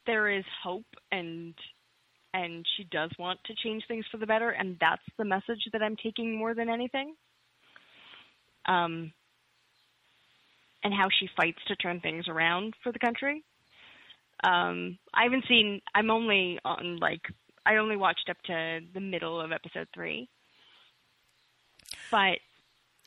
[0.06, 1.54] there is hope and
[2.34, 5.82] and she does want to change things for the better, and that's the message that
[5.82, 7.14] I'm taking more than anything.
[8.66, 9.12] Um,
[10.82, 13.44] and how she fights to turn things around for the country.
[14.44, 15.80] Um, I haven't seen.
[15.94, 17.20] I'm only on like
[17.66, 20.28] I only watched up to the middle of episode three,
[22.10, 22.38] but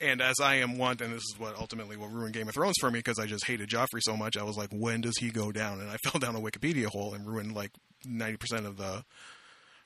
[0.01, 2.75] And as I am one, and this is what ultimately will ruin Game of Thrones
[2.81, 4.35] for me because I just hated Joffrey so much.
[4.35, 5.79] I was like, when does he go down?
[5.79, 7.71] And I fell down a Wikipedia hole and ruined like
[8.05, 9.05] ninety percent of the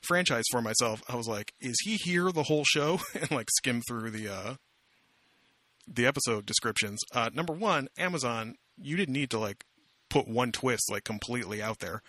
[0.01, 1.03] franchise for myself.
[1.07, 2.99] I was like, is he here the whole show?
[3.13, 4.55] and like skim through the uh,
[5.87, 6.99] the episode descriptions.
[7.13, 9.65] Uh, number one, Amazon, you didn't need to like
[10.09, 12.01] put one twist like completely out there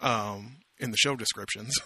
[0.00, 1.72] um, in the show descriptions.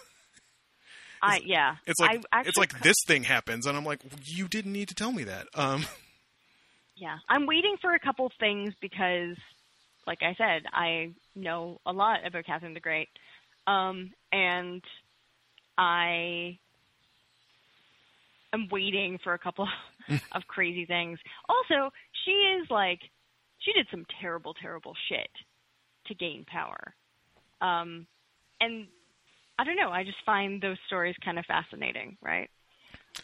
[1.25, 4.49] I yeah, It's like I actually it's like this thing happens, and I'm like, you
[4.49, 5.47] didn't need to tell me that.
[5.55, 5.85] Um,
[6.97, 9.37] Yeah, I'm waiting for a couple things because,
[10.07, 13.09] like I said, I know a lot about Catherine the Great,
[13.67, 14.83] um, and
[15.77, 16.59] I
[18.53, 19.69] am waiting for a couple
[20.33, 21.19] of crazy things.
[21.49, 21.91] Also,
[22.25, 23.01] she is like,
[23.59, 25.31] she did some terrible, terrible shit
[26.07, 26.95] to gain power,
[27.61, 28.07] um,
[28.61, 28.87] and
[29.59, 29.91] I don't know.
[29.91, 32.51] I just find those stories kind of fascinating, right?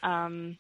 [0.03, 0.57] Um,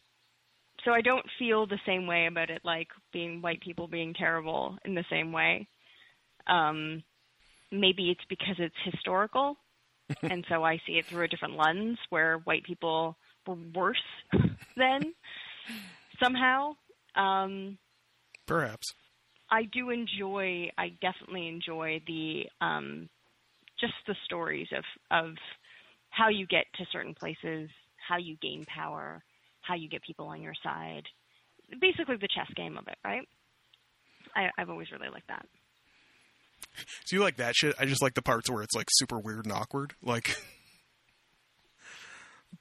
[0.84, 4.76] so I don't feel the same way about it, like being white people being terrible
[4.84, 5.68] in the same way.
[6.46, 7.02] Um,
[7.70, 9.56] maybe it's because it's historical,
[10.22, 13.16] and so I see it through a different lens, where white people
[13.46, 13.96] were worse
[14.76, 15.14] than
[16.22, 16.74] somehow.
[17.14, 17.78] Um,
[18.46, 18.92] perhaps.
[19.50, 20.70] I do enjoy.
[20.78, 23.08] I definitely enjoy the um,
[23.80, 25.34] just the stories of of
[26.10, 27.70] how you get to certain places,
[28.08, 29.22] how you gain power,
[29.62, 31.04] how you get people on your side.
[31.80, 33.26] Basically, the chess game of it, right?
[34.34, 35.46] I, I've always really liked that.
[37.04, 37.74] So you like that shit?
[37.78, 40.36] I just like the parts where it's like super weird and awkward, like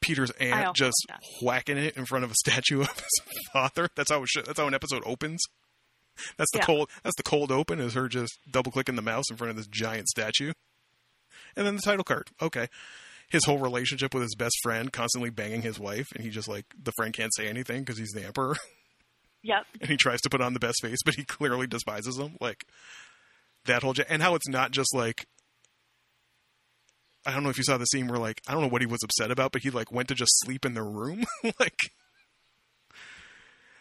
[0.02, 1.06] Peter's aunt just
[1.42, 3.22] whacking it in front of a statue of his
[3.54, 3.90] father.
[3.96, 5.42] That's how should, that's how an episode opens.
[6.38, 6.66] That's the Yeah.
[6.66, 6.90] cold.
[7.04, 7.80] That's the cold open.
[7.80, 10.54] Is her just double clicking the mouse in front of this giant statue,
[11.56, 12.30] and then the title card.
[12.42, 12.68] Okay,
[13.30, 16.66] his whole relationship with his best friend, constantly banging his wife, and he just like
[16.82, 18.56] the friend can't say anything because he's the emperor,
[19.44, 19.66] Yep.
[19.82, 22.36] and he tries to put on the best face, but he clearly despises him.
[22.42, 22.66] Like
[23.66, 25.26] that whole, and how it's not just like
[27.26, 28.88] I don't know if you saw the scene where like I don't know what he
[28.88, 31.26] was upset about, but he like went to just sleep in the room,
[31.60, 31.92] like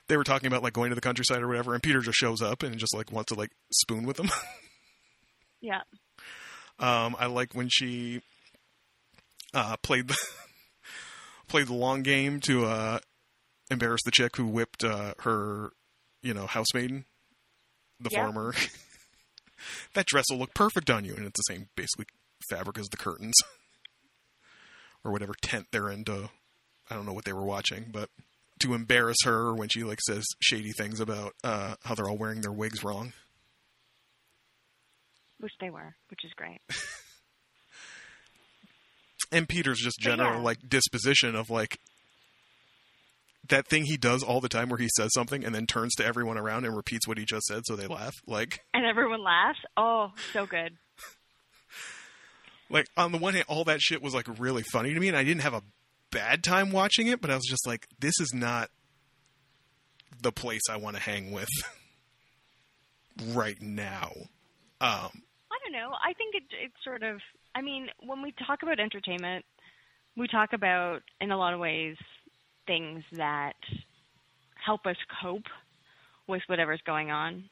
[0.08, 2.40] they were talking about like going to the countryside or whatever, and Peter just shows
[2.42, 4.28] up and just like wants to like spoon with them.
[5.60, 5.80] Yeah.
[6.78, 8.20] Um, I like when she
[9.54, 10.16] uh, played the
[11.48, 12.98] played the long game to uh,
[13.70, 15.70] embarrass the chick who whipped uh, her,
[16.22, 17.04] you know, housemaiden,
[18.00, 18.24] the Yeah.
[18.24, 18.54] farmer.
[19.94, 22.06] that dress will look perfect on you, and it's the same basically
[22.50, 23.34] fabric as the curtains
[25.04, 26.04] or whatever tent they're in.
[26.04, 26.30] To
[26.90, 28.10] I don't know what they were watching, but
[28.60, 32.40] to embarrass her when she like says shady things about uh, how they're all wearing
[32.40, 33.12] their wigs wrong.
[35.40, 36.60] Which they were, which is great.
[39.32, 40.42] And Peter's just general yeah.
[40.42, 41.78] like disposition of like
[43.48, 46.04] that thing he does all the time where he says something and then turns to
[46.04, 49.58] everyone around and repeats what he just said so they laugh like And everyone laughs.
[49.76, 50.76] Oh, so good.
[52.70, 55.16] like on the one hand all that shit was like really funny to me and
[55.16, 55.62] I didn't have a
[56.10, 58.70] bad time watching it but I was just like this is not
[60.22, 61.48] the place I want to hang with
[63.34, 64.12] right now
[64.80, 65.94] um I don't know.
[66.04, 67.20] I think it it's sort of.
[67.58, 69.44] I mean, when we talk about entertainment,
[70.16, 71.96] we talk about in a lot of ways
[72.68, 73.56] things that
[74.64, 75.46] help us cope
[76.28, 77.44] with whatever's going on.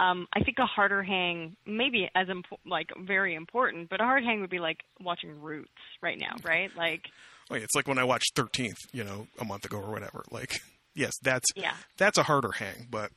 [0.00, 4.24] Um, I think a harder hang, maybe as impo- like very important, but a hard
[4.24, 5.68] hang would be like watching Roots
[6.02, 6.70] right now, right?
[6.76, 7.02] Like,
[7.50, 10.24] oh yeah, it's like when I watched 13th you know a month ago or whatever
[10.30, 10.60] like
[10.94, 11.74] yes that's yeah.
[11.98, 13.10] that's a harder hang but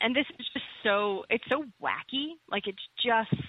[0.00, 3.42] and this is just so it's so wacky like it's just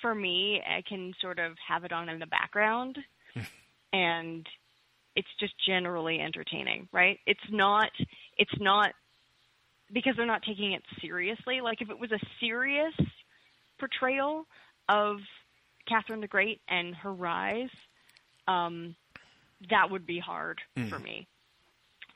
[0.00, 2.98] for me i can sort of have it on in the background.
[3.90, 4.46] And
[5.16, 7.18] it's just generally entertaining right?
[7.26, 7.90] It's not
[8.36, 8.90] it's not
[9.92, 11.60] because they're not taking it seriously.
[11.60, 12.94] Like if it was a serious
[13.78, 14.46] portrayal
[14.88, 15.16] of
[15.88, 17.70] Catherine the Great and her rise,
[18.46, 18.94] um,
[19.70, 20.60] that would be hard
[20.90, 21.26] for me.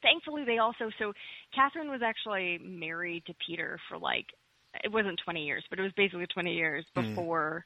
[0.03, 1.13] Thankfully, they also so
[1.55, 4.27] Catherine was actually married to Peter for like
[4.85, 7.65] it wasn't 20 years, but it was basically 20 years before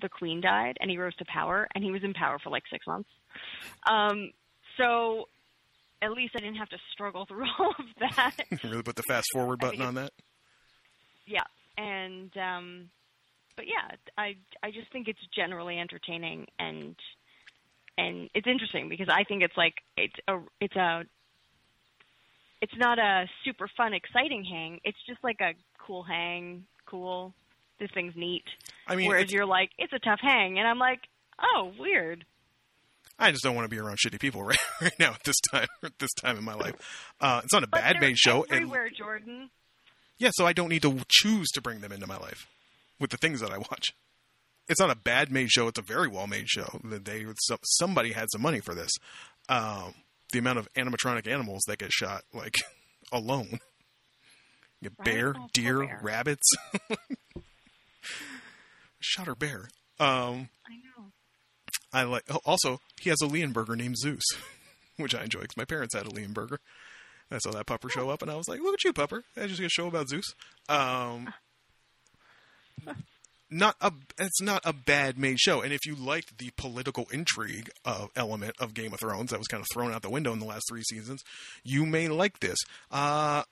[0.00, 2.64] the Queen died, and he rose to power, and he was in power for like
[2.70, 3.08] six months.
[3.88, 4.32] Um,
[4.76, 5.28] so
[6.02, 8.36] at least I didn't have to struggle through all of that.
[8.64, 10.12] really put the fast forward button on that.
[11.26, 11.44] yeah,
[11.76, 12.90] and um,
[13.56, 16.94] but yeah, I I just think it's generally entertaining and
[17.96, 21.02] and it's interesting because I think it's like it's a it's a
[22.60, 24.80] it's not a super fun exciting hang.
[24.84, 25.52] It's just like a
[25.84, 27.34] cool hang, cool.
[27.78, 28.44] This thing's neat.
[28.86, 31.00] I mean, Whereas you're like, it's a tough hang, and I'm like,
[31.40, 32.24] oh, weird.
[33.18, 35.66] I just don't want to be around shitty people right, right now at this time
[35.84, 36.74] at this time in my life.
[37.20, 39.50] Uh, it's not a But bad made show, and everywhere, Jordan.
[40.18, 42.46] yeah, so I don't need to choose to bring them into my life
[43.00, 43.88] with the things that I watch.
[44.68, 46.80] It's not a bad made show; it's a very well made show.
[46.84, 47.24] That they
[47.64, 48.90] somebody had some money for this.
[49.48, 49.94] Um,
[50.32, 52.56] the amount of animatronic animals that get shot, like
[53.12, 53.60] alone,
[54.80, 55.04] you get Right?
[55.06, 56.00] bear, Oh, deer, bear.
[56.02, 56.46] rabbits,
[59.00, 59.68] shot her bear.
[60.00, 61.12] Um, I know.
[61.92, 62.24] I like.
[62.30, 64.24] Oh, also, he has a Leonberger named Zeus,
[64.96, 66.58] which I enjoy because my parents had a Leonberger.
[67.30, 69.22] I saw that pupper show up, and I was like, "Look at you, pupper!
[69.36, 70.34] I just get a show about Zeus."
[70.68, 71.32] Um,
[73.50, 73.92] not a.
[74.18, 78.54] It's not a bad made show, and if you liked the political intrigue of element
[78.60, 80.64] of Game of Thrones that was kind of thrown out the window in the last
[80.68, 81.22] three seasons,
[81.64, 82.58] you may like this.
[82.90, 83.42] Uh,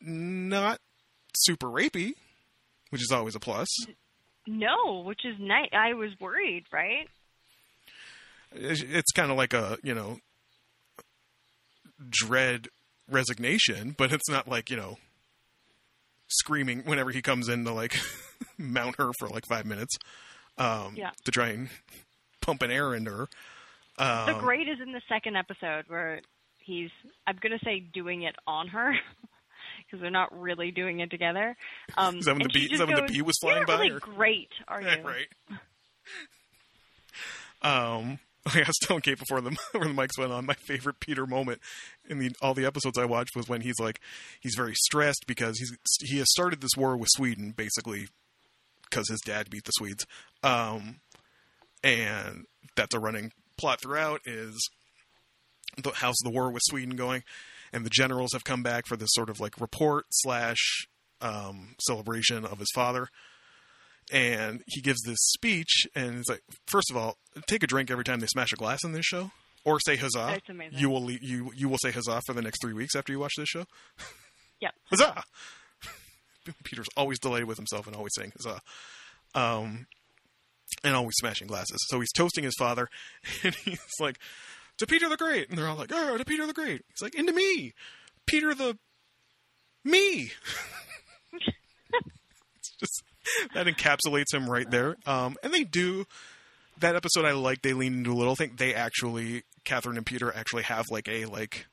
[0.00, 0.80] not
[1.36, 2.12] super rapey,
[2.94, 3.66] which is always a plus.
[4.46, 5.68] No, which is nice.
[5.72, 7.08] I was worried, right?
[8.56, 10.18] it's kind of like a you know
[12.08, 12.68] dread
[13.10, 14.96] resignation but it's not like you know
[16.28, 17.96] screaming whenever he comes in to like
[18.58, 19.96] mount her for like five minutes
[20.56, 21.10] um Yeah.
[21.24, 21.68] to try and
[22.40, 23.28] pump an heir into her
[23.98, 26.20] um, the great is in the second episode where
[26.60, 26.90] he's
[27.26, 28.92] I'm gonna say doing it on her
[29.94, 31.56] because they're not really doing it together.
[31.96, 33.74] Um, Is that when the bee- is that when the bee was "You're flying by,
[33.78, 34.88] Really or-" great, are you?
[35.04, 35.28] right
[37.62, 41.00] um like I was telling Kate before the before the mics went on, my favorite
[41.00, 41.60] Peter moment
[42.08, 44.00] in the all the episodes I watched was when he's like
[44.40, 45.72] he's very stressed because he's
[46.02, 48.08] he has started this war with Sweden basically
[48.90, 50.06] because his dad beat the Swedes,
[50.42, 51.00] um,
[51.82, 52.46] and
[52.76, 54.56] that's a running plot throughout is
[55.82, 57.22] the how's the war with Sweden going,
[57.74, 60.86] and the generals have come back for this sort of like report slash
[61.20, 63.08] um, celebration of his father.
[64.12, 68.04] And he gives this speech and it's like first of all take a drink every
[68.04, 69.30] time they smash a glass in this show
[69.64, 70.26] or say huzzah.
[70.32, 70.78] That's amazing.
[70.78, 73.32] you will you you will say huzzah for the next three weeks after you watch
[73.36, 73.64] this show?
[74.60, 74.72] Yep.
[74.90, 75.24] huzzah!
[76.64, 78.60] Peter's always delayed with himself and always saying huzzah.
[79.34, 79.86] Um
[80.82, 81.78] and always smashing glasses.
[81.88, 82.88] So he's toasting his father
[83.42, 84.18] and he's like
[84.78, 87.14] to peter the great and they're all like oh to peter the great he's like
[87.14, 87.72] into me
[88.26, 88.76] peter the
[89.84, 90.30] me
[92.56, 93.02] it's just
[93.54, 94.96] that encapsulates him right there.
[95.06, 96.06] Um, and they do
[96.78, 97.24] that episode.
[97.24, 97.62] I like.
[97.62, 98.54] They lean into a little thing.
[98.56, 101.66] They actually, Catherine and Peter actually have like a like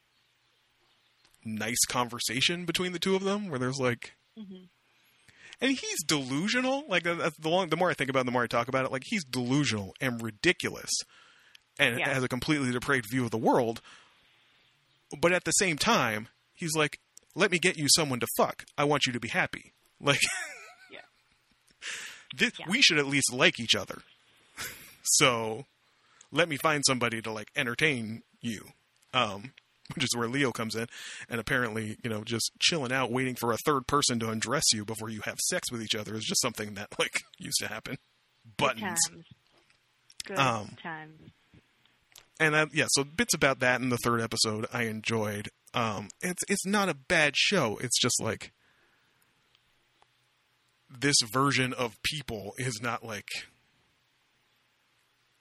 [1.44, 4.14] nice conversation between the two of them, where there's like.
[5.60, 6.86] And he's delusional.
[6.88, 8.92] Like the long, the more I think about it, the more I talk about it.
[8.92, 10.90] Like he's delusional and ridiculous,
[11.80, 12.14] and Yeah.
[12.14, 13.82] has a completely depraved view of the world.
[15.20, 17.00] But at the same time, he's like,
[17.36, 18.64] "Let me get you someone to fuck.
[18.78, 19.74] I want you to be happy."
[20.04, 20.20] Like,
[20.90, 21.02] Yeah.
[22.36, 22.66] this, Yeah.
[22.70, 24.02] we should at least like each other.
[25.04, 25.66] so,
[26.32, 28.70] let me find somebody to like entertain you.
[29.14, 29.54] Um,
[29.94, 30.88] which is where Leo comes in,
[31.30, 34.86] and apparently, you know, just chilling out, waiting for a third person to undress you
[34.86, 37.98] before you have sex with each other is just something that like used to happen.
[38.46, 39.00] Good Buttons.
[39.10, 39.26] times.
[40.24, 41.32] Good Um, times.
[42.42, 45.50] And I, yeah, so bits about that in the third episode I enjoyed.
[45.74, 47.78] Um, it's it's not a bad show.
[47.82, 48.52] It's just like
[50.90, 53.28] this version of people is not like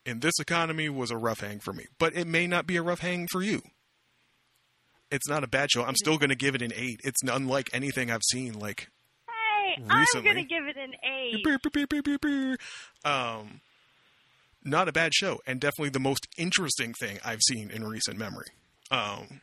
[0.04, 2.82] in this economy was a rough hang for me, but it may not be a
[2.82, 3.62] rough hang for you.
[5.10, 5.82] It's not a bad show.
[5.82, 7.00] I'm still going to give it an eight.
[7.02, 8.52] It's unlike anything I've seen.
[8.58, 8.88] Like
[9.76, 11.32] Hey, I'm gonna give it an eight.
[13.04, 13.60] Um,
[14.64, 18.46] not a bad show, and definitely the most interesting thing I've seen in recent memory.
[18.90, 19.40] Um,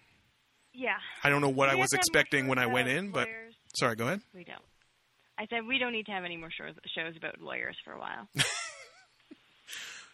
[0.73, 0.97] Yeah.
[1.23, 3.11] I don't know what We I was to have more expecting when I went in,
[3.11, 3.53] but lawyers.
[3.75, 4.21] sorry, go ahead.
[4.33, 4.61] We don't.
[5.39, 7.99] I said we don't need to have any more shows shows about lawyers for a
[7.99, 8.27] while.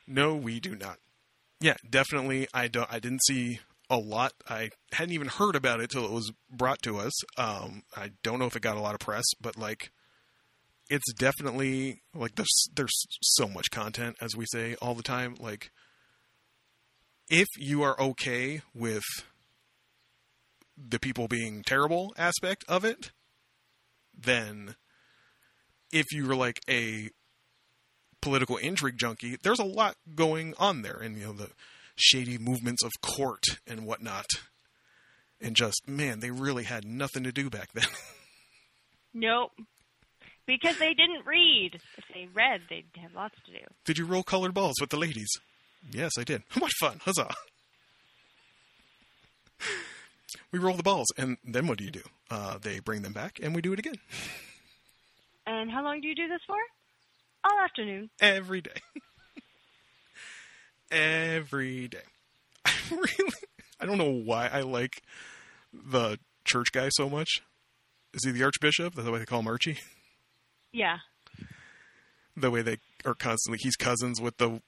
[0.05, 0.97] No, we do not.
[1.61, 2.47] Yeah, definitely.
[2.53, 2.91] I don't.
[2.91, 3.59] I didn't see
[3.89, 4.33] a lot.
[4.49, 7.13] I hadn't even heard about it till it was brought to us.
[7.37, 9.91] Um, I don't know if it got a lot of press, but like,
[10.89, 15.35] it's definitely like there's there's so much content as we say all the time.
[15.39, 15.71] Like,
[17.29, 19.03] if you are okay with
[20.77, 23.11] the people being terrible aspect of it,
[24.17, 24.75] then
[25.91, 27.09] if you're like a
[28.21, 31.49] political intrigue junkie, there's a lot going on there, and you know the
[31.95, 34.25] shady movements of court and whatnot.
[35.39, 37.87] And just man, they really had nothing to do back then.
[39.13, 39.51] Nope.
[40.45, 41.79] Because they didn't read.
[41.97, 43.59] If they read, they'd have lots to do.
[43.85, 45.29] did you roll colored balls with the ladies?
[45.91, 46.43] Yes, I did.
[46.59, 46.99] What fun!
[47.03, 47.33] Huzzah!
[50.51, 52.03] We roll the balls, and then what do you do?
[52.29, 53.95] Uh, they bring them back, and we do it again
[55.47, 56.55] And how long do you do this for?
[57.43, 58.09] All afternoon.
[58.21, 58.79] every day.
[60.91, 62.03] every day.
[62.65, 63.31] I really,
[63.79, 65.01] I don't know why I like
[65.73, 67.41] the church guy so much.
[68.13, 68.93] Is he the archbishop?
[68.95, 69.77] That's way they call him Archie.
[70.73, 70.97] Yeah.
[72.35, 74.61] the way they are constantly he's cousins with the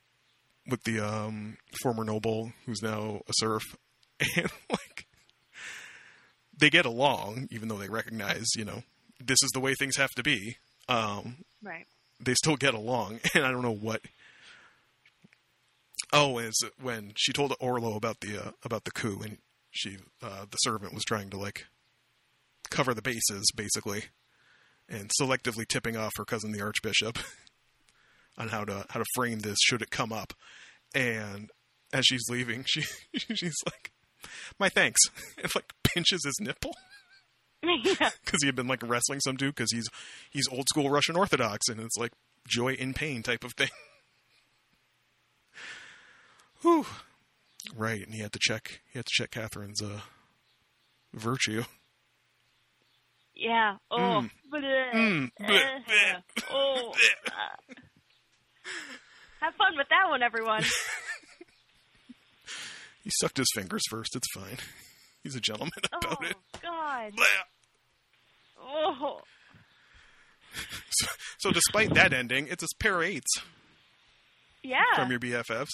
[0.68, 3.64] with the um former noble who's now a serf
[4.38, 5.06] and like
[6.57, 8.84] they get along even though they recognize you know
[9.19, 10.57] this is the way things have to be
[10.88, 11.86] um Right.
[12.19, 14.02] they still get along and i don't know what
[16.14, 19.38] oh it's when she told orlo about the uh, about the coup and
[19.72, 21.65] she uh the servant was trying to like
[22.69, 24.06] cover the bases basically
[24.89, 27.17] and selectively tipping off her cousin the archbishop
[28.37, 30.33] on how to how to frame this should it come up
[30.93, 31.49] and
[31.93, 32.81] as she's leaving she
[33.35, 33.91] she's like
[34.59, 35.01] my thanks
[35.41, 36.73] and like pinches his nipple
[37.63, 38.09] yeah.
[38.23, 39.87] because he had been like wrestling some dude because he's
[40.29, 42.11] he's old school Russian Orthodox and it's like
[42.47, 43.69] joy in pain type of thing.
[46.61, 46.85] Whew.
[47.75, 50.01] Right, and he had to check he had to check Catherine's uh
[51.13, 51.63] virtue.
[53.35, 53.75] Yeah.
[53.91, 53.97] Oh.
[53.97, 54.29] Mm.
[54.53, 54.91] Bleh.
[54.93, 55.29] Mm.
[55.41, 55.75] Bleh.
[56.15, 56.93] Uh, oh.
[57.27, 57.73] Uh.
[59.41, 60.63] Have fun with that one, everyone.
[63.03, 64.15] He sucked his fingers first.
[64.15, 64.57] It's fine.
[65.21, 66.35] He's a gentleman about oh it.
[66.61, 67.11] God.
[67.13, 67.25] Bleh.
[68.59, 69.19] Oh.
[70.89, 71.07] So,
[71.37, 73.29] so despite that ending, it's a pair of eights
[74.63, 74.79] Yeah.
[74.95, 75.67] from your BFFs.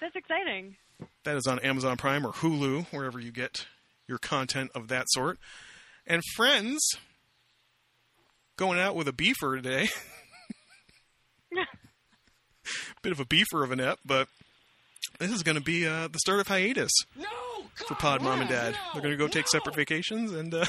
[0.00, 0.74] That's exciting.
[1.24, 3.66] That is on Amazon Prime or Hulu, wherever you get
[4.08, 5.38] your content of that sort.
[6.06, 6.80] And friends,
[8.56, 9.88] going out with a beefer today.
[13.02, 14.28] Bit of a beefer of an ep, but
[15.18, 17.26] this is going to be uh, the start of hiatus No!
[17.86, 18.74] for Pod Mom and Dad.
[18.92, 20.64] They're going to go take separate vacations and uh,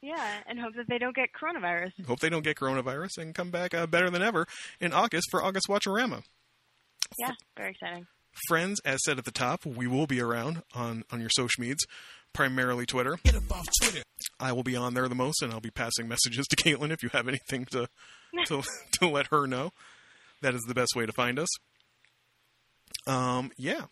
[0.00, 1.92] Yeah, and hope that they don't get coronavirus.
[2.06, 4.46] hope they don't get coronavirus and come back uh, better than ever
[4.80, 6.24] in August for August Watcherama.
[7.20, 8.06] Yeah, very exciting.
[8.48, 11.84] Friends, as said at the top, we will be around on, on your social medias,
[12.32, 13.18] primarily Twitter.
[13.24, 14.02] Get up off Twitter.
[14.40, 17.02] I will be on there the most, and I'll be passing messages to Caitlin if
[17.02, 17.88] you have anything to
[18.46, 19.72] to, to let her know.
[20.40, 21.48] That is the best way to find us.
[23.06, 23.86] Um, yeah.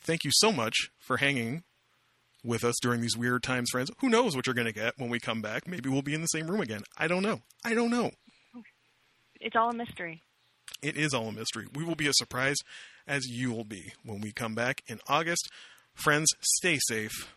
[0.00, 1.64] Thank you so much for hanging
[2.42, 3.90] with us during these weird times, friends.
[3.98, 5.68] Who knows what you're going to get when we come back?
[5.68, 6.82] Maybe we'll be in the same room again.
[6.96, 7.42] I don't know.
[7.64, 8.12] I don't know.
[9.40, 10.22] It's all a mystery.
[10.82, 11.66] It is all a mystery.
[11.74, 12.62] We will be as surprised
[13.06, 15.50] as you will be when we come back in August.
[15.94, 17.32] Friends, stay safe.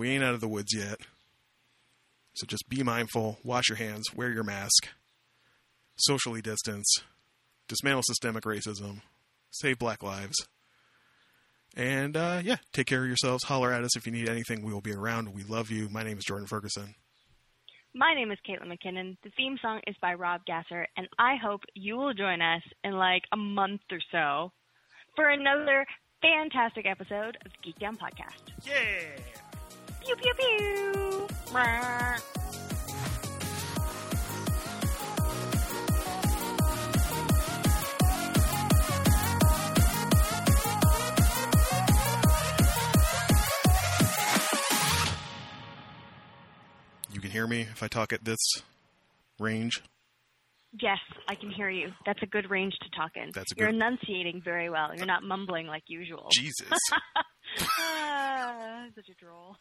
[0.00, 0.96] We ain't out of the woods yet.
[2.32, 4.88] So just be mindful, wash your hands, wear your mask,
[5.96, 6.86] socially distance,
[7.68, 9.02] dismantle systemic racism,
[9.50, 10.36] save black lives.
[11.76, 13.44] And uh, yeah, take care of yourselves.
[13.44, 14.62] Holler at us if you need anything.
[14.62, 15.34] We will be around.
[15.34, 15.90] We love you.
[15.90, 16.94] My name is Jordan Ferguson.
[17.94, 19.18] My name is Caitlin McKinnon.
[19.22, 22.92] The theme song is by Rob Gasser, and I hope you will join us in
[22.92, 24.50] like a month or so
[25.14, 25.84] for another
[26.22, 28.54] fantastic episode of the Geek Down Podcast.
[28.64, 29.49] Yeah!
[30.04, 31.26] Pew pew pew.
[47.12, 48.38] You can hear me if I talk at this
[49.38, 49.82] range.
[50.80, 50.98] Yes,
[51.28, 51.88] I can hear you.
[52.06, 53.30] That's a good range to talk in.
[53.34, 54.94] That's a You're good- enunciating very well.
[54.94, 56.28] You're not mumbling like usual.
[56.32, 56.68] Jesus.
[57.80, 59.56] ah, such a droll.